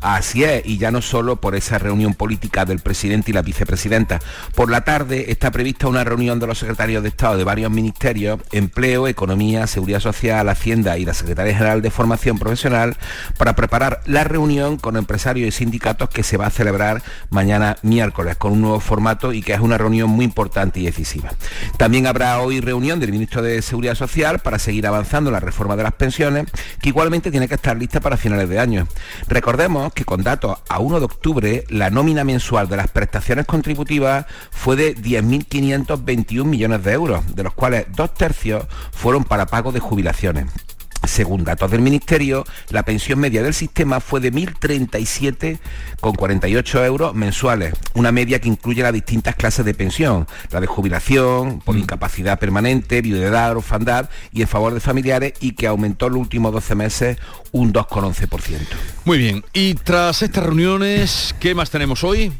Así 0.05 0.45
es, 0.45 0.67
y 0.67 0.77
ya 0.77 0.91
no 0.91 1.01
solo 1.01 1.37
por 1.37 1.55
esa 1.55 1.79
reunión 1.79 2.13
política 2.13 2.67
del 2.67 2.79
presidente 2.79 3.31
y 3.31 3.35
la 3.35 3.41
vicepresidenta. 3.41 4.21
Por 4.55 4.71
la 4.71 4.83
tarde 4.85 5.31
está 5.33 5.51
prevista 5.51 5.89
una 5.89 6.05
reunión 6.05 6.39
de 6.39 6.47
los 6.47 6.59
secretarios 6.59 7.03
de 7.03 7.09
Estado 7.09 7.39
de 7.39 7.45
varios 7.45 7.71
ministerios, 7.71 8.39
Empleo, 8.53 9.09
Economía, 9.09 9.67
Seguridad 9.67 10.01
Social, 10.01 10.47
Hacienda 10.51 10.99
y 10.99 11.07
la 11.07 11.15
Secretaría 11.15 11.55
General 11.55 11.81
de 11.81 11.91
Formación 11.91 12.39
Profesional, 12.39 12.99
para 13.39 13.57
preparar 13.57 14.03
la 14.05 14.25
reunión 14.25 14.77
con 14.77 14.99
empresarios 14.99 15.49
y 15.49 15.53
sindicatos 15.53 16.11
que 16.11 16.23
se 16.23 16.37
va 16.37 16.49
a 16.49 16.51
celebrar 16.51 17.03
mañana 17.31 17.79
miércoles 17.81 18.37
con 18.37 18.53
un 18.53 18.61
nuevo 18.61 18.81
formato 18.81 19.33
y 19.33 19.41
que 19.41 19.55
es 19.55 19.61
una 19.61 19.79
reunión 19.79 20.11
muy 20.11 20.27
importante 20.27 20.81
y 20.81 20.85
decisiva. 20.85 21.33
También 21.79 22.07
habrá 22.07 22.41
hoy 22.41 22.61
reunión 22.61 23.01
del 23.01 23.11
ministro 23.11 23.41
de 23.41 23.63
Seguridad 23.63 23.95
Social 23.95 24.41
para 24.41 24.59
seguir 24.59 24.87
avanzando 24.87 25.31
en 25.31 25.35
la 25.35 25.41
reforma 25.41 25.77
de 25.77 25.85
las 25.85 25.95
pensiones, 25.95 26.45
que 26.83 26.91
igualmente 26.91 27.31
tiene 27.31 27.49
que 27.49 27.55
estar 27.55 27.75
lista 27.75 28.01
para 28.01 28.19
finales 28.19 28.51
de 28.51 28.59
año. 28.59 28.87
Recordemos 29.29 29.94
que 29.95 30.05
con 30.05 30.23
datos 30.23 30.59
a 30.69 30.79
1 30.81 30.99
de 30.99 31.05
octubre 31.05 31.65
la 31.69 31.91
nómina 31.91 32.25
mensual 32.25 32.69
de 32.69 32.77
las 32.77 32.91
prestaciones 32.91 33.47
contributivas 33.47 34.27
fue 34.51 34.77
de 34.77 34.97
10.521 34.97 36.45
millones 36.45 36.85
de 36.85 36.93
euros, 36.93 37.35
de 37.35 37.43
los 37.43 37.55
cuales 37.55 37.87
dos 37.95 38.13
tercios 38.15 38.65
fueron 38.93 39.25
para 39.25 39.47
pago 39.47 39.73
de 39.73 39.81
jubilaciones. 39.81 40.47
Según 41.07 41.45
datos 41.45 41.71
del 41.71 41.81
Ministerio, 41.81 42.45
la 42.71 42.83
pensión 42.83 43.19
media 43.19 43.43
del 43.43 43.55
sistema 43.55 44.01
fue 44.01 44.21
de 44.21 44.31
1.037,48 44.33 46.87
euros 46.87 47.15
mensuales, 47.15 47.75
una 47.95 48.13
media 48.13 48.41
que 48.41 48.49
incluye 48.49 48.83
las 48.83 48.93
distintas 48.93 49.37
clases 49.37 49.65
de 49.65 49.73
pensión, 49.75 50.27
la 50.51 50.61
de 50.61 50.67
jubilación, 50.67 51.61
por 51.61 51.77
incapacidad 51.77 52.39
permanente, 52.39 53.01
viudedad, 53.03 53.57
orfandad 53.57 54.09
y 54.33 54.43
en 54.43 54.49
favor 54.49 54.75
de 54.75 54.81
familiares 54.81 55.35
y 55.41 55.53
que 55.53 55.67
aumentó 55.67 56.07
en 56.07 56.15
los 56.15 56.23
últimos 56.23 56.53
12 56.53 56.75
meses 56.75 57.19
un 57.53 57.73
2,11%. 57.73 58.59
Muy 59.05 59.19
bien, 59.19 59.45
y 59.53 59.75
tras 59.75 60.23
estas 60.23 60.45
reuniones, 60.45 61.35
¿qué 61.39 61.55
más 61.55 61.71
tenemos 61.71 62.03
hoy? 62.03 62.33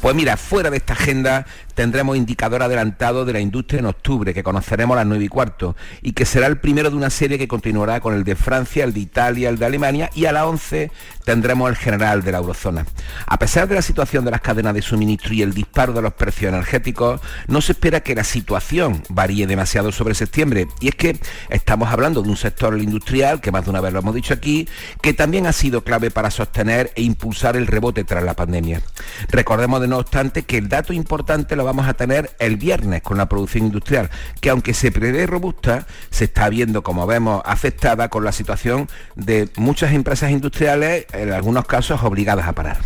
Pues 0.00 0.14
mira, 0.14 0.36
fuera 0.36 0.70
de 0.70 0.78
esta 0.78 0.94
agenda 0.94 1.46
tendremos 1.78 2.16
indicador 2.16 2.64
adelantado 2.64 3.24
de 3.24 3.32
la 3.32 3.38
industria 3.38 3.78
en 3.78 3.86
octubre, 3.86 4.34
que 4.34 4.42
conoceremos 4.42 4.96
a 4.96 5.02
las 5.02 5.06
9 5.06 5.24
y 5.24 5.28
cuarto, 5.28 5.76
y 6.02 6.10
que 6.10 6.24
será 6.24 6.48
el 6.48 6.58
primero 6.58 6.90
de 6.90 6.96
una 6.96 7.08
serie 7.08 7.38
que 7.38 7.46
continuará 7.46 8.00
con 8.00 8.14
el 8.14 8.24
de 8.24 8.34
Francia, 8.34 8.82
el 8.82 8.92
de 8.92 8.98
Italia, 8.98 9.48
el 9.48 9.60
de 9.60 9.66
Alemania, 9.66 10.10
y 10.12 10.24
a 10.24 10.32
las 10.32 10.42
11 10.42 10.90
tendremos 11.24 11.70
el 11.70 11.76
general 11.76 12.24
de 12.24 12.32
la 12.32 12.38
eurozona. 12.38 12.84
A 13.28 13.38
pesar 13.38 13.68
de 13.68 13.76
la 13.76 13.82
situación 13.82 14.24
de 14.24 14.32
las 14.32 14.40
cadenas 14.40 14.74
de 14.74 14.82
suministro 14.82 15.32
y 15.34 15.42
el 15.42 15.54
disparo 15.54 15.92
de 15.92 16.02
los 16.02 16.14
precios 16.14 16.52
energéticos, 16.52 17.20
no 17.46 17.60
se 17.60 17.72
espera 17.72 18.00
que 18.00 18.16
la 18.16 18.24
situación 18.24 19.04
varíe 19.08 19.46
demasiado 19.46 19.92
sobre 19.92 20.16
septiembre, 20.16 20.66
y 20.80 20.88
es 20.88 20.96
que 20.96 21.20
estamos 21.48 21.92
hablando 21.92 22.22
de 22.22 22.28
un 22.28 22.36
sector 22.36 22.76
industrial, 22.76 23.40
que 23.40 23.52
más 23.52 23.64
de 23.64 23.70
una 23.70 23.80
vez 23.80 23.92
lo 23.92 24.00
hemos 24.00 24.16
dicho 24.16 24.34
aquí, 24.34 24.68
que 25.00 25.14
también 25.14 25.46
ha 25.46 25.52
sido 25.52 25.84
clave 25.84 26.10
para 26.10 26.32
sostener 26.32 26.90
e 26.96 27.02
impulsar 27.02 27.56
el 27.56 27.68
rebote 27.68 28.02
tras 28.02 28.24
la 28.24 28.34
pandemia. 28.34 28.82
Recordemos 29.30 29.80
de 29.80 29.86
no 29.86 29.98
obstante 29.98 30.42
que 30.42 30.58
el 30.58 30.68
dato 30.68 30.92
importante 30.92 31.54
lo 31.54 31.67
vamos 31.68 31.86
a 31.86 31.92
tener 31.92 32.30
el 32.38 32.56
viernes 32.56 33.02
con 33.02 33.18
la 33.18 33.28
producción 33.28 33.66
industrial, 33.66 34.08
que 34.40 34.48
aunque 34.48 34.72
se 34.72 34.90
prevé 34.90 35.26
robusta, 35.26 35.86
se 36.10 36.24
está 36.24 36.48
viendo, 36.48 36.82
como 36.82 37.06
vemos, 37.06 37.42
afectada 37.44 38.08
con 38.08 38.24
la 38.24 38.32
situación 38.32 38.88
de 39.16 39.50
muchas 39.56 39.92
empresas 39.92 40.30
industriales, 40.30 41.04
en 41.12 41.30
algunos 41.30 41.66
casos 41.66 42.02
obligadas 42.02 42.48
a 42.48 42.54
parar. 42.54 42.78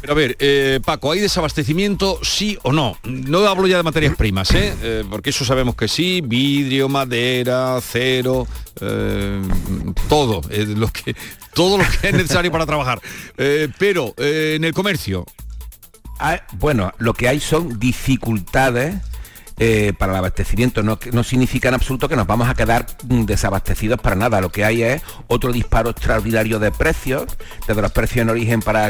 Pero 0.00 0.14
a 0.14 0.16
ver, 0.16 0.36
eh, 0.40 0.80
Paco, 0.84 1.12
¿hay 1.12 1.20
desabastecimiento 1.20 2.18
sí 2.22 2.58
o 2.64 2.72
no? 2.72 2.98
No 3.04 3.46
hablo 3.46 3.68
ya 3.68 3.76
de 3.76 3.84
materias 3.84 4.16
primas, 4.16 4.50
¿eh? 4.50 4.74
Eh, 4.82 5.04
porque 5.08 5.30
eso 5.30 5.44
sabemos 5.44 5.76
que 5.76 5.86
sí, 5.86 6.20
vidrio, 6.22 6.88
madera, 6.88 7.76
acero, 7.76 8.48
todo, 10.08 10.42
lo 10.76 10.88
que, 10.88 11.14
todo 11.54 11.78
lo 11.78 11.84
que 11.84 12.08
es 12.08 12.14
necesario 12.14 12.50
para 12.50 12.66
trabajar. 12.66 13.00
Pero 13.78 14.12
en 14.18 14.64
el 14.64 14.74
comercio, 14.74 15.24
Bueno, 16.52 16.92
lo 16.98 17.14
que 17.14 17.28
hay 17.28 17.40
son 17.40 17.78
dificultades 17.78 18.96
eh, 19.56 19.92
para 19.96 20.10
el 20.10 20.18
abastecimiento. 20.18 20.82
No, 20.82 20.98
significa 21.22 21.68
en 21.68 21.74
absoluto 21.74 22.08
que 22.08 22.16
nos 22.16 22.26
vamos 22.26 22.48
a 22.48 22.54
quedar 22.54 22.86
mm, 23.08 23.22
desabastecidos 23.22 24.00
para 24.00 24.16
nada. 24.16 24.40
Lo 24.40 24.50
que 24.50 24.64
hay 24.64 24.82
es 24.82 25.02
otro 25.28 25.52
disparo 25.52 25.90
extraordinario 25.90 26.58
de 26.58 26.72
precios, 26.72 27.26
desde 27.68 27.80
los 27.80 27.92
precios 27.92 28.22
en 28.22 28.30
origen 28.30 28.62
para 28.62 28.86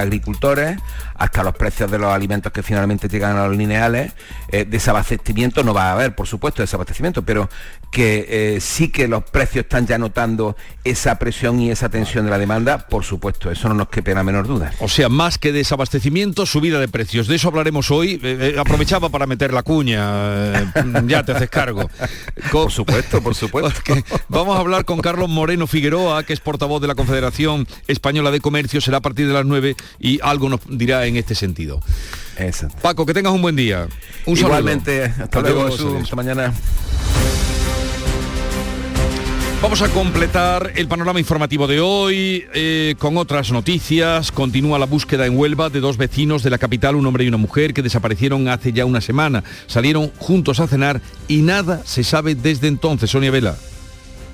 agricultores 0.00 0.78
hasta 1.18 1.42
los 1.42 1.54
precios 1.54 1.90
de 1.90 1.98
los 1.98 2.12
alimentos 2.12 2.52
que 2.52 2.62
finalmente 2.62 3.08
llegan 3.08 3.36
a 3.36 3.46
los 3.46 3.56
lineales. 3.56 4.12
Eh, 4.48 4.64
desabastecimiento 4.64 5.62
no 5.62 5.74
va 5.74 5.90
a 5.90 5.92
haber, 5.92 6.14
por 6.14 6.26
supuesto, 6.26 6.62
desabastecimiento, 6.62 7.22
pero 7.22 7.50
que 7.90 8.26
eh, 8.28 8.60
sí 8.60 8.88
que 8.88 9.08
los 9.08 9.24
precios 9.24 9.64
están 9.64 9.86
ya 9.86 9.98
notando 9.98 10.56
esa 10.84 11.18
presión 11.18 11.60
y 11.60 11.70
esa 11.70 11.88
tensión 11.88 12.24
de 12.24 12.30
la 12.30 12.38
demanda, 12.38 12.86
por 12.86 13.04
supuesto, 13.04 13.50
eso 13.50 13.68
no 13.68 13.74
nos 13.74 13.88
quepa 13.88 14.12
la 14.12 14.22
menor 14.22 14.46
duda. 14.46 14.72
o 14.80 14.88
sea, 14.88 15.08
más 15.08 15.38
que 15.38 15.52
desabastecimiento, 15.52 16.46
subida 16.46 16.78
de 16.78 16.88
precios. 16.88 17.26
De 17.26 17.36
eso 17.36 17.48
hablaremos 17.48 17.90
hoy. 17.90 18.20
Eh, 18.22 18.54
eh, 18.54 18.56
aprovechaba 18.58 19.08
para 19.08 19.26
meter 19.26 19.52
la 19.52 19.62
cuña, 19.62 20.60
eh, 20.60 20.66
ya 21.06 21.24
te 21.24 21.32
haces 21.32 21.50
cargo. 21.50 21.90
por 22.52 22.70
supuesto, 22.70 23.22
por 23.22 23.34
supuesto. 23.34 23.94
Vamos 24.28 24.56
a 24.56 24.60
hablar 24.60 24.84
con 24.84 25.00
Carlos 25.00 25.28
Moreno 25.28 25.66
Figueroa, 25.66 26.22
que 26.22 26.32
es 26.32 26.40
portavoz 26.40 26.80
de 26.80 26.88
la 26.88 26.94
Confederación 26.94 27.66
Española 27.88 28.30
de 28.30 28.40
Comercio, 28.40 28.80
será 28.80 28.98
a 28.98 29.02
partir 29.02 29.26
de 29.26 29.34
las 29.34 29.44
9 29.44 29.76
y 29.98 30.20
algo 30.22 30.48
nos 30.48 30.60
dirá 30.68 31.06
en 31.06 31.16
este 31.16 31.34
sentido. 31.34 31.80
Paco, 32.82 33.06
que 33.06 33.14
tengas 33.14 33.32
un 33.32 33.42
buen 33.42 33.56
día. 33.56 33.88
Un 34.26 34.36
saludo. 34.36 34.58
Igualmente, 34.58 35.04
hasta 35.04 35.40
luego, 35.40 35.70
Jesús, 35.70 36.02
hasta 36.02 36.16
mañana. 36.16 36.52
Vamos 39.66 39.82
a 39.82 39.88
completar 39.88 40.74
el 40.76 40.86
panorama 40.86 41.18
informativo 41.18 41.66
de 41.66 41.80
hoy 41.80 42.44
eh, 42.54 42.94
con 43.00 43.16
otras 43.16 43.50
noticias. 43.50 44.30
Continúa 44.30 44.78
la 44.78 44.86
búsqueda 44.86 45.26
en 45.26 45.36
Huelva 45.36 45.70
de 45.70 45.80
dos 45.80 45.96
vecinos 45.96 46.44
de 46.44 46.50
la 46.50 46.58
capital, 46.58 46.94
un 46.94 47.04
hombre 47.04 47.24
y 47.24 47.28
una 47.28 47.36
mujer, 47.36 47.74
que 47.74 47.82
desaparecieron 47.82 48.46
hace 48.46 48.72
ya 48.72 48.84
una 48.84 49.00
semana. 49.00 49.42
Salieron 49.66 50.12
juntos 50.18 50.60
a 50.60 50.68
cenar 50.68 51.00
y 51.26 51.38
nada 51.38 51.82
se 51.84 52.04
sabe 52.04 52.36
desde 52.36 52.68
entonces. 52.68 53.10
Sonia 53.10 53.32
Vela. 53.32 53.56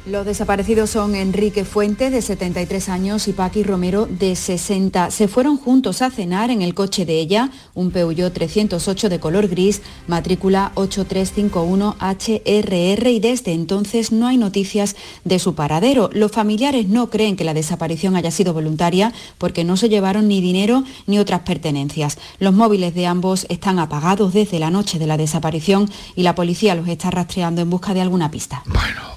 Los 0.05 0.26
desaparecidos 0.26 0.90
son 0.90 1.14
Enrique 1.14 1.64
Fuente, 1.64 2.11
de 2.11 2.22
73 2.22 2.88
años, 2.88 3.28
y 3.28 3.32
Paqui 3.32 3.62
Romero, 3.62 4.07
de 4.07 4.34
60. 4.34 5.12
Se 5.12 5.28
fueron 5.28 5.57
juntos 5.57 6.03
a 6.03 6.11
cenar 6.11 6.50
en 6.50 6.61
el 6.61 6.74
coche 6.74 7.07
de 7.07 7.20
ella, 7.20 7.50
un 7.72 7.92
Peugeot 7.92 8.32
308 8.32 9.09
de 9.09 9.20
color 9.20 9.46
gris, 9.46 9.80
matrícula 10.09 10.72
8351HRR, 10.74 13.12
y 13.12 13.20
desde 13.20 13.53
entonces 13.53 14.11
no 14.11 14.26
hay 14.26 14.38
noticias 14.38 14.96
de 15.22 15.38
su 15.38 15.55
paradero. 15.55 16.11
Los 16.12 16.32
familiares 16.32 16.88
no 16.88 17.09
creen 17.09 17.36
que 17.36 17.44
la 17.44 17.55
desaparición 17.55 18.16
haya 18.16 18.32
sido 18.32 18.53
voluntaria 18.53 19.12
porque 19.38 19.62
no 19.62 19.76
se 19.76 19.88
llevaron 19.88 20.26
ni 20.26 20.40
dinero 20.40 20.82
ni 21.07 21.20
otras 21.20 21.42
pertenencias. 21.42 22.18
Los 22.40 22.55
móviles 22.55 22.96
de 22.96 23.07
ambos 23.07 23.46
están 23.48 23.78
apagados 23.78 24.32
desde 24.32 24.59
la 24.59 24.70
noche 24.70 24.98
de 24.98 25.07
la 25.07 25.16
desaparición 25.16 25.88
y 26.16 26.24
la 26.24 26.34
policía 26.34 26.74
los 26.74 26.88
está 26.88 27.12
rastreando 27.12 27.61
en 27.61 27.70
busca 27.70 27.94
de 27.94 28.00
alguna 28.00 28.32
pista. 28.32 28.64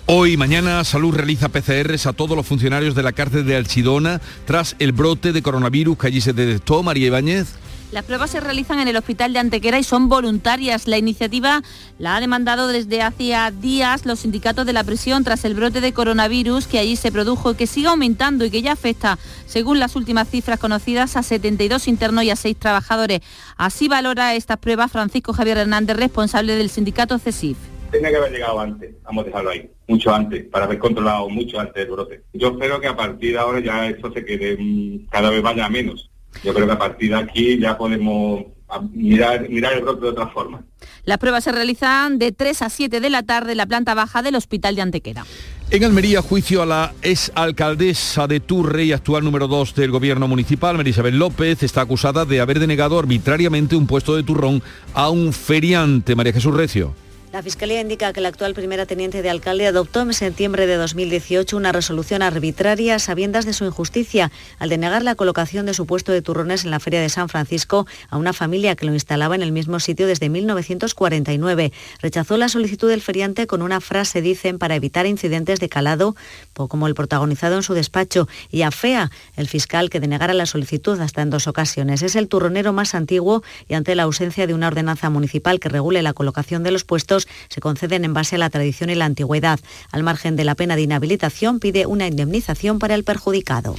Hoy 0.08 0.34
y 0.34 0.38
Salud 0.84 1.14
realiza 1.14 1.50
PCRs 1.50 2.06
a 2.06 2.14
todos 2.14 2.36
los 2.36 2.46
funcionarios 2.46 2.96
de 2.96 3.04
la 3.04 3.14
cárcel 3.14 3.46
de 3.46 3.56
Alchidona 3.56 4.20
tras 4.46 4.76
el 4.80 4.92
brote 4.92 5.32
de 5.32 5.42
coronavirus 5.42 5.98
que 5.98 6.08
allí 6.08 6.22
se 6.22 6.34
detectó. 6.34 6.84
María 6.84 7.08
Ibáñez. 7.08 7.48
Las 7.92 8.04
pruebas 8.04 8.32
se 8.32 8.40
realizan 8.40 8.80
en 8.80 8.88
el 8.88 8.98
hospital 8.98 9.32
de 9.32 9.40
Antequera 9.40 9.80
y 9.80 9.84
son 9.84 10.10
voluntarias. 10.10 10.88
La 10.88 10.98
iniciativa 10.98 11.62
la 11.98 12.16
ha 12.16 12.20
demandado 12.20 12.68
desde 12.68 13.02
hacía 13.02 13.52
días 13.52 14.06
los 14.06 14.20
sindicatos 14.20 14.66
de 14.66 14.74
la 14.74 14.84
prisión 14.84 15.24
tras 15.24 15.46
el 15.46 15.54
brote 15.54 15.80
de 15.80 15.94
coronavirus 15.94 16.68
que 16.68 16.80
allí 16.80 16.96
se 16.96 17.12
produjo 17.12 17.52
y 17.52 17.56
que 17.56 17.68
sigue 17.68 17.88
aumentando 17.88 18.44
y 18.44 18.50
que 18.50 18.62
ya 18.62 18.74
afecta, 18.74 19.18
según 19.46 19.80
las 19.80 19.96
últimas 19.96 20.28
cifras 20.30 20.60
conocidas, 20.60 21.16
a 21.16 21.24
72 21.24 21.88
internos 21.88 22.24
y 22.26 22.32
a 22.32 22.36
6 22.36 22.58
trabajadores. 22.58 23.22
Así 23.56 23.88
valora 23.88 24.36
estas 24.36 24.58
pruebas 24.58 24.92
Francisco 24.92 25.32
Javier 25.32 25.60
Hernández, 25.60 25.96
responsable 25.96 26.56
del 26.56 26.70
sindicato 26.70 27.18
CESIF 27.18 27.58
tenía 27.96 28.12
que 28.12 28.18
haber 28.18 28.32
llegado 28.32 28.60
antes, 28.60 28.96
vamos 29.04 29.24
a 29.24 29.28
dejarlo 29.28 29.50
ahí, 29.50 29.70
mucho 29.88 30.14
antes, 30.14 30.44
para 30.46 30.66
haber 30.66 30.80
controlado 30.80 31.30
mucho 31.30 31.60
antes 31.60 31.84
el 31.84 31.92
brote. 31.92 32.22
Yo 32.34 32.50
espero 32.50 32.80
que 32.80 32.88
a 32.88 32.96
partir 32.96 33.34
de 33.34 33.40
ahora 33.40 33.60
ya 33.60 33.88
esto 33.88 34.12
se 34.12 34.26
quede, 34.26 34.58
mm, 34.60 35.08
cada 35.10 35.30
vez 35.30 35.42
vaya 35.42 35.70
menos. 35.70 36.10
Yo 36.44 36.54
creo 36.54 36.68
que 36.68 36.74
a 36.74 36.78
partir 36.78 37.10
de 37.12 37.16
aquí 37.16 37.60
ya 37.60 37.78
podemos 37.78 38.46
mirar, 38.92 39.48
mirar 39.50 39.74
el 39.74 39.82
brote 39.82 40.02
de 40.02 40.10
otra 40.10 40.28
forma. 40.28 40.64
Las 41.06 41.18
pruebas 41.18 41.44
se 41.44 41.52
realizan 41.52 42.20
de 42.20 42.32
3 42.32 42.64
a 42.64 42.70
7 42.70 43.00
de 43.00 43.10
la 43.10 43.24
tarde 43.24 43.52
en 43.52 43.58
la 43.58 43.66
planta 43.66 43.94
baja 43.94 44.22
del 44.22 44.36
Hospital 44.36 44.76
de 44.76 44.82
Antequera. 44.82 45.26
En 45.72 45.84
Almería, 45.84 46.22
juicio 46.22 46.62
a 46.62 46.66
la 46.66 46.94
ex 47.02 47.32
alcaldesa 47.34 48.28
de 48.28 48.40
Turre 48.40 48.86
y 48.86 48.92
actual 48.92 49.24
número 49.24 49.48
2 49.48 49.74
del 49.76 49.92
gobierno 49.92 50.28
municipal, 50.28 50.78
Marisabel 50.78 51.18
López, 51.18 51.64
está 51.64 51.82
acusada 51.82 52.26
de 52.26 52.40
haber 52.40 52.60
denegado 52.60 53.00
arbitrariamente 53.00 53.76
un 53.76 53.88
puesto 53.88 54.16
de 54.16 54.24
turrón 54.24 54.62
a 54.94 55.10
un 55.10 55.34
feriante, 55.34 56.16
María 56.16 56.34
Jesús 56.34 56.54
Recio. 56.54 56.94
La 57.36 57.44
Fiscalía 57.44 57.82
indica 57.82 58.14
que 58.14 58.22
el 58.22 58.28
actual 58.28 58.54
primera 58.54 58.86
teniente 58.86 59.22
de 59.22 59.30
alcalde 59.30 59.68
adoptó 59.68 60.00
en 60.00 60.14
septiembre 60.14 60.68
de 60.68 60.78
2018 60.78 61.58
una 61.58 61.74
resolución 61.74 62.22
arbitraria 62.22 62.98
sabiendas 62.98 63.46
de 63.46 63.52
su 63.52 63.66
injusticia 63.66 64.32
al 64.58 64.70
denegar 64.70 65.04
la 65.04 65.16
colocación 65.16 65.66
de 65.66 65.74
su 65.74 65.86
puesto 65.86 66.14
de 66.14 66.22
turrones 66.22 66.64
en 66.64 66.72
la 66.72 66.80
Feria 66.80 67.02
de 67.02 67.10
San 67.10 67.28
Francisco 67.28 67.88
a 68.10 68.16
una 68.16 68.32
familia 68.32 68.78
que 68.78 68.86
lo 68.86 68.94
instalaba 68.94 69.36
en 69.36 69.42
el 69.42 69.52
mismo 69.52 69.82
sitio 69.82 70.08
desde 70.08 70.30
1949. 70.30 71.74
Rechazó 72.02 72.38
la 72.38 72.48
solicitud 72.48 72.88
del 72.88 73.02
feriante 73.02 73.48
con 73.48 73.62
una 73.62 73.82
frase, 73.82 74.22
dicen, 74.22 74.58
para 74.58 74.78
evitar 74.78 75.06
incidentes 75.06 75.60
de 75.60 75.68
calado, 75.68 76.16
como 76.54 76.88
el 76.88 76.96
protagonizado 76.96 77.58
en 77.58 77.64
su 77.64 77.74
despacho, 77.74 78.30
y 78.50 78.62
afea 78.62 79.12
el 79.36 79.50
fiscal 79.50 79.90
que 79.90 80.00
denegara 80.00 80.34
la 80.34 80.46
solicitud 80.46 80.98
hasta 81.02 81.22
en 81.22 81.32
dos 81.32 81.48
ocasiones. 81.48 82.02
Es 82.02 82.16
el 82.16 82.30
turronero 82.30 82.72
más 82.72 82.96
antiguo 82.96 83.44
y 83.68 83.74
ante 83.74 83.94
la 83.94 84.04
ausencia 84.04 84.48
de 84.48 84.54
una 84.54 84.68
ordenanza 84.68 85.10
municipal 85.10 85.60
que 85.60 85.68
regule 85.68 86.02
la 86.02 86.14
colocación 86.14 86.64
de 86.64 86.72
los 86.72 86.86
puestos, 86.86 87.25
se 87.50 87.62
conceden 87.62 88.06
en 88.06 88.14
base 88.14 88.36
a 88.36 88.40
la 88.40 88.50
tradición 88.50 88.90
y 88.90 88.96
la 88.96 89.06
antigüedad. 89.06 89.60
Al 89.92 90.04
margen 90.04 90.36
de 90.36 90.44
la 90.44 90.56
pena 90.56 90.76
de 90.76 90.84
inhabilitación, 90.84 91.60
pide 91.60 91.86
una 91.86 92.08
indemnización 92.08 92.80
para 92.80 92.96
el 92.96 93.04
perjudicado. 93.04 93.76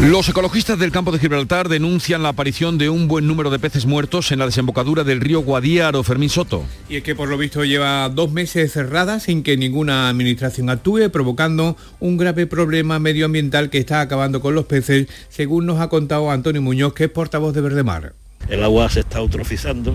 Los 0.00 0.28
ecologistas 0.28 0.76
del 0.78 0.90
campo 0.90 1.12
de 1.12 1.20
Gibraltar 1.20 1.68
denuncian 1.68 2.24
la 2.24 2.30
aparición 2.30 2.78
de 2.78 2.88
un 2.88 3.06
buen 3.06 3.28
número 3.28 3.48
de 3.50 3.60
peces 3.60 3.86
muertos 3.86 4.32
en 4.32 4.40
la 4.40 4.46
desembocadura 4.46 5.04
del 5.04 5.20
río 5.20 5.40
Guadiaro, 5.40 6.02
Fermín 6.02 6.30
Soto. 6.30 6.64
Y 6.88 6.96
es 6.96 7.04
que 7.04 7.14
por 7.14 7.28
lo 7.28 7.38
visto 7.38 7.64
lleva 7.64 8.08
dos 8.08 8.32
meses 8.32 8.72
cerrada 8.72 9.20
sin 9.20 9.44
que 9.44 9.56
ninguna 9.56 10.08
administración 10.08 10.68
actúe, 10.68 11.10
provocando 11.10 11.76
un 12.00 12.16
grave 12.16 12.48
problema 12.48 12.98
medioambiental 12.98 13.70
que 13.70 13.78
está 13.78 14.00
acabando 14.00 14.40
con 14.40 14.56
los 14.56 14.66
peces, 14.66 15.06
según 15.28 15.64
nos 15.66 15.80
ha 15.80 15.88
contado 15.88 16.30
Antonio 16.30 16.60
Muñoz, 16.60 16.92
que 16.92 17.04
es 17.04 17.10
portavoz 17.10 17.54
de 17.54 17.60
Verdemar. 17.60 18.23
El 18.48 18.62
agua 18.62 18.88
se 18.90 19.00
está 19.00 19.18
eutrofizando, 19.18 19.94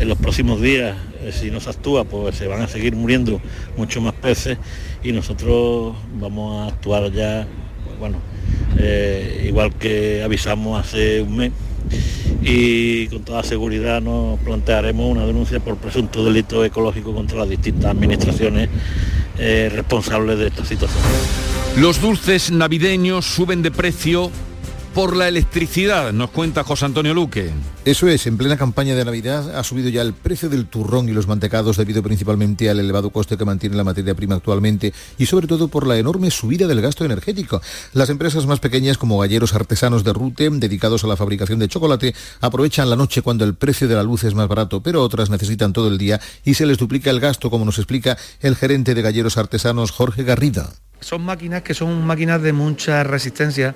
en 0.00 0.08
los 0.08 0.16
próximos 0.16 0.60
días, 0.60 0.96
eh, 1.20 1.30
si 1.32 1.50
no 1.50 1.60
se 1.60 1.70
actúa, 1.70 2.04
pues 2.04 2.34
se 2.36 2.46
van 2.46 2.62
a 2.62 2.68
seguir 2.68 2.96
muriendo 2.96 3.40
muchos 3.76 4.02
más 4.02 4.14
peces 4.14 4.56
y 5.04 5.12
nosotros 5.12 5.94
vamos 6.14 6.64
a 6.64 6.72
actuar 6.72 7.12
ya, 7.12 7.46
bueno, 7.98 8.18
eh, 8.78 9.44
igual 9.46 9.74
que 9.74 10.22
avisamos 10.22 10.80
hace 10.80 11.20
un 11.20 11.36
mes 11.36 11.52
y 12.42 13.08
con 13.08 13.22
toda 13.24 13.42
seguridad 13.42 14.00
nos 14.00 14.38
plantearemos 14.40 15.06
una 15.06 15.26
denuncia 15.26 15.60
por 15.60 15.76
presunto 15.76 16.24
delito 16.24 16.64
ecológico 16.64 17.14
contra 17.14 17.40
las 17.40 17.50
distintas 17.50 17.90
administraciones 17.90 18.70
eh, 19.38 19.70
responsables 19.74 20.38
de 20.38 20.46
esta 20.46 20.64
situación. 20.64 21.02
Los 21.76 22.00
dulces 22.00 22.50
navideños 22.50 23.26
suben 23.26 23.62
de 23.62 23.70
precio 23.70 24.30
por 24.94 25.16
la 25.16 25.28
electricidad, 25.28 26.12
nos 26.12 26.30
cuenta 26.30 26.64
José 26.64 26.84
Antonio 26.84 27.14
Luque. 27.14 27.50
Eso 27.84 28.08
es, 28.08 28.26
en 28.26 28.36
plena 28.36 28.56
campaña 28.56 28.94
de 28.94 29.04
Navidad 29.04 29.56
ha 29.56 29.62
subido 29.62 29.88
ya 29.88 30.02
el 30.02 30.12
precio 30.12 30.48
del 30.48 30.66
turrón 30.66 31.08
y 31.08 31.12
los 31.12 31.28
mantecados 31.28 31.76
debido 31.76 32.02
principalmente 32.02 32.68
al 32.68 32.80
elevado 32.80 33.10
coste 33.10 33.36
que 33.36 33.44
mantiene 33.44 33.76
la 33.76 33.84
materia 33.84 34.14
prima 34.14 34.34
actualmente 34.34 34.92
y 35.16 35.26
sobre 35.26 35.46
todo 35.46 35.68
por 35.68 35.86
la 35.86 35.96
enorme 35.96 36.30
subida 36.30 36.66
del 36.66 36.80
gasto 36.80 37.04
energético. 37.04 37.62
Las 37.92 38.10
empresas 38.10 38.46
más 38.46 38.60
pequeñas 38.60 38.98
como 38.98 39.18
galleros 39.18 39.54
artesanos 39.54 40.02
de 40.02 40.12
Rute, 40.12 40.50
dedicados 40.50 41.04
a 41.04 41.06
la 41.06 41.16
fabricación 41.16 41.58
de 41.58 41.68
chocolate, 41.68 42.14
aprovechan 42.40 42.90
la 42.90 42.96
noche 42.96 43.22
cuando 43.22 43.44
el 43.44 43.54
precio 43.54 43.86
de 43.86 43.94
la 43.94 44.02
luz 44.02 44.24
es 44.24 44.34
más 44.34 44.48
barato, 44.48 44.82
pero 44.82 45.02
otras 45.02 45.30
necesitan 45.30 45.72
todo 45.72 45.88
el 45.88 45.98
día 45.98 46.20
y 46.44 46.54
se 46.54 46.66
les 46.66 46.78
duplica 46.78 47.10
el 47.10 47.20
gasto, 47.20 47.50
como 47.50 47.64
nos 47.64 47.78
explica 47.78 48.18
el 48.40 48.56
gerente 48.56 48.94
de 48.94 49.02
galleros 49.02 49.38
artesanos 49.38 49.92
Jorge 49.92 50.24
Garrida. 50.24 50.70
Son 51.00 51.22
máquinas 51.22 51.62
que 51.62 51.74
son 51.74 52.06
máquinas 52.06 52.42
de 52.42 52.52
mucha 52.52 53.04
resistencia 53.04 53.74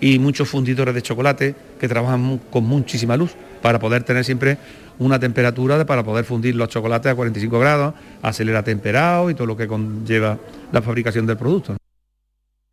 y 0.00 0.18
muchos 0.18 0.48
fundidores 0.48 0.94
de 0.94 1.02
chocolate 1.02 1.54
que 1.78 1.88
trabajan 1.88 2.40
con 2.50 2.64
muchísima 2.64 3.16
luz 3.16 3.32
para 3.62 3.78
poder 3.78 4.02
tener 4.02 4.24
siempre 4.24 4.58
una 4.98 5.18
temperatura 5.18 5.84
para 5.84 6.04
poder 6.04 6.24
fundir 6.24 6.54
los 6.54 6.68
chocolates 6.68 7.10
a 7.10 7.14
45 7.14 7.58
grados, 7.58 7.94
acelera 8.22 8.62
temperado 8.62 9.30
y 9.30 9.34
todo 9.34 9.46
lo 9.46 9.56
que 9.56 9.66
conlleva 9.66 10.38
la 10.72 10.82
fabricación 10.82 11.26
del 11.26 11.36
producto. 11.36 11.76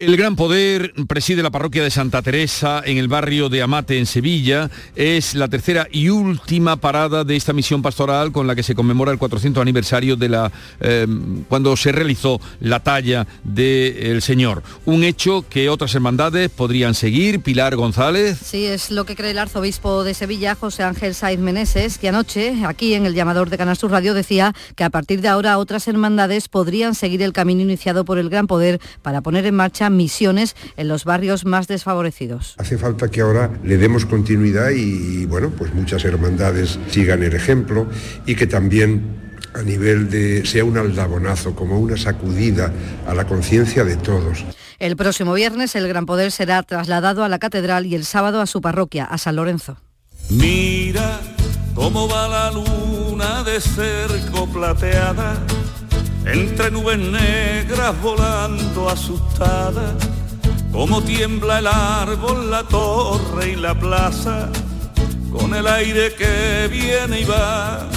El 0.01 0.17
Gran 0.17 0.35
Poder 0.35 0.93
preside 1.07 1.43
la 1.43 1.51
parroquia 1.51 1.83
de 1.83 1.91
Santa 1.91 2.23
Teresa 2.23 2.81
en 2.83 2.97
el 2.97 3.07
barrio 3.07 3.49
de 3.49 3.61
Amate, 3.61 3.99
en 3.99 4.07
Sevilla. 4.07 4.71
Es 4.95 5.35
la 5.35 5.47
tercera 5.47 5.87
y 5.91 6.09
última 6.09 6.77
parada 6.77 7.23
de 7.23 7.35
esta 7.35 7.53
misión 7.53 7.83
pastoral 7.83 8.31
con 8.31 8.47
la 8.47 8.55
que 8.55 8.63
se 8.63 8.73
conmemora 8.73 9.11
el 9.11 9.19
400 9.19 9.61
aniversario 9.61 10.15
de 10.15 10.29
la 10.29 10.51
eh, 10.79 11.05
cuando 11.47 11.77
se 11.77 11.91
realizó 11.91 12.41
la 12.61 12.79
talla 12.79 13.27
del 13.43 14.23
Señor. 14.23 14.63
Un 14.85 15.03
hecho 15.03 15.45
que 15.47 15.69
otras 15.69 15.93
hermandades 15.93 16.49
podrían 16.49 16.95
seguir. 16.95 17.41
Pilar 17.41 17.75
González. 17.75 18.39
Sí, 18.43 18.65
es 18.65 18.89
lo 18.89 19.05
que 19.05 19.15
cree 19.15 19.29
el 19.29 19.37
arzobispo 19.37 20.03
de 20.03 20.15
Sevilla, 20.15 20.55
José 20.55 20.81
Ángel 20.81 21.13
Saiz 21.13 21.37
Meneses, 21.37 21.99
que 21.99 22.09
anoche, 22.09 22.65
aquí 22.65 22.95
en 22.95 23.05
el 23.05 23.13
llamador 23.13 23.51
de 23.51 23.59
Canal 23.59 23.77
Sur 23.77 23.91
Radio, 23.91 24.15
decía 24.15 24.55
que 24.75 24.83
a 24.83 24.89
partir 24.89 25.21
de 25.21 25.27
ahora 25.27 25.59
otras 25.59 25.87
hermandades 25.87 26.47
podrían 26.47 26.95
seguir 26.95 27.21
el 27.21 27.33
camino 27.33 27.61
iniciado 27.61 28.03
por 28.03 28.17
el 28.17 28.31
Gran 28.31 28.47
Poder 28.47 28.81
para 29.03 29.21
poner 29.21 29.45
en 29.45 29.53
marcha 29.53 29.90
misiones 29.95 30.55
en 30.77 30.87
los 30.87 31.05
barrios 31.05 31.45
más 31.45 31.67
desfavorecidos. 31.67 32.55
Hace 32.57 32.77
falta 32.77 33.09
que 33.09 33.21
ahora 33.21 33.51
le 33.63 33.77
demos 33.77 34.05
continuidad 34.05 34.71
y, 34.71 35.25
bueno, 35.25 35.51
pues 35.51 35.73
muchas 35.73 36.03
hermandades 36.05 36.79
sigan 36.89 37.23
el 37.23 37.33
ejemplo 37.33 37.87
y 38.25 38.35
que 38.35 38.47
también 38.47 39.21
a 39.53 39.61
nivel 39.63 40.09
de 40.09 40.45
sea 40.45 40.63
un 40.63 40.77
aldabonazo, 40.77 41.55
como 41.55 41.79
una 41.79 41.97
sacudida 41.97 42.71
a 43.07 43.13
la 43.13 43.27
conciencia 43.27 43.83
de 43.83 43.97
todos. 43.97 44.45
El 44.79 44.95
próximo 44.95 45.33
viernes 45.33 45.75
el 45.75 45.87
Gran 45.87 46.05
Poder 46.05 46.31
será 46.31 46.63
trasladado 46.63 47.23
a 47.23 47.29
la 47.29 47.37
catedral 47.37 47.85
y 47.85 47.95
el 47.95 48.05
sábado 48.05 48.41
a 48.41 48.47
su 48.47 48.61
parroquia, 48.61 49.05
a 49.05 49.17
San 49.17 49.35
Lorenzo. 49.35 49.77
Mira 50.29 51.19
cómo 51.75 52.07
va 52.07 52.27
la 52.27 52.51
luna 52.51 53.43
de 53.43 53.59
cerco 53.59 54.47
plateada 54.47 55.37
entre 56.25 56.69
nubes 56.71 56.99
negras 56.99 57.99
volando 58.01 58.89
asustadas, 58.89 59.93
como 60.71 61.01
tiembla 61.01 61.59
el 61.59 61.67
árbol, 61.67 62.51
la 62.51 62.63
torre 62.63 63.51
y 63.51 63.55
la 63.55 63.77
plaza, 63.77 64.49
con 65.31 65.53
el 65.55 65.67
aire 65.67 66.13
que 66.13 66.67
viene 66.71 67.21
y 67.21 67.25
va. 67.25 67.87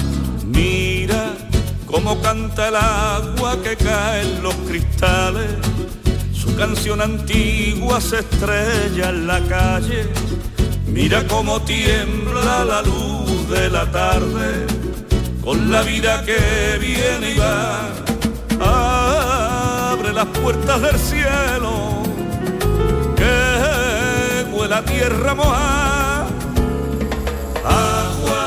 Mira 0.45 1.33
cómo 1.85 2.19
canta 2.21 2.69
el 2.69 2.75
agua 2.75 3.61
que 3.61 3.75
cae 3.75 4.21
en 4.23 4.43
los 4.43 4.55
cristales, 4.55 5.51
su 6.33 6.55
canción 6.55 7.01
antigua 7.01 8.01
se 8.01 8.19
estrella 8.19 9.09
en 9.09 9.27
la 9.27 9.39
calle. 9.41 10.09
Mira 10.87 11.27
cómo 11.27 11.61
tiembla 11.61 12.63
la 12.63 12.81
luz 12.81 13.49
de 13.49 13.69
la 13.69 13.91
tarde, 13.91 14.65
con 15.43 15.69
la 15.69 15.81
vida 15.81 16.23
que 16.25 16.77
viene 16.79 17.31
y 17.31 17.37
va 17.37 18.14
abre 18.59 20.13
las 20.13 20.25
puertas 20.25 20.81
del 20.81 20.97
cielo, 20.97 22.01
que 23.15 23.25
tierra. 24.87 25.35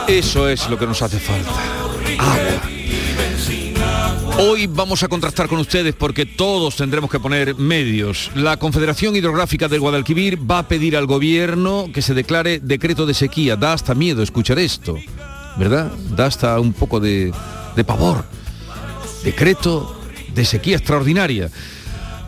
Eso 0.09 0.49
es 0.49 0.69
lo 0.71 0.79
que 0.79 0.87
nos 0.87 1.03
hace 1.03 1.21
falta. 1.21 1.51
Agua. 2.19 2.63
Hoy 4.39 4.67
vamos 4.67 5.03
a 5.03 5.09
contrastar 5.09 5.49
con 5.49 5.59
ustedes 5.59 5.95
porque 5.95 6.25
todos 6.25 6.77
tendremos 6.77 7.11
que 7.11 7.21
poner 7.21 7.57
medios. 7.57 8.31
La 8.35 8.57
Confederación 8.57 9.17
Hidrográfica 9.17 9.69
del 9.69 9.81
Guadalquivir 9.81 10.51
va 10.51 10.61
a 10.61 10.69
pedir 10.69 10.97
al 10.97 11.07
gobierno 11.07 11.91
que 11.93 12.01
se 12.01 12.15
declare 12.15 12.59
decreto 12.59 13.05
de 13.05 13.15
sequía. 13.15 13.57
Da 13.57 13.75
hasta 13.75 13.95
miedo 13.95 14.23
escuchar 14.23 14.59
esto, 14.59 14.97
¿verdad? 15.57 15.93
Da 16.17 16.27
hasta 16.27 16.59
un 16.59 16.73
poco 16.73 17.01
de 17.01 17.33
pavor. 17.87 18.25
Decreto 19.23 19.98
de 20.39 20.45
sequía 20.45 20.77
extraordinaria. 20.77 21.51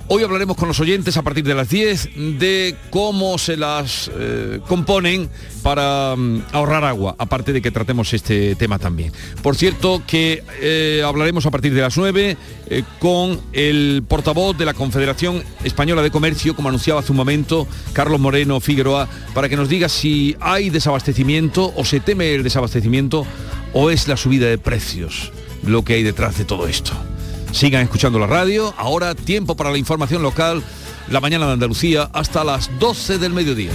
Hoy 0.09 0.25
hablaremos 0.25 0.57
con 0.57 0.67
los 0.67 0.81
oyentes 0.81 1.17
a 1.17 1.23
partir 1.23 1.45
de 1.45 1.55
las 1.55 1.69
10 1.69 2.39
de 2.41 2.75
cómo 2.91 3.39
se 3.39 3.57
las 3.57 4.11
eh, 4.13 4.59
componen 4.67 5.31
para 5.63 6.17
mm, 6.17 6.47
ahorrar 6.51 6.83
agua, 6.83 7.15
aparte 7.17 7.53
de 7.53 7.63
que 7.63 7.71
tratemos 7.71 8.13
este 8.13 8.57
tema 8.57 8.81
también. 8.81 9.13
Por 9.45 9.55
cierto, 9.55 10.03
que 10.09 10.43
eh, 10.61 11.05
hablaremos 11.07 11.47
a 11.47 11.53
partir 11.53 11.73
de 11.73 11.83
las 11.83 11.97
9 11.97 12.37
eh, 12.67 12.83
con 12.99 13.41
el 13.53 14.03
portavoz 14.09 14.59
de 14.59 14.65
la 14.65 14.75
Confederación 14.75 15.45
Española 15.63 16.03
de 16.03 16.11
Comercio, 16.11 16.57
como 16.57 16.69
anunciaba 16.69 16.99
hace 16.99 17.13
un 17.13 17.19
momento, 17.19 17.69
Carlos 17.93 18.19
Moreno 18.19 18.59
Figueroa, 18.59 19.09
para 19.33 19.49
que 19.49 19.57
nos 19.57 19.69
diga 19.69 19.89
si 19.89 20.35
hay 20.41 20.71
desabastecimiento 20.71 21.73
o 21.77 21.85
se 21.85 22.01
teme 22.01 22.35
el 22.35 22.43
desabastecimiento 22.43 23.25
o 23.73 23.91
es 23.91 24.09
la 24.09 24.17
subida 24.17 24.49
de 24.49 24.59
precios 24.59 25.31
lo 25.63 25.85
que 25.85 25.95
hay 25.95 26.03
detrás 26.03 26.37
de 26.39 26.45
todo 26.45 26.67
esto. 26.67 26.93
Sigan 27.53 27.83
escuchando 27.83 28.19
la 28.19 28.27
radio. 28.27 28.75
Ahora 28.77 29.15
tiempo 29.15 29.57
para 29.57 29.71
la 29.71 29.79
información 29.79 30.23
local. 30.23 30.63
La 31.09 31.21
mañana 31.21 31.47
de 31.47 31.53
Andalucía 31.53 32.11
hasta 32.13 32.45
las 32.45 32.71
12 32.79 33.19
del 33.19 33.33
mediodía. 33.33 33.73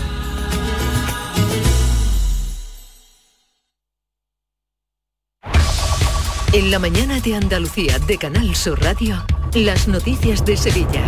En 6.53 6.71
la 6.71 6.79
mañana 6.79 7.19
de 7.19 7.35
Andalucía 7.35 7.99
de 7.99 8.17
Canal 8.17 8.55
Sur 8.55 8.81
Radio, 8.81 9.25
las 9.53 9.89
noticias 9.89 10.45
de 10.45 10.55
Sevilla. 10.55 11.03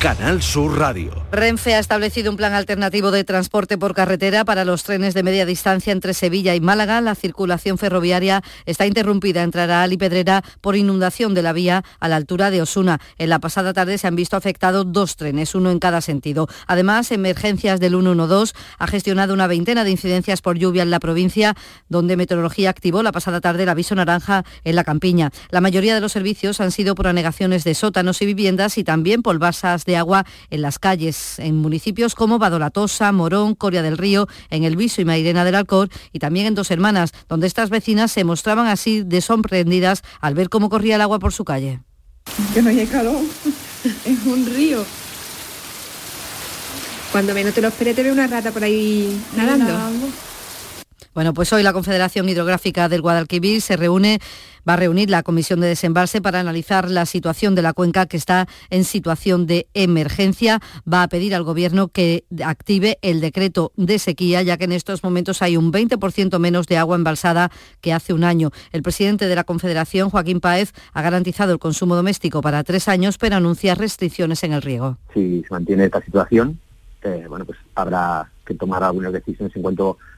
Canal 0.00 0.42
Sur 0.42 0.78
Radio. 0.78 1.10
Renfe 1.32 1.74
ha 1.74 1.80
establecido 1.80 2.30
un 2.30 2.36
plan 2.36 2.52
alternativo 2.52 3.10
de 3.10 3.24
transporte 3.24 3.76
por 3.76 3.94
carretera 3.94 4.44
para 4.44 4.64
los 4.64 4.84
trenes 4.84 5.12
de 5.12 5.24
media 5.24 5.44
distancia 5.44 5.92
entre 5.92 6.14
Sevilla 6.14 6.54
y 6.54 6.60
Málaga. 6.60 7.00
La 7.00 7.16
circulación 7.16 7.78
ferroviaria 7.78 8.44
está 8.64 8.86
interrumpida 8.86 9.42
entre 9.42 9.62
Araal 9.62 9.92
y 9.92 9.96
Pedrera 9.96 10.44
por 10.60 10.76
inundación 10.76 11.34
de 11.34 11.42
la 11.42 11.52
vía 11.52 11.82
a 11.98 12.08
la 12.08 12.14
altura 12.14 12.52
de 12.52 12.62
Osuna. 12.62 13.00
En 13.18 13.28
la 13.28 13.40
pasada 13.40 13.72
tarde 13.72 13.98
se 13.98 14.06
han 14.06 14.14
visto 14.14 14.36
afectados 14.36 14.86
dos 14.92 15.16
trenes, 15.16 15.56
uno 15.56 15.72
en 15.72 15.80
cada 15.80 16.00
sentido. 16.00 16.46
Además, 16.68 17.10
Emergencias 17.10 17.80
del 17.80 17.94
112 17.94 18.54
ha 18.78 18.86
gestionado 18.86 19.34
una 19.34 19.48
veintena 19.48 19.82
de 19.82 19.90
incidencias 19.90 20.42
por 20.42 20.56
lluvia 20.56 20.84
en 20.84 20.92
la 20.92 21.00
provincia, 21.00 21.56
donde 21.88 22.16
Meteorología 22.16 22.70
activó 22.70 23.02
la 23.02 23.10
pasada 23.10 23.40
tarde 23.40 23.64
el 23.64 23.68
aviso 23.68 23.96
naranja 23.96 24.44
en 24.62 24.76
la 24.76 24.84
campiña. 24.84 25.32
La 25.50 25.60
mayoría 25.60 25.96
de 25.96 26.00
los 26.00 26.12
servicios 26.12 26.60
han 26.60 26.70
sido 26.70 26.94
por 26.94 27.08
anegaciones 27.08 27.64
de 27.64 27.74
sótanos 27.74 28.22
y 28.22 28.26
viviendas 28.26 28.78
y 28.78 28.84
también 28.84 29.22
por 29.22 29.40
basas 29.40 29.87
de 29.88 29.96
agua 29.96 30.24
en 30.50 30.62
las 30.62 30.78
calles, 30.78 31.40
en 31.40 31.56
municipios 31.56 32.14
como 32.14 32.38
Badolatosa, 32.38 33.10
Morón, 33.10 33.56
Coria 33.56 33.82
del 33.82 33.98
Río, 33.98 34.28
en 34.50 34.62
El 34.62 34.76
Viso 34.76 35.00
y 35.00 35.04
Mairena 35.04 35.44
del 35.44 35.56
Alcor 35.56 35.88
y 36.12 36.20
también 36.20 36.46
en 36.46 36.54
Dos 36.54 36.70
Hermanas, 36.70 37.12
donde 37.28 37.48
estas 37.48 37.70
vecinas 37.70 38.12
se 38.12 38.22
mostraban 38.22 38.66
así 38.66 39.02
de 39.02 39.20
sorprendidas 39.20 40.02
al 40.20 40.34
ver 40.34 40.50
cómo 40.50 40.68
corría 40.68 40.96
el 40.96 41.00
agua 41.00 41.18
por 41.18 41.32
su 41.32 41.44
calle. 41.44 41.80
Que 42.52 42.62
no 42.62 42.68
hay 42.68 42.86
calor, 42.86 43.22
es 44.04 44.26
un 44.26 44.46
río. 44.54 44.84
Cuando 47.10 47.32
menos 47.32 47.54
te 47.54 47.62
lo 47.62 47.68
esperes 47.68 47.96
te 47.96 48.02
ve 48.02 48.12
una 48.12 48.26
rata 48.26 48.52
por 48.52 48.62
ahí 48.62 49.18
nadando. 49.34 49.72
Bueno, 51.18 51.34
pues 51.34 51.52
hoy 51.52 51.64
la 51.64 51.72
Confederación 51.72 52.28
Hidrográfica 52.28 52.88
del 52.88 53.02
Guadalquivir 53.02 53.60
se 53.60 53.76
reúne, 53.76 54.20
va 54.68 54.74
a 54.74 54.76
reunir 54.76 55.10
la 55.10 55.24
Comisión 55.24 55.58
de 55.58 55.66
Desembalse 55.66 56.22
para 56.22 56.38
analizar 56.38 56.88
la 56.88 57.06
situación 57.06 57.56
de 57.56 57.62
la 57.62 57.72
cuenca 57.72 58.06
que 58.06 58.16
está 58.16 58.46
en 58.70 58.84
situación 58.84 59.44
de 59.44 59.66
emergencia. 59.74 60.60
Va 60.86 61.02
a 61.02 61.08
pedir 61.08 61.34
al 61.34 61.42
Gobierno 61.42 61.88
que 61.88 62.22
active 62.44 63.00
el 63.02 63.20
decreto 63.20 63.72
de 63.74 63.98
sequía, 63.98 64.42
ya 64.42 64.58
que 64.58 64.66
en 64.66 64.70
estos 64.70 65.02
momentos 65.02 65.42
hay 65.42 65.56
un 65.56 65.72
20% 65.72 66.38
menos 66.38 66.68
de 66.68 66.78
agua 66.78 66.94
embalsada 66.94 67.50
que 67.80 67.92
hace 67.92 68.12
un 68.12 68.22
año. 68.22 68.52
El 68.70 68.84
presidente 68.84 69.26
de 69.26 69.34
la 69.34 69.42
Confederación, 69.42 70.10
Joaquín 70.10 70.38
Páez, 70.38 70.72
ha 70.92 71.02
garantizado 71.02 71.52
el 71.52 71.58
consumo 71.58 71.96
doméstico 71.96 72.42
para 72.42 72.62
tres 72.62 72.86
años, 72.86 73.18
pero 73.18 73.34
anuncia 73.34 73.74
restricciones 73.74 74.44
en 74.44 74.52
el 74.52 74.62
riego. 74.62 74.98
Si 75.14 75.42
se 75.42 75.48
mantiene 75.50 75.86
esta 75.86 76.00
situación, 76.00 76.60
eh, 77.02 77.26
bueno, 77.28 77.44
pues 77.44 77.58
habrá 77.74 78.30
que 78.46 78.54
tomar 78.54 78.84
algunas 78.84 79.12
decisiones 79.12 79.54
en 79.56 79.62
cuanto 79.62 79.98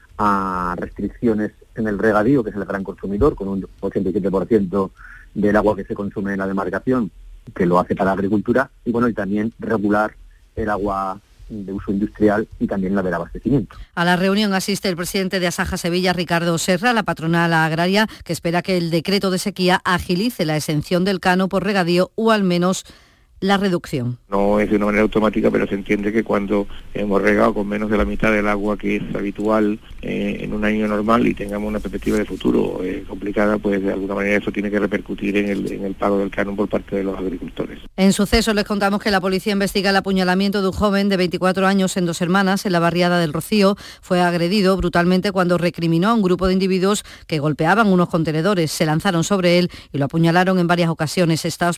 restricciones 0.77 1.51
en 1.75 1.87
el 1.87 1.97
regadío, 1.97 2.43
que 2.43 2.49
es 2.49 2.55
el 2.55 2.65
gran 2.65 2.83
consumidor, 2.83 3.35
con 3.35 3.47
un 3.47 3.67
87% 3.81 4.91
del 5.33 5.55
agua 5.55 5.75
que 5.75 5.85
se 5.85 5.95
consume 5.95 6.33
en 6.33 6.39
la 6.39 6.47
demarcación, 6.47 7.11
que 7.55 7.65
lo 7.65 7.79
hace 7.79 7.95
para 7.95 8.09
la 8.09 8.13
agricultura, 8.13 8.69
y 8.85 8.91
bueno, 8.91 9.07
y 9.07 9.13
también 9.13 9.53
regular 9.59 10.13
el 10.55 10.69
agua 10.69 11.19
de 11.49 11.73
uso 11.73 11.91
industrial 11.91 12.47
y 12.59 12.67
también 12.67 12.95
la 12.95 13.01
del 13.01 13.13
abastecimiento. 13.13 13.75
A 13.95 14.05
la 14.05 14.15
reunión 14.15 14.53
asiste 14.53 14.87
el 14.87 14.95
presidente 14.95 15.39
de 15.39 15.47
Asaja 15.47 15.77
Sevilla, 15.77 16.13
Ricardo 16.13 16.57
Serra, 16.57 16.93
la 16.93 17.03
patronal 17.03 17.53
agraria, 17.53 18.07
que 18.23 18.33
espera 18.33 18.61
que 18.61 18.77
el 18.77 18.89
decreto 18.89 19.31
de 19.31 19.39
sequía 19.39 19.81
agilice 19.83 20.45
la 20.45 20.55
exención 20.55 21.03
del 21.03 21.19
cano 21.19 21.49
por 21.49 21.63
regadío 21.63 22.11
o 22.15 22.31
al 22.31 22.43
menos 22.43 22.85
la 23.41 23.57
reducción. 23.57 24.17
No 24.29 24.59
es 24.59 24.69
de 24.69 24.77
una 24.77 24.85
manera 24.85 25.01
automática, 25.01 25.49
pero 25.51 25.67
se 25.67 25.73
entiende 25.75 26.13
que 26.13 26.23
cuando 26.23 26.67
hemos 26.93 27.21
regado 27.21 27.53
con 27.55 27.67
menos 27.67 27.89
de 27.89 27.97
la 27.97 28.05
mitad 28.05 28.31
del 28.31 28.47
agua 28.47 28.77
que 28.77 28.97
es 28.97 29.15
habitual 29.15 29.79
eh, 30.01 30.37
en 30.41 30.53
un 30.53 30.63
año 30.63 30.87
normal 30.87 31.27
y 31.27 31.33
tengamos 31.33 31.67
una 31.67 31.79
perspectiva 31.79 32.17
de 32.17 32.25
futuro 32.25 32.81
eh, 32.83 33.03
complicada, 33.07 33.57
pues 33.57 33.81
de 33.83 33.91
alguna 33.91 34.15
manera 34.15 34.37
eso 34.37 34.51
tiene 34.51 34.69
que 34.69 34.79
repercutir 34.79 35.35
en 35.37 35.49
el, 35.49 35.71
en 35.71 35.85
el 35.85 35.95
pago 35.95 36.19
del 36.19 36.29
canon 36.29 36.55
por 36.55 36.69
parte 36.69 36.95
de 36.95 37.03
los 37.03 37.17
agricultores. 37.17 37.79
En 37.97 38.13
suceso 38.13 38.53
les 38.53 38.63
contamos 38.63 39.01
que 39.01 39.09
la 39.09 39.19
policía 39.19 39.53
investiga 39.53 39.89
el 39.89 39.95
apuñalamiento 39.95 40.61
de 40.61 40.67
un 40.67 40.73
joven 40.73 41.09
de 41.09 41.17
24 41.17 41.65
años 41.65 41.97
en 41.97 42.05
dos 42.05 42.21
hermanas 42.21 42.65
en 42.67 42.73
la 42.73 42.79
barriada 42.79 43.19
del 43.19 43.33
Rocío. 43.33 43.75
Fue 44.01 44.21
agredido 44.21 44.77
brutalmente 44.77 45.31
cuando 45.31 45.57
recriminó 45.57 46.09
a 46.09 46.13
un 46.13 46.21
grupo 46.21 46.45
de 46.45 46.53
individuos 46.53 47.03
que 47.25 47.39
golpeaban 47.39 47.87
unos 47.87 48.09
contenedores. 48.09 48.71
Se 48.71 48.85
lanzaron 48.85 49.23
sobre 49.23 49.57
él 49.57 49.71
y 49.91 49.97
lo 49.97 50.05
apuñalaron 50.05 50.59
en 50.59 50.67
varias 50.67 50.89
ocasiones. 50.89 51.43
Está 51.43 51.71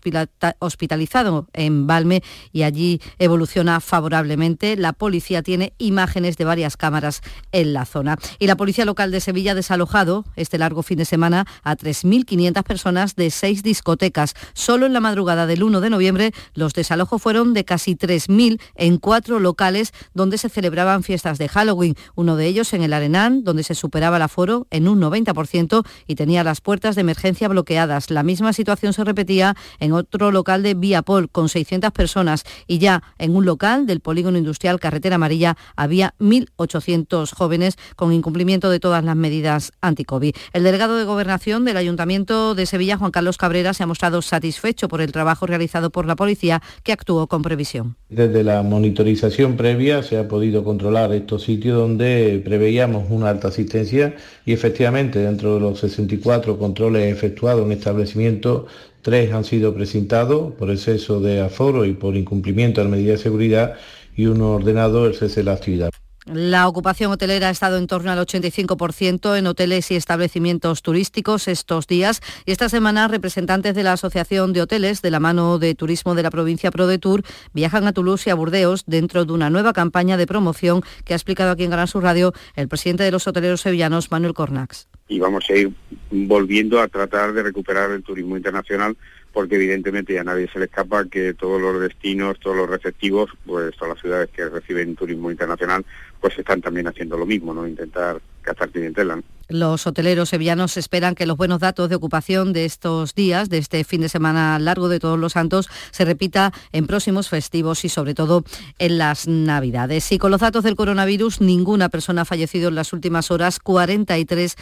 hospitalizado 0.59 1.47
en 1.53 1.87
Valme 1.87 2.23
y 2.51 2.63
allí 2.63 3.01
evoluciona 3.19 3.79
favorablemente. 3.79 4.75
La 4.75 4.93
policía 4.93 5.41
tiene 5.41 5.73
imágenes 5.77 6.37
de 6.37 6.45
varias 6.45 6.77
cámaras 6.77 7.21
en 7.51 7.73
la 7.73 7.85
zona. 7.85 8.17
Y 8.39 8.47
la 8.47 8.55
policía 8.55 8.85
local 8.85 9.11
de 9.11 9.19
Sevilla 9.19 9.51
ha 9.51 9.55
desalojado 9.55 10.25
este 10.35 10.57
largo 10.57 10.83
fin 10.83 10.97
de 10.97 11.05
semana 11.05 11.45
a 11.63 11.75
3.500 11.75 12.63
personas 12.63 13.15
de 13.15 13.31
seis 13.31 13.63
discotecas. 13.63 14.33
Solo 14.53 14.85
en 14.85 14.93
la 14.93 14.99
madrugada 14.99 15.45
del 15.45 15.63
1 15.63 15.81
de 15.81 15.89
noviembre 15.89 16.31
los 16.53 16.73
desalojos 16.73 17.21
fueron 17.21 17.53
de 17.53 17.65
casi 17.65 17.95
3.000 17.95 18.59
en 18.75 18.97
cuatro 18.97 19.39
locales 19.39 19.93
donde 20.13 20.37
se 20.37 20.49
celebraban 20.49 21.03
fiestas 21.03 21.37
de 21.37 21.47
Halloween. 21.47 21.95
Uno 22.15 22.35
de 22.35 22.47
ellos 22.47 22.73
en 22.73 22.83
el 22.83 22.93
Arenán, 22.93 23.43
donde 23.43 23.63
se 23.63 23.75
superaba 23.75 24.17
el 24.17 24.23
aforo 24.23 24.67
en 24.69 24.87
un 24.87 25.01
90% 25.01 25.85
y 26.07 26.15
tenía 26.15 26.43
las 26.43 26.61
puertas 26.61 26.95
de 26.95 27.01
emergencia 27.01 27.47
bloqueadas. 27.47 28.09
La 28.09 28.23
misma 28.23 28.53
situación 28.53 28.93
se 28.93 29.03
repetía 29.03 29.55
en 29.79 29.93
otro 29.93 30.31
local 30.31 30.63
de 30.63 30.73
Viapol 30.73 31.29
con 31.29 31.42
600 31.49 31.91
personas 31.91 32.43
y 32.67 32.79
ya 32.79 33.03
en 33.17 33.35
un 33.35 33.45
local 33.45 33.85
del 33.85 33.99
polígono 33.99 34.37
industrial 34.37 34.79
Carretera 34.79 35.15
Amarilla 35.15 35.57
había 35.75 36.13
1.800 36.19 37.33
jóvenes 37.33 37.75
con 37.95 38.13
incumplimiento 38.13 38.69
de 38.69 38.79
todas 38.79 39.03
las 39.03 39.15
medidas 39.15 39.71
anti-COVID. 39.81 40.35
El 40.53 40.63
delegado 40.63 40.97
de 40.97 41.05
Gobernación 41.05 41.65
del 41.65 41.77
Ayuntamiento 41.77 42.55
de 42.55 42.65
Sevilla, 42.65 42.97
Juan 42.97 43.11
Carlos 43.11 43.37
Cabrera, 43.37 43.73
se 43.73 43.83
ha 43.83 43.87
mostrado 43.87 44.21
satisfecho 44.21 44.87
por 44.87 45.01
el 45.01 45.11
trabajo 45.11 45.45
realizado 45.45 45.89
por 45.89 46.05
la 46.05 46.15
policía 46.15 46.61
que 46.83 46.91
actuó 46.91 47.27
con 47.27 47.41
previsión. 47.41 47.95
Desde 48.09 48.43
la 48.43 48.61
monitorización 48.63 49.57
previa 49.57 50.03
se 50.03 50.17
ha 50.17 50.27
podido 50.27 50.63
controlar 50.63 51.13
estos 51.13 51.43
sitios 51.43 51.77
donde 51.77 52.41
preveíamos 52.43 53.05
una 53.09 53.29
alta 53.29 53.47
asistencia 53.47 54.15
y 54.45 54.53
efectivamente 54.53 55.19
dentro 55.19 55.55
de 55.55 55.59
los 55.59 55.79
64 55.79 56.57
controles 56.57 57.11
efectuados 57.11 57.65
en 57.65 57.71
establecimientos, 57.71 58.63
tres 59.03 59.31
han 59.33 59.43
sido 59.43 59.75
presentados 59.75 60.53
por 60.53 60.71
exceso 60.71 61.19
de 61.19 61.41
aforo 61.41 61.85
y 61.85 61.93
por 61.93 62.15
incumplimiento 62.15 62.81
de 62.81 62.85
la 62.85 62.91
medida 62.91 63.11
de 63.11 63.17
seguridad 63.19 63.75
y 64.15 64.25
uno 64.25 64.53
ordenado 64.53 65.05
el 65.05 65.13
cese 65.13 65.41
de 65.41 65.43
la 65.43 65.53
actividad. 65.53 65.91
La 66.25 66.69
ocupación 66.69 67.11
hotelera 67.11 67.49
ha 67.49 67.51
estado 67.51 67.77
en 67.77 67.85
torno 67.85 68.09
al 68.09 68.25
85% 68.25 69.37
en 69.37 69.45
hoteles 69.45 69.91
y 69.91 69.97
establecimientos 69.97 70.81
turísticos 70.81 71.49
estos 71.49 71.85
días 71.85 72.21
y 72.45 72.53
esta 72.53 72.69
semana 72.69 73.09
representantes 73.09 73.75
de 73.75 73.83
la 73.83 73.91
Asociación 73.91 74.53
de 74.53 74.61
Hoteles 74.61 75.01
de 75.01 75.11
la 75.11 75.19
mano 75.19 75.59
de 75.59 75.75
Turismo 75.75 76.15
de 76.15 76.23
la 76.23 76.31
provincia 76.31 76.71
ProDetour 76.71 77.23
viajan 77.53 77.87
a 77.87 77.91
Toulouse 77.91 78.29
y 78.29 78.31
a 78.31 78.35
Burdeos 78.35 78.83
dentro 78.87 79.25
de 79.25 79.33
una 79.33 79.49
nueva 79.49 79.73
campaña 79.73 80.15
de 80.15 80.25
promoción 80.25 80.81
que 81.03 81.13
ha 81.13 81.17
explicado 81.17 81.51
aquí 81.51 81.65
en 81.65 81.71
Gran 81.71 81.89
Sur 81.89 82.03
Radio 82.03 82.31
el 82.55 82.69
presidente 82.69 83.03
de 83.03 83.11
los 83.11 83.27
hoteleros 83.27 83.59
sevillanos, 83.59 84.09
Manuel 84.09 84.33
Cornax. 84.33 84.87
Y 85.07 85.19
vamos 85.19 85.49
a 85.49 85.53
ir 85.53 85.71
volviendo 86.11 86.79
a 86.79 86.87
tratar 86.87 87.33
de 87.33 87.43
recuperar 87.43 87.91
el 87.91 88.03
turismo 88.03 88.37
internacional 88.37 88.95
porque 89.33 89.55
evidentemente 89.55 90.17
a 90.19 90.23
nadie 90.23 90.47
se 90.47 90.59
le 90.59 90.65
escapa 90.65 91.05
que 91.05 91.33
todos 91.33 91.59
los 91.59 91.81
destinos, 91.81 92.39
todos 92.39 92.55
los 92.55 92.69
receptivos, 92.69 93.31
pues 93.45 93.75
todas 93.75 93.95
las 93.95 94.01
ciudades 94.01 94.29
que 94.29 94.47
reciben 94.47 94.95
turismo 94.95 95.31
internacional, 95.31 95.83
pues 96.21 96.37
están 96.37 96.61
también 96.61 96.87
haciendo 96.87 97.17
lo 97.17 97.25
mismo, 97.25 97.53
¿no? 97.53 97.67
Intentar 97.67 98.21
captar 98.43 98.69
clientela. 98.69 99.19
Los 99.49 99.85
hoteleros 99.87 100.29
sevillanos 100.29 100.77
esperan 100.77 101.15
que 101.15 101.25
los 101.25 101.35
buenos 101.35 101.59
datos 101.59 101.89
de 101.89 101.95
ocupación 101.95 102.53
de 102.53 102.65
estos 102.65 103.13
días, 103.13 103.49
de 103.49 103.57
este 103.57 103.83
fin 103.83 104.01
de 104.01 104.09
semana 104.09 104.57
largo 104.59 104.87
de 104.87 104.99
Todos 104.99 105.19
los 105.19 105.33
Santos, 105.33 105.69
se 105.91 106.05
repita 106.05 106.53
en 106.71 106.87
próximos 106.87 107.27
festivos 107.27 107.83
y 107.83 107.89
sobre 107.89 108.13
todo 108.13 108.43
en 108.79 108.97
las 108.97 109.27
Navidades. 109.27 110.11
Y 110.11 110.17
con 110.17 110.31
los 110.31 110.41
datos 110.41 110.63
del 110.63 110.75
coronavirus, 110.75 111.41
ninguna 111.41 111.89
persona 111.89 112.21
ha 112.21 112.25
fallecido 112.25 112.69
en 112.69 112.75
las 112.75 112.93
últimas 112.93 113.31
horas, 113.31 113.59
43 113.59 114.55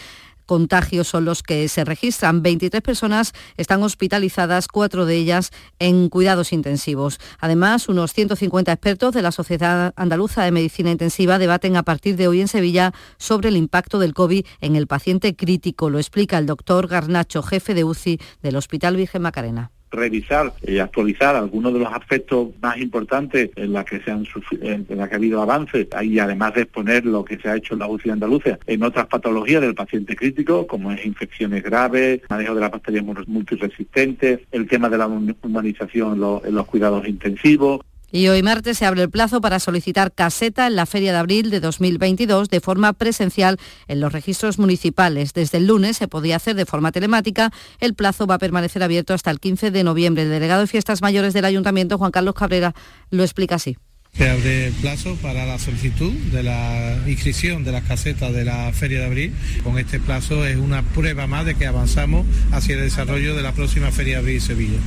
contagios 0.51 1.07
son 1.07 1.23
los 1.23 1.43
que 1.43 1.69
se 1.69 1.85
registran. 1.85 2.43
23 2.43 2.81
personas 2.81 3.31
están 3.55 3.83
hospitalizadas, 3.83 4.67
cuatro 4.67 5.05
de 5.05 5.15
ellas 5.15 5.51
en 5.79 6.09
cuidados 6.09 6.51
intensivos. 6.51 7.21
Además, 7.39 7.87
unos 7.87 8.11
150 8.11 8.69
expertos 8.69 9.13
de 9.13 9.21
la 9.21 9.31
Sociedad 9.31 9.93
Andaluza 9.95 10.43
de 10.43 10.51
Medicina 10.51 10.91
Intensiva 10.91 11.39
debaten 11.39 11.77
a 11.77 11.83
partir 11.83 12.17
de 12.17 12.27
hoy 12.27 12.41
en 12.41 12.49
Sevilla 12.49 12.93
sobre 13.17 13.47
el 13.47 13.55
impacto 13.55 13.97
del 13.97 14.13
COVID 14.13 14.45
en 14.59 14.75
el 14.75 14.87
paciente 14.87 15.37
crítico. 15.37 15.89
Lo 15.89 15.99
explica 15.99 16.37
el 16.37 16.47
doctor 16.47 16.89
Garnacho, 16.89 17.43
jefe 17.43 17.73
de 17.73 17.85
UCI 17.85 18.19
del 18.41 18.57
Hospital 18.57 18.97
Virgen 18.97 19.21
Macarena 19.21 19.71
revisar 19.91 20.53
y 20.65 20.79
actualizar 20.79 21.35
algunos 21.35 21.73
de 21.73 21.79
los 21.79 21.93
aspectos 21.93 22.49
más 22.61 22.77
importantes 22.77 23.49
en 23.55 23.73
la 23.73 23.83
que 23.83 24.01
se 24.01 24.11
han 24.11 24.25
en 24.61 24.85
la 24.97 25.07
que 25.07 25.15
ha 25.15 25.17
habido 25.17 25.41
avances 25.41 25.87
y 26.01 26.19
además 26.19 26.53
de 26.53 26.61
exponer 26.61 27.05
lo 27.05 27.25
que 27.25 27.37
se 27.37 27.49
ha 27.49 27.57
hecho 27.57 27.73
en 27.73 27.79
la 27.79 27.87
UCI 27.87 28.09
de 28.09 28.13
Andalucía 28.13 28.59
en 28.67 28.83
otras 28.83 29.07
patologías 29.07 29.61
del 29.61 29.75
paciente 29.75 30.15
crítico 30.15 30.67
como 30.67 30.91
es 30.91 31.05
infecciones 31.05 31.63
graves, 31.63 32.21
manejo 32.29 32.55
de 32.55 32.61
las 32.61 32.71
bacterias 32.71 33.05
multiresistentes, 33.27 34.39
el 34.51 34.67
tema 34.67 34.89
de 34.89 34.97
la 34.97 35.07
humanización 35.07 36.13
en 36.45 36.55
los 36.55 36.65
cuidados 36.67 37.07
intensivos, 37.07 37.81
y 38.11 38.27
hoy 38.27 38.43
martes 38.43 38.77
se 38.77 38.85
abre 38.85 39.03
el 39.03 39.09
plazo 39.09 39.41
para 39.41 39.59
solicitar 39.59 40.11
caseta 40.11 40.67
en 40.67 40.75
la 40.75 40.85
Feria 40.85 41.11
de 41.13 41.19
Abril 41.19 41.49
de 41.49 41.59
2022 41.59 42.49
de 42.49 42.59
forma 42.59 42.93
presencial 42.93 43.57
en 43.87 43.99
los 43.99 44.11
registros 44.11 44.59
municipales. 44.59 45.33
Desde 45.33 45.57
el 45.57 45.67
lunes 45.67 45.97
se 45.97 46.07
podía 46.07 46.35
hacer 46.35 46.55
de 46.55 46.65
forma 46.65 46.91
telemática. 46.91 47.51
El 47.79 47.93
plazo 47.93 48.27
va 48.27 48.35
a 48.35 48.39
permanecer 48.39 48.83
abierto 48.83 49.13
hasta 49.13 49.31
el 49.31 49.39
15 49.39 49.71
de 49.71 49.83
noviembre. 49.83 50.23
El 50.23 50.29
delegado 50.29 50.61
de 50.61 50.67
Fiestas 50.67 51.01
Mayores 51.01 51.33
del 51.33 51.45
Ayuntamiento, 51.45 51.97
Juan 51.97 52.11
Carlos 52.11 52.35
Cabrera, 52.35 52.73
lo 53.09 53.23
explica 53.23 53.55
así. 53.55 53.77
Se 54.13 54.29
abre 54.29 54.67
el 54.67 54.73
plazo 54.73 55.15
para 55.21 55.45
la 55.45 55.57
solicitud 55.57 56.11
de 56.11 56.43
la 56.43 56.97
inscripción 57.07 57.63
de 57.63 57.71
las 57.71 57.83
casetas 57.83 58.33
de 58.33 58.43
la 58.43 58.73
Feria 58.73 58.99
de 58.99 59.05
Abril. 59.05 59.33
Con 59.63 59.79
este 59.79 60.01
plazo 60.01 60.45
es 60.45 60.57
una 60.57 60.83
prueba 60.83 61.27
más 61.27 61.45
de 61.45 61.55
que 61.55 61.65
avanzamos 61.65 62.25
hacia 62.51 62.75
el 62.75 62.81
desarrollo 62.81 63.35
de 63.35 63.41
la 63.41 63.53
próxima 63.53 63.89
Feria 63.91 64.15
de 64.15 64.19
Abril 64.19 64.41
Sevilla. 64.41 64.79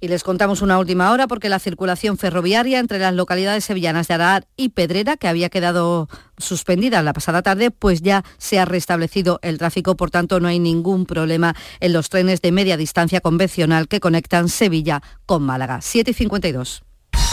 Y 0.00 0.08
les 0.08 0.24
contamos 0.24 0.62
una 0.62 0.78
última 0.78 1.12
hora 1.12 1.26
porque 1.26 1.50
la 1.50 1.58
circulación 1.58 2.16
ferroviaria 2.16 2.78
entre 2.78 2.98
las 2.98 3.14
localidades 3.14 3.64
sevillanas 3.64 4.08
de 4.08 4.14
Araar 4.14 4.46
y 4.56 4.70
Pedrera, 4.70 5.18
que 5.18 5.28
había 5.28 5.50
quedado 5.50 6.08
suspendida 6.38 7.02
la 7.02 7.12
pasada 7.12 7.42
tarde, 7.42 7.70
pues 7.70 8.00
ya 8.00 8.24
se 8.38 8.58
ha 8.58 8.64
restablecido 8.64 9.38
el 9.42 9.58
tráfico, 9.58 9.96
por 9.96 10.10
tanto 10.10 10.40
no 10.40 10.48
hay 10.48 10.58
ningún 10.58 11.04
problema 11.04 11.54
en 11.80 11.92
los 11.92 12.08
trenes 12.08 12.40
de 12.40 12.50
media 12.50 12.78
distancia 12.78 13.20
convencional 13.20 13.88
que 13.88 14.00
conectan 14.00 14.48
Sevilla 14.48 15.02
con 15.26 15.42
Málaga. 15.42 15.80
7 15.82 16.10
y 16.12 16.14
52. 16.14 16.82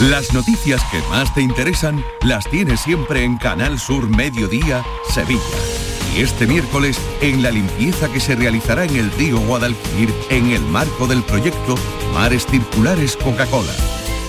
Las 0.00 0.32
noticias 0.34 0.82
que 0.92 1.00
más 1.08 1.34
te 1.34 1.40
interesan 1.40 2.04
las 2.22 2.48
tienes 2.50 2.80
siempre 2.80 3.24
en 3.24 3.38
Canal 3.38 3.78
Sur 3.78 4.08
Mediodía, 4.08 4.84
Sevilla 5.10 5.67
este 6.22 6.48
miércoles 6.48 6.98
en 7.20 7.42
la 7.42 7.50
limpieza 7.50 8.12
que 8.12 8.18
se 8.18 8.34
realizará 8.34 8.84
en 8.84 8.96
el 8.96 9.10
río 9.12 9.38
Guadalquivir 9.38 10.12
en 10.30 10.50
el 10.50 10.62
marco 10.62 11.06
del 11.06 11.22
proyecto 11.22 11.76
Mares 12.12 12.44
Circulares 12.46 13.16
Coca-Cola. 13.16 13.72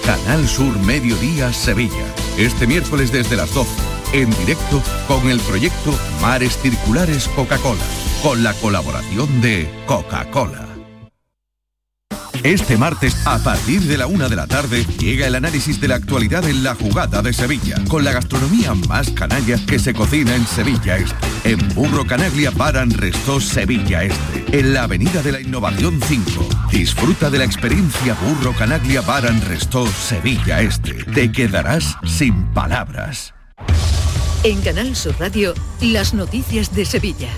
Canal 0.06 0.48
Sur 0.48 0.78
Mediodía 0.80 1.52
Sevilla. 1.52 2.14
Este 2.38 2.68
miércoles 2.68 3.12
desde 3.12 3.36
las 3.36 3.54
12, 3.54 3.72
en 4.14 4.30
directo 4.38 4.82
con 5.08 5.30
el 5.30 5.40
proyecto 5.40 5.92
Mares 6.22 6.58
Circulares 6.62 7.28
Coca-Cola, 7.30 7.84
con 8.22 8.44
la 8.44 8.54
colaboración 8.54 9.42
de 9.42 9.68
Coca-Cola. 9.88 10.69
Este 12.44 12.78
martes, 12.78 13.16
a 13.26 13.38
partir 13.40 13.82
de 13.82 13.98
la 13.98 14.08
una 14.08 14.30
de 14.30 14.36
la 14.36 14.48
tarde, 14.48 14.86
llega 14.98 15.28
el 15.28 15.36
análisis 15.36 15.82
de 15.82 15.88
la 15.90 15.96
actualidad 15.96 16.48
en 16.48 16.64
la 16.64 16.76
jugada 16.76 17.22
de 17.22 17.34
Sevilla, 17.34 17.76
con 17.88 18.04
la 18.04 18.14
gastronomía 18.14 18.74
más 18.74 19.10
canalla 19.12 19.58
que 19.66 19.78
se 19.78 19.94
cocina 19.94 20.36
en 20.36 20.48
Sevilla 20.48 20.98
Este. 20.98 21.28
En 21.44 21.60
Burro 21.76 22.06
Canaglia 22.06 22.52
Baran 22.52 22.92
Resto 22.92 23.42
Sevilla 23.42 24.04
Este, 24.04 24.60
en 24.60 24.74
la 24.74 24.84
Avenida 24.84 25.22
de 25.22 25.34
la 25.34 25.42
Innovación 25.42 26.00
5. 26.02 26.48
Disfruta 26.72 27.30
de 27.30 27.40
la 27.40 27.46
experiencia 27.46 28.16
Burro 28.16 28.54
Canaglia 28.54 29.02
Baran 29.02 29.42
Resto 29.42 29.86
Sevilla 29.88 30.62
Este. 30.62 30.94
Te 30.94 31.32
quedarás 31.32 31.98
sin 32.06 32.46
palabras. 32.54 33.34
En 34.44 34.62
Canal 34.62 34.96
Sur 34.96 35.16
Radio, 35.20 35.54
las 35.82 36.14
noticias 36.14 36.74
de 36.74 36.86
Sevilla. 36.86 37.30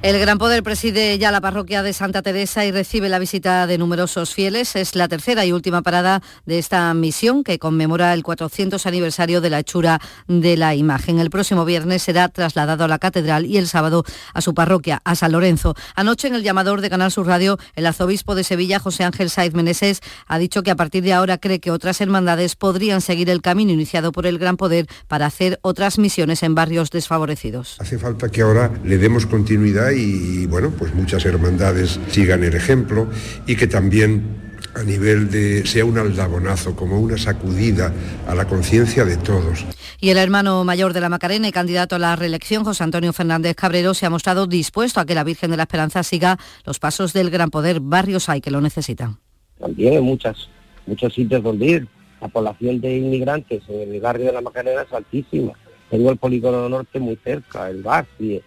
El 0.00 0.16
Gran 0.20 0.38
Poder 0.38 0.62
preside 0.62 1.18
ya 1.18 1.32
la 1.32 1.40
parroquia 1.40 1.82
de 1.82 1.92
Santa 1.92 2.22
Teresa 2.22 2.64
y 2.64 2.70
recibe 2.70 3.08
la 3.08 3.18
visita 3.18 3.66
de 3.66 3.78
numerosos 3.78 4.32
fieles. 4.32 4.76
Es 4.76 4.94
la 4.94 5.08
tercera 5.08 5.44
y 5.44 5.50
última 5.50 5.82
parada 5.82 6.22
de 6.46 6.60
esta 6.60 6.94
misión 6.94 7.42
que 7.42 7.58
conmemora 7.58 8.14
el 8.14 8.22
400 8.22 8.86
aniversario 8.86 9.40
de 9.40 9.50
la 9.50 9.58
hechura 9.58 10.00
de 10.28 10.56
la 10.56 10.76
imagen. 10.76 11.18
El 11.18 11.30
próximo 11.30 11.64
viernes 11.64 12.02
será 12.02 12.28
trasladado 12.28 12.84
a 12.84 12.88
la 12.88 13.00
catedral 13.00 13.44
y 13.44 13.56
el 13.56 13.66
sábado 13.66 14.04
a 14.34 14.40
su 14.40 14.54
parroquia, 14.54 15.02
a 15.04 15.16
San 15.16 15.32
Lorenzo. 15.32 15.74
Anoche 15.96 16.28
en 16.28 16.36
el 16.36 16.44
llamador 16.44 16.80
de 16.80 16.90
Canal 16.90 17.10
Sur 17.10 17.26
Radio, 17.26 17.58
el 17.74 17.84
arzobispo 17.84 18.36
de 18.36 18.44
Sevilla, 18.44 18.78
José 18.78 19.02
Ángel 19.02 19.30
Saiz 19.30 19.52
Meneses, 19.52 20.00
ha 20.28 20.38
dicho 20.38 20.62
que 20.62 20.70
a 20.70 20.76
partir 20.76 21.02
de 21.02 21.12
ahora 21.12 21.38
cree 21.38 21.58
que 21.58 21.72
otras 21.72 22.00
hermandades 22.00 22.54
podrían 22.54 23.00
seguir 23.00 23.30
el 23.30 23.42
camino 23.42 23.72
iniciado 23.72 24.12
por 24.12 24.26
el 24.26 24.38
Gran 24.38 24.58
Poder 24.58 24.86
para 25.08 25.26
hacer 25.26 25.58
otras 25.62 25.98
misiones 25.98 26.44
en 26.44 26.54
barrios 26.54 26.90
desfavorecidos. 26.90 27.78
Hace 27.80 27.98
falta 27.98 28.28
que 28.28 28.42
ahora 28.42 28.70
le 28.84 28.96
demos 28.98 29.26
continuidad 29.26 29.87
y 29.92 30.46
bueno, 30.46 30.70
pues 30.70 30.94
muchas 30.94 31.24
hermandades 31.24 32.00
sigan 32.08 32.44
el 32.44 32.54
ejemplo 32.54 33.08
y 33.46 33.56
que 33.56 33.66
también 33.66 34.48
a 34.74 34.82
nivel 34.82 35.30
de 35.30 35.66
sea 35.66 35.84
un 35.84 35.98
aldabonazo, 35.98 36.76
como 36.76 37.00
una 37.00 37.16
sacudida 37.16 37.92
a 38.26 38.34
la 38.34 38.46
conciencia 38.46 39.04
de 39.04 39.16
todos. 39.16 39.64
Y 40.00 40.10
el 40.10 40.18
hermano 40.18 40.62
mayor 40.64 40.92
de 40.92 41.00
la 41.00 41.08
Macarena 41.08 41.48
y 41.48 41.52
candidato 41.52 41.96
a 41.96 41.98
la 41.98 42.14
reelección, 42.14 42.64
José 42.64 42.84
Antonio 42.84 43.12
Fernández 43.12 43.56
Cabrero, 43.56 43.94
se 43.94 44.06
ha 44.06 44.10
mostrado 44.10 44.46
dispuesto 44.46 45.00
a 45.00 45.06
que 45.06 45.14
la 45.14 45.24
Virgen 45.24 45.50
de 45.50 45.56
la 45.56 45.64
Esperanza 45.64 46.02
siga 46.02 46.38
los 46.64 46.78
pasos 46.78 47.12
del 47.12 47.30
gran 47.30 47.50
poder. 47.50 47.80
Barrios 47.80 48.28
hay 48.28 48.40
que 48.40 48.50
lo 48.50 48.60
necesitan 48.60 49.18
también 49.58 49.94
hay 49.94 50.02
muchas, 50.02 50.48
muchos 50.86 51.12
sitios 51.14 51.42
donde 51.42 51.66
ir. 51.66 51.88
La 52.20 52.28
población 52.28 52.80
de 52.80 52.96
inmigrantes 52.96 53.62
en 53.68 53.94
el 53.94 54.00
barrio 54.00 54.26
de 54.26 54.32
la 54.32 54.40
Macarena 54.40 54.82
es 54.82 54.92
altísima. 54.92 55.52
Tengo 55.90 56.10
el 56.10 56.16
polígono 56.16 56.68
norte 56.68 56.98
muy 56.98 57.16
cerca, 57.22 57.70
el 57.70 57.84
y 58.18 58.42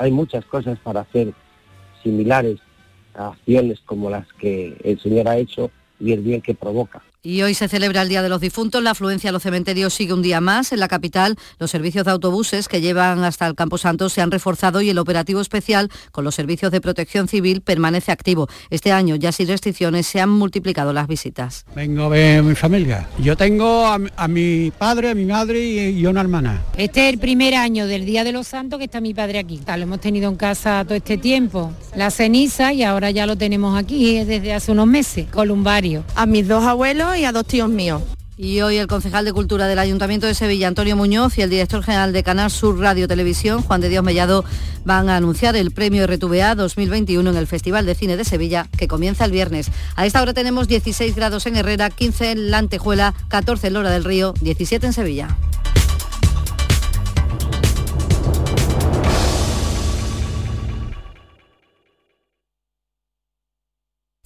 Hay 0.00 0.10
muchas 0.10 0.46
cosas 0.46 0.78
para 0.78 1.00
hacer 1.00 1.34
similares 2.02 2.58
a 3.14 3.28
acciones 3.28 3.80
como 3.84 4.08
las 4.08 4.26
que 4.32 4.74
el 4.82 4.98
señor 4.98 5.28
ha 5.28 5.36
hecho 5.36 5.70
y 5.98 6.12
el 6.12 6.22
bien 6.22 6.40
que 6.40 6.54
provoca. 6.54 7.02
Y 7.22 7.42
hoy 7.42 7.52
se 7.52 7.68
celebra 7.68 8.00
el 8.00 8.08
Día 8.08 8.22
de 8.22 8.30
los 8.30 8.40
Difuntos. 8.40 8.82
La 8.82 8.92
afluencia 8.92 9.28
a 9.28 9.32
los 9.34 9.42
cementerios 9.42 9.92
sigue 9.92 10.14
un 10.14 10.22
día 10.22 10.40
más. 10.40 10.72
En 10.72 10.80
la 10.80 10.88
capital, 10.88 11.36
los 11.58 11.70
servicios 11.70 12.06
de 12.06 12.12
autobuses 12.12 12.66
que 12.66 12.80
llevan 12.80 13.24
hasta 13.24 13.46
el 13.46 13.54
Campo 13.54 13.76
Santo 13.76 14.08
se 14.08 14.22
han 14.22 14.30
reforzado 14.30 14.80
y 14.80 14.88
el 14.88 14.96
operativo 14.96 15.42
especial 15.42 15.90
con 16.12 16.24
los 16.24 16.34
servicios 16.34 16.72
de 16.72 16.80
protección 16.80 17.28
civil 17.28 17.60
permanece 17.60 18.10
activo. 18.10 18.48
Este 18.70 18.90
año, 18.90 19.16
ya 19.16 19.32
sin 19.32 19.48
restricciones, 19.48 20.06
se 20.06 20.18
han 20.22 20.30
multiplicado 20.30 20.94
las 20.94 21.08
visitas. 21.08 21.66
Vengo 21.74 22.04
a 22.04 22.08
ver 22.08 22.42
mi 22.42 22.54
familia. 22.54 23.06
Yo 23.18 23.36
tengo 23.36 23.84
a, 23.84 23.98
mi 24.26 24.70
padre, 24.70 25.10
a 25.10 25.14
mi 25.14 25.26
madre 25.26 25.90
y, 25.90 26.06
una 26.06 26.22
hermana. 26.22 26.62
Este 26.78 27.06
es 27.06 27.12
el 27.12 27.18
primer 27.18 27.54
año 27.54 27.86
del 27.86 28.06
Día 28.06 28.24
de 28.24 28.32
los 28.32 28.46
Santos 28.46 28.78
que 28.78 28.86
está 28.86 29.02
mi 29.02 29.12
padre 29.12 29.40
aquí. 29.40 29.60
Lo 29.66 29.82
hemos 29.82 30.00
tenido 30.00 30.30
en 30.30 30.36
casa 30.36 30.84
todo 30.84 30.94
este 30.94 31.18
tiempo. 31.18 31.70
La 31.94 32.10
ceniza 32.10 32.72
y 32.72 32.82
ahora 32.82 33.10
ya 33.10 33.26
lo 33.26 33.36
tenemos 33.36 33.78
aquí 33.78 34.24
desde 34.24 34.54
hace 34.54 34.72
unos 34.72 34.86
meses. 34.86 35.26
Columbario. 35.30 36.02
A 36.14 36.24
mis 36.24 36.48
dos 36.48 36.64
abuelos 36.64 37.09
y 37.16 37.24
a 37.24 37.32
dos 37.32 37.46
tíos 37.46 37.68
míos. 37.68 38.02
Y 38.36 38.62
hoy 38.62 38.78
el 38.78 38.86
concejal 38.86 39.24
de 39.24 39.32
Cultura 39.32 39.66
del 39.66 39.78
Ayuntamiento 39.78 40.26
de 40.26 40.34
Sevilla, 40.34 40.68
Antonio 40.68 40.96
Muñoz, 40.96 41.36
y 41.36 41.42
el 41.42 41.50
director 41.50 41.82
general 41.82 42.12
de 42.12 42.22
Canal 42.22 42.50
Sur 42.50 42.78
Radio 42.78 43.06
Televisión, 43.06 43.62
Juan 43.62 43.80
de 43.80 43.90
Dios 43.90 44.02
Mellado, 44.02 44.44
van 44.84 45.10
a 45.10 45.16
anunciar 45.16 45.56
el 45.56 45.72
premio 45.72 46.06
RTVA 46.06 46.54
2021 46.54 47.28
en 47.28 47.36
el 47.36 47.46
Festival 47.46 47.84
de 47.84 47.94
Cine 47.94 48.16
de 48.16 48.24
Sevilla, 48.24 48.66
que 48.78 48.88
comienza 48.88 49.24
el 49.24 49.32
viernes. 49.32 49.70
A 49.96 50.06
esta 50.06 50.22
hora 50.22 50.32
tenemos 50.32 50.68
16 50.68 51.14
grados 51.14 51.44
en 51.46 51.56
Herrera, 51.56 51.90
15 51.90 52.30
en 52.30 52.50
La 52.50 52.58
Antejuela, 52.58 53.14
14 53.28 53.66
en 53.66 53.74
Lora 53.74 53.90
del 53.90 54.04
Río, 54.04 54.32
17 54.40 54.86
en 54.86 54.92
Sevilla. 54.94 55.36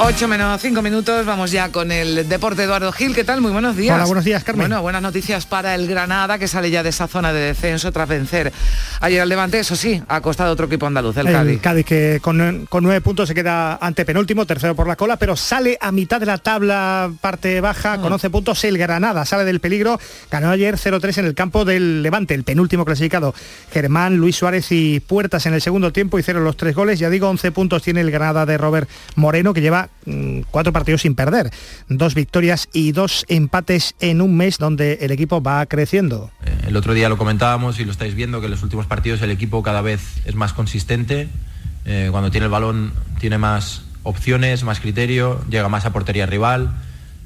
8 0.00 0.28
menos 0.28 0.60
5 0.62 0.80
minutos, 0.80 1.26
vamos 1.26 1.50
ya 1.50 1.72
con 1.72 1.90
el 1.90 2.28
deporte 2.28 2.62
Eduardo 2.62 2.92
Gil. 2.92 3.16
¿Qué 3.16 3.24
tal? 3.24 3.40
Muy 3.40 3.50
buenos 3.50 3.76
días. 3.76 3.96
Hola, 3.96 4.06
buenos 4.06 4.24
días, 4.24 4.44
Carmen. 4.44 4.68
Bueno, 4.68 4.80
buenas 4.80 5.02
noticias 5.02 5.44
para 5.44 5.74
el 5.74 5.88
Granada, 5.88 6.38
que 6.38 6.46
sale 6.46 6.70
ya 6.70 6.84
de 6.84 6.90
esa 6.90 7.08
zona 7.08 7.32
de 7.32 7.40
descenso 7.40 7.90
tras 7.90 8.08
vencer 8.08 8.52
ayer 9.00 9.20
al 9.20 9.28
Levante. 9.28 9.58
Eso 9.58 9.74
sí, 9.74 10.00
ha 10.06 10.20
costado 10.20 10.52
otro 10.52 10.66
equipo 10.66 10.86
andaluz, 10.86 11.16
el, 11.16 11.26
Cádiz. 11.26 11.52
El 11.52 11.60
Cádiz, 11.60 11.84
que 11.84 12.20
con, 12.22 12.66
con, 12.66 12.84
nueve 12.84 13.00
puntos 13.00 13.28
se 13.28 13.34
queda 13.34 13.76
ante 13.76 14.04
penúltimo, 14.04 14.46
tercero 14.46 14.76
por 14.76 14.86
la 14.86 14.94
cola, 14.94 15.16
pero 15.16 15.34
sale 15.34 15.76
a 15.80 15.90
mitad 15.90 16.20
de 16.20 16.26
la 16.26 16.38
tabla, 16.38 17.10
parte 17.20 17.60
baja, 17.60 18.00
con 18.00 18.12
11 18.12 18.30
puntos. 18.30 18.62
El 18.62 18.78
Granada 18.78 19.24
sale 19.24 19.44
del 19.44 19.58
peligro. 19.58 19.98
Ganó 20.30 20.50
ayer 20.50 20.76
0-3 20.76 21.18
en 21.18 21.26
el 21.26 21.34
campo 21.34 21.64
del 21.64 22.04
Levante, 22.04 22.34
el 22.34 22.44
penúltimo 22.44 22.84
clasificado. 22.84 23.34
Germán, 23.72 24.16
Luis 24.16 24.36
Suárez 24.36 24.70
y 24.70 25.00
Puertas 25.00 25.44
en 25.46 25.54
el 25.54 25.60
segundo 25.60 25.92
tiempo 25.92 26.20
hicieron 26.20 26.44
los 26.44 26.56
tres 26.56 26.76
goles. 26.76 27.00
Ya 27.00 27.10
digo, 27.10 27.28
11 27.28 27.50
puntos 27.50 27.82
tiene 27.82 28.00
el 28.00 28.12
Granada 28.12 28.46
de 28.46 28.56
Robert 28.56 28.88
Moreno, 29.16 29.52
que 29.52 29.60
lleva 29.60 29.87
mm, 30.06 30.40
cuatro 30.50 30.72
partidos 30.72 31.02
sin 31.02 31.14
perder, 31.14 31.50
dos 31.88 32.14
victorias 32.14 32.68
y 32.72 32.92
dos 32.92 33.24
empates 33.28 33.94
en 34.00 34.20
un 34.20 34.36
mes 34.36 34.58
donde 34.58 34.98
el 35.02 35.10
equipo 35.10 35.42
va 35.42 35.64
creciendo. 35.66 36.30
Eh, 36.44 36.66
el 36.68 36.76
otro 36.76 36.94
día 36.94 37.08
lo 37.08 37.18
comentábamos 37.18 37.80
y 37.80 37.84
lo 37.84 37.92
estáis 37.92 38.14
viendo 38.14 38.40
que 38.40 38.46
en 38.46 38.52
los 38.52 38.62
últimos 38.62 38.86
partidos 38.86 39.22
el 39.22 39.30
equipo 39.30 39.62
cada 39.62 39.82
vez 39.82 40.00
es 40.24 40.34
más 40.34 40.52
consistente, 40.52 41.28
eh, 41.84 42.08
cuando 42.10 42.30
tiene 42.30 42.46
el 42.46 42.50
balón 42.50 42.92
tiene 43.18 43.38
más 43.38 43.82
opciones, 44.02 44.62
más 44.62 44.80
criterio, 44.80 45.44
llega 45.48 45.68
más 45.68 45.84
a 45.86 45.92
portería 45.92 46.26
rival, 46.26 46.70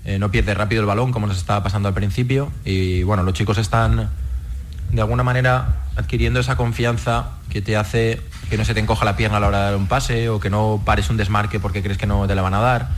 eh, 0.05 0.19
no 0.19 0.31
pierde 0.31 0.55
rápido 0.55 0.81
el 0.81 0.87
balón 0.87 1.13
como 1.13 1.27
nos 1.27 1.39
estaba 1.39 1.63
pasando 1.63 1.89
al 1.89 1.95
principio. 1.95 2.51
Y 2.65 3.03
bueno, 3.03 3.23
los 3.23 3.35
chicos 3.35 3.59
están 3.59 4.11
de 4.91 5.01
alguna 5.01 5.23
manera 5.23 5.83
adquiriendo 5.97 6.41
esa 6.41 6.57
confianza 6.57 7.31
que 7.51 7.63
te 7.63 7.77
hace 7.77 8.21
que 8.53 8.59
no 8.59 8.66
se 8.66 8.74
te 8.74 8.80
encoja 8.80 9.07
la 9.07 9.16
pierna 9.16 9.38
a 9.38 9.40
la 9.40 9.46
hora 9.46 9.59
de 9.61 9.64
dar 9.64 9.76
un 9.76 9.86
pase 9.86 10.28
o 10.28 10.38
que 10.38 10.50
no 10.50 10.82
pares 10.84 11.09
un 11.09 11.16
desmarque 11.16 11.59
porque 11.59 11.82
crees 11.82 11.96
que 11.96 12.05
no 12.05 12.26
te 12.26 12.34
la 12.34 12.42
van 12.42 12.53
a 12.53 12.61
dar 12.61 12.88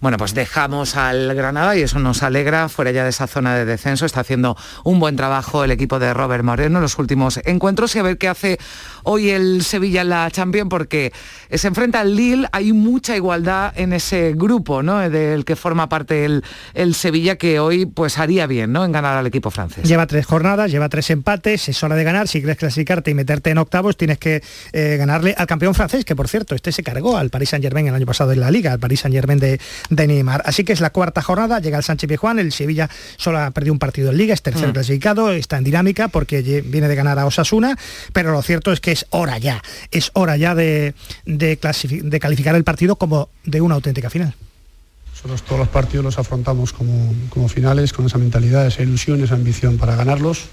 bueno, 0.00 0.16
pues 0.16 0.34
dejamos 0.34 0.96
al 0.96 1.34
Granada 1.34 1.76
y 1.76 1.82
eso 1.82 1.98
nos 1.98 2.22
alegra, 2.22 2.68
fuera 2.68 2.90
ya 2.90 3.04
de 3.04 3.10
esa 3.10 3.26
zona 3.26 3.54
de 3.54 3.64
descenso, 3.64 4.06
está 4.06 4.20
haciendo 4.20 4.56
un 4.84 5.00
buen 5.00 5.16
trabajo 5.16 5.64
el 5.64 5.70
equipo 5.70 5.98
de 5.98 6.14
Robert 6.14 6.44
Moreno 6.44 6.78
en 6.78 6.82
los 6.82 6.98
últimos 6.98 7.40
encuentros 7.44 7.94
y 7.96 7.98
a 7.98 8.02
ver 8.02 8.18
qué 8.18 8.28
hace 8.28 8.58
hoy 9.04 9.30
el 9.30 9.62
Sevilla 9.62 10.02
en 10.02 10.10
la 10.10 10.30
Champions 10.30 10.68
porque 10.70 11.12
se 11.50 11.68
enfrenta 11.68 12.00
al 12.00 12.14
Lille, 12.14 12.48
hay 12.52 12.72
mucha 12.72 13.16
igualdad 13.16 13.72
en 13.76 13.92
ese 13.92 14.34
grupo, 14.34 14.82
¿no? 14.82 15.08
Del 15.08 15.44
que 15.44 15.56
forma 15.56 15.88
parte 15.88 16.24
el, 16.24 16.94
Sevilla 16.94 17.36
que 17.36 17.60
hoy 17.60 17.86
pues 17.86 18.18
haría 18.18 18.46
bien, 18.46 18.72
¿no? 18.72 18.84
En 18.84 18.92
ganar 18.92 19.16
al 19.16 19.26
equipo 19.26 19.50
francés. 19.50 19.84
Lleva 19.84 20.06
tres 20.06 20.26
jornadas, 20.26 20.70
lleva 20.70 20.88
tres 20.88 21.10
empates, 21.10 21.68
es 21.68 21.82
hora 21.82 21.96
de 21.96 22.04
ganar, 22.04 22.28
si 22.28 22.40
quieres 22.40 22.56
clasificarte 22.56 23.10
y 23.10 23.14
meterte 23.14 23.50
en 23.50 23.58
octavos 23.58 23.96
tienes 23.96 24.18
que 24.18 24.42
eh, 24.72 24.96
ganarle 24.98 25.34
al 25.36 25.46
campeón 25.46 25.74
francés, 25.74 26.04
que 26.04 26.16
por 26.16 26.28
cierto, 26.28 26.54
este 26.54 26.72
se 26.72 26.82
cargó 26.82 27.16
al 27.16 27.30
Paris 27.30 27.50
Saint 27.50 27.62
Germain 27.62 27.86
el 27.86 27.94
año 27.94 28.06
pasado 28.06 28.32
en 28.32 28.40
la 28.40 28.50
Liga, 28.50 28.72
al 28.72 28.78
Paris 28.78 29.00
Saint 29.00 29.14
Germain 29.14 29.38
de, 29.38 29.60
de 29.90 30.06
Neymar. 30.06 30.42
Así 30.44 30.64
que 30.64 30.72
es 30.72 30.80
la 30.80 30.90
cuarta 30.90 31.22
jornada, 31.22 31.60
llega 31.60 31.78
el 31.78 31.84
Sánchez 31.84 32.08
Pizjuán, 32.08 32.38
el 32.38 32.52
Sevilla 32.52 32.88
solo 33.16 33.38
ha 33.38 33.50
perdido 33.50 33.72
un 33.72 33.78
partido 33.78 34.10
en 34.10 34.18
Liga, 34.18 34.34
es 34.34 34.42
tercer 34.42 34.68
mm. 34.68 34.72
clasificado, 34.72 35.30
está 35.32 35.58
en 35.58 35.64
dinámica 35.64 36.08
porque 36.08 36.42
viene 36.42 36.88
de 36.88 36.94
ganar 36.94 37.18
a 37.18 37.26
Osasuna, 37.26 37.76
pero 38.12 38.32
lo 38.32 38.42
cierto 38.42 38.72
es 38.72 38.80
que 38.80 38.92
es 38.92 39.06
hora 39.10 39.38
ya, 39.38 39.62
es 39.90 40.10
hora 40.14 40.36
ya 40.36 40.54
de, 40.54 40.94
de, 41.24 41.58
calificar 42.20 42.54
el 42.54 42.64
partido 42.64 42.96
como 42.96 43.28
de 43.44 43.60
una 43.60 43.74
auténtica 43.74 44.10
final. 44.10 44.34
Nosotros 45.12 45.42
todos 45.42 45.58
los 45.58 45.68
partidos 45.68 46.04
los 46.04 46.18
afrontamos 46.18 46.72
como, 46.72 47.12
como, 47.30 47.48
finales, 47.48 47.92
con 47.92 48.06
esa 48.06 48.18
mentalidad, 48.18 48.66
esa 48.66 48.82
ilusión, 48.82 49.22
esa 49.22 49.34
ambición 49.34 49.76
para 49.76 49.96
ganarlos 49.96 50.44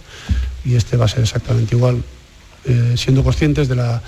y 0.64 0.76
este 0.76 0.98
va 0.98 1.06
a 1.06 1.08
ser 1.08 1.22
exactamente 1.22 1.76
igual, 1.76 2.04
eh, 2.66 2.96
siendo 2.98 3.24
conscientes 3.24 3.68
de 3.68 3.76
la, 3.76 4.02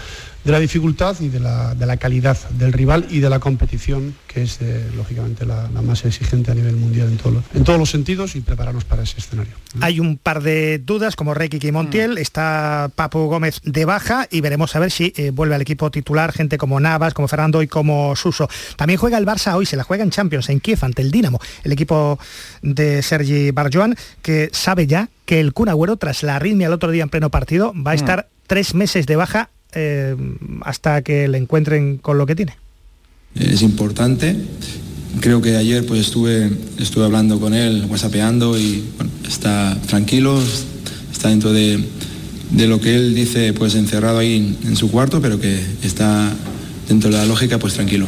de 0.47 0.53
la 0.53 0.59
dificultad 0.61 1.19
y 1.19 1.27
de 1.27 1.41
la, 1.41 1.75
de 1.75 1.85
la, 1.85 1.97
calidad 1.97 2.37
del 2.51 2.71
rival 2.71 3.05
y 3.09 3.19
de 3.19 3.29
la 3.29 3.39
competición, 3.39 4.15
que 4.27 4.43
es 4.43 4.59
eh, 4.61 4.89
lógicamente 4.95 5.45
la, 5.45 5.67
más 5.83 6.05
exigente 6.05 6.51
a 6.51 6.55
nivel 6.55 6.77
mundial 6.77 7.09
en, 7.09 7.17
todo, 7.17 7.43
en 7.53 7.65
todos 7.65 7.77
los 7.77 7.89
sentidos 7.89 8.37
y 8.37 8.39
prepararnos 8.39 8.85
para 8.85 9.03
ese 9.03 9.17
escenario. 9.17 9.51
Hay 9.81 9.99
un 9.99 10.15
par 10.15 10.41
de 10.41 10.79
dudas, 10.79 11.17
como 11.17 11.33
Reiki 11.33 11.59
y 11.61 11.71
Montiel, 11.73 12.13
mm. 12.13 12.17
está 12.19 12.89
Papu 12.95 13.27
Gómez 13.27 13.59
de 13.65 13.83
baja 13.83 14.25
y 14.31 14.39
veremos 14.39 14.73
a 14.77 14.79
ver 14.79 14.89
si 14.89 15.11
eh, 15.17 15.31
vuelve 15.31 15.55
al 15.55 15.61
equipo 15.61 15.91
titular 15.91 16.31
gente 16.31 16.57
como 16.57 16.79
Navas, 16.79 17.13
como 17.13 17.27
Fernando 17.27 17.61
y 17.61 17.67
como 17.67 18.15
Suso. 18.15 18.47
También 18.77 19.01
juega 19.01 19.17
el 19.17 19.25
Barça 19.25 19.53
hoy, 19.53 19.65
se 19.65 19.75
la 19.75 19.83
juega 19.83 20.05
en 20.05 20.11
Champions, 20.11 20.47
en 20.47 20.61
Kiev, 20.61 20.79
ante 20.81 21.01
el 21.01 21.11
Dinamo, 21.11 21.41
el 21.65 21.73
equipo 21.73 22.17
de 22.61 23.01
Sergi 23.01 23.51
Barjoan, 23.51 23.97
que 24.21 24.49
sabe 24.53 24.87
ya 24.87 25.09
que 25.25 25.41
el 25.41 25.51
Kun 25.51 25.67
Agüero, 25.67 25.97
tras 25.97 26.23
la 26.23 26.37
arritmia 26.37 26.67
el 26.67 26.73
otro 26.73 26.89
día 26.89 27.03
en 27.03 27.09
pleno 27.09 27.29
partido, 27.29 27.73
va 27.75 27.91
a 27.91 27.95
mm. 27.95 27.97
estar 27.97 28.29
tres 28.47 28.73
meses 28.73 29.05
de 29.07 29.17
baja 29.17 29.49
eh, 29.74 30.15
hasta 30.61 31.01
que 31.01 31.28
le 31.28 31.38
encuentren 31.38 31.97
con 31.97 32.18
lo 32.18 32.26
que 32.26 32.36
tiene. 32.36 32.55
Es 33.36 33.61
importante. 33.61 34.36
Creo 35.20 35.41
que 35.41 35.55
ayer 35.55 35.86
pues 35.86 36.01
estuve, 36.01 36.51
estuve 36.80 37.05
hablando 37.05 37.39
con 37.39 37.53
él, 37.53 37.86
whatsappeando 37.89 38.57
y 38.57 38.84
está 39.28 39.78
tranquilo, 39.88 40.39
está 41.11 41.30
dentro 41.30 41.51
de, 41.53 41.84
lo 42.51 42.80
que 42.80 42.95
él 42.95 43.15
dice 43.15 43.53
pues 43.53 43.76
encerrado 43.76 44.20
ahí 44.20 44.57
en 44.63 44.76
su 44.76 44.91
cuarto, 44.91 45.22
pero 45.22 45.39
que 45.39 45.59
está 45.84 46.32
dentro 46.88 47.09
de 47.09 47.18
la 47.18 47.26
lógica 47.26 47.57
pues 47.57 47.74
tranquilo. 47.74 48.07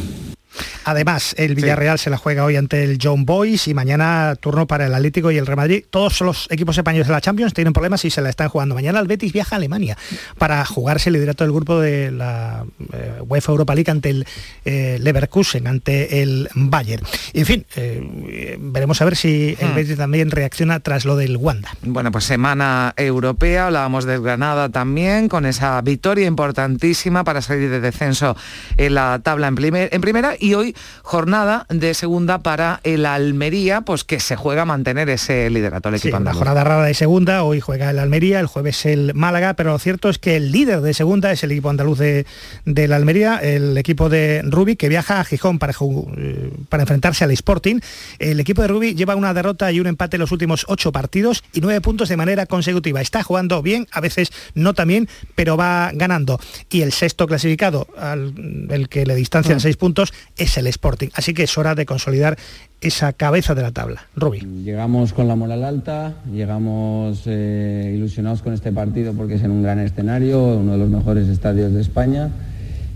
Además, 0.86 1.36
el 1.38 1.56
Villarreal 1.56 2.00
se 2.00 2.10
la 2.10 2.18
juega 2.18 2.44
hoy 2.44 2.56
ante 2.56 2.84
el 2.84 2.98
John 3.02 3.26
Boys 3.26 3.68
y 3.68 3.74
mañana 3.74 4.36
turno 4.40 4.68
para 4.68 4.86
el 4.86 4.94
Atlético 4.94 5.32
y 5.32 5.38
el 5.38 5.46
Real 5.46 5.58
Madrid. 5.58 5.84
Todos 5.90 6.22
los 6.22 6.48
equipos 6.50 6.78
españoles 6.78 7.08
de 7.08 7.14
la 7.14 7.22
Champions 7.22 7.54
tienen 7.54 7.74
problemas 7.74 8.04
y 8.06 8.10
se 8.10 8.22
la 8.22 8.30
están 8.30 8.50
jugando. 8.50 8.76
Mañana 8.76 9.00
el 9.00 9.08
Betis 9.08 9.34
viaja 9.34 9.56
a 9.56 9.58
Alemania 9.58 9.98
para 10.38 10.64
jugarse 10.66 11.10
el 11.10 11.14
liderato 11.14 11.44
del 11.44 11.54
grupo 11.54 11.80
de 11.80 12.12
la 12.12 12.66
eh, 12.94 13.22
UEFA 13.28 13.52
Europa 13.52 13.76
League 13.76 13.92
ante 13.92 14.10
el 14.10 14.26
eh, 14.66 14.98
Leverkusen, 15.02 15.68
ante 15.68 16.22
el 16.22 16.50
Bayern. 16.56 17.04
en 17.34 17.46
fin, 17.46 17.66
eh, 17.76 18.58
veremos 18.60 19.02
a 19.02 19.06
ver 19.06 19.16
si 19.16 19.56
el 19.60 19.70
hmm. 19.70 19.76
Betis 19.76 19.98
también 19.98 20.32
reacciona 20.32 20.80
tras 20.80 21.06
lo 21.06 21.16
del 21.16 21.38
Wanda. 21.38 21.70
Bueno, 21.82 22.12
pues 22.12 22.26
semana 22.26 22.94
europea, 22.98 23.68
hablábamos 23.68 24.06
del 24.06 24.22
Granada 24.22 24.70
también, 24.70 25.30
con 25.30 25.46
esa 25.46 25.82
victoria 25.82 26.28
importantísima 26.28 27.24
para 27.24 27.42
salir 27.42 27.70
de 27.70 27.80
descenso 27.80 28.36
en 28.78 28.96
la 28.96 29.20
tabla 29.24 29.48
en, 29.48 29.56
primer, 29.56 29.90
en 29.92 30.02
primera 30.02 30.36
y 30.40 30.49
hoy 30.54 30.60
hoy 30.60 30.76
jornada 31.04 31.66
de 31.70 31.94
segunda 31.94 32.40
para 32.40 32.82
el 32.84 33.06
Almería, 33.06 33.82
pues 33.82 34.04
que 34.04 34.20
se 34.20 34.36
juega 34.36 34.64
a 34.64 34.66
mantener 34.66 35.10
ese 35.10 35.50
liderato 35.50 35.90
el 35.90 35.96
equipo 35.96 36.18
sí, 36.18 36.24
La 36.24 36.34
jornada 36.34 36.64
rara 36.64 36.84
de 36.84 36.94
segunda, 36.94 37.44
hoy 37.44 37.60
juega 37.60 37.90
el 37.90 38.00
Almería, 38.00 38.40
el 38.40 38.48
jueves 38.48 38.86
el 38.86 39.14
Málaga, 39.14 39.54
pero 39.54 39.72
lo 39.72 39.80
cierto 39.80 40.10
es 40.10 40.20
que 40.20 40.36
el 40.36 40.52
líder 40.52 40.82
de 40.82 40.94
segunda 40.94 41.32
es 41.32 41.44
el 41.44 41.52
equipo 41.52 41.70
andaluz 41.70 42.00
de, 42.00 42.26
la 42.66 42.96
Almería, 42.96 43.38
el 43.38 43.78
equipo 43.78 44.10
de 44.10 44.42
Rubi, 44.44 44.76
que 44.76 44.90
viaja 44.90 45.20
a 45.20 45.24
Gijón 45.24 45.60
para, 45.60 45.74
eh, 46.18 46.52
para 46.68 46.84
enfrentarse 46.84 47.24
al 47.24 47.32
Sporting. 47.32 47.80
El 48.20 48.40
equipo 48.40 48.62
de 48.62 48.68
Rubi 48.68 48.96
lleva 48.96 49.16
una 49.16 49.34
derrota 49.34 49.72
y 49.72 49.80
un 49.80 49.88
empate 49.88 50.18
en 50.18 50.22
los 50.22 50.32
últimos 50.32 50.66
ocho 50.68 50.92
partidos 50.92 51.44
y 51.54 51.62
nueve 51.62 51.82
puntos 51.82 52.10
de 52.10 52.18
manera 52.18 52.46
consecutiva. 52.46 53.02
Está 53.02 53.24
jugando 53.24 53.62
bien, 53.62 53.88
a 53.92 54.02
veces 54.02 54.32
no 54.54 54.74
tan 54.74 54.88
bien, 54.90 55.10
pero 55.36 55.58
va 55.58 55.92
ganando. 55.94 56.40
Y 56.70 56.82
el 56.82 56.92
sexto 56.92 57.28
clasificado, 57.28 57.88
al, 57.98 58.34
el 58.70 58.90
que 58.90 59.06
le 59.06 59.16
distancian 59.16 59.58
mm. 59.58 59.62
seis 59.62 59.78
puntos, 59.78 60.14
es 60.40 60.58
el 60.58 60.68
Sporting. 60.68 61.10
Así 61.14 61.34
que 61.34 61.44
es 61.44 61.58
hora 61.58 61.76
de 61.76 61.86
consolidar 61.86 62.38
esa 62.82 63.14
cabeza 63.14 63.54
de 63.56 63.62
la 63.62 63.72
tabla. 63.72 64.08
Rubi. 64.16 64.40
Llegamos 64.64 65.14
con 65.14 65.28
la 65.28 65.36
moral 65.36 65.64
alta, 65.64 66.16
llegamos 66.32 67.24
eh, 67.26 67.94
ilusionados 67.96 68.42
con 68.42 68.54
este 68.54 68.72
partido 68.72 69.14
porque 69.14 69.36
es 69.36 69.44
en 69.44 69.52
un 69.52 69.62
gran 69.62 69.80
escenario, 69.80 70.58
uno 70.58 70.74
de 70.74 70.78
los 70.78 70.90
mejores 70.90 71.28
estadios 71.28 71.74
de 71.74 71.82
España 71.82 72.30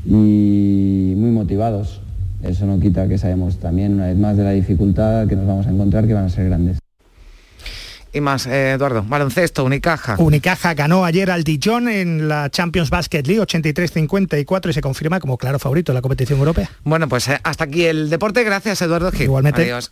y 0.05 1.13
muy 1.15 1.31
motivados. 1.31 2.01
Eso 2.41 2.65
no 2.65 2.79
quita 2.79 3.07
que 3.07 3.17
sabemos 3.17 3.57
también 3.57 3.93
una 3.93 4.07
vez 4.07 4.17
más 4.17 4.35
de 4.35 4.43
la 4.43 4.51
dificultad 4.51 5.27
que 5.27 5.35
nos 5.35 5.47
vamos 5.47 5.67
a 5.67 5.69
encontrar 5.69 6.07
que 6.07 6.13
van 6.13 6.25
a 6.25 6.29
ser 6.29 6.45
grandes 6.45 6.82
y 8.13 8.21
más, 8.21 8.45
eh, 8.45 8.71
Eduardo. 8.71 9.03
Baloncesto, 9.07 9.63
Unicaja. 9.63 10.15
Unicaja 10.19 10.73
ganó 10.73 11.05
ayer 11.05 11.31
al 11.31 11.43
Dijon 11.43 11.87
en 11.89 12.27
la 12.27 12.49
Champions 12.49 12.89
Basket 12.89 13.23
League 13.23 13.41
83-54 13.41 14.69
y 14.69 14.73
se 14.73 14.81
confirma 14.81 15.19
como 15.19 15.37
claro 15.37 15.59
favorito 15.59 15.91
en 15.91 15.95
la 15.95 16.01
competición 16.01 16.39
europea. 16.39 16.69
Bueno, 16.83 17.07
pues 17.09 17.27
eh, 17.27 17.39
hasta 17.43 17.63
aquí 17.65 17.85
el 17.85 18.09
deporte. 18.09 18.43
Gracias, 18.43 18.81
Eduardo 18.81 19.11
Gil. 19.11 19.23
Igualmente. 19.23 19.63
Adiós. 19.63 19.91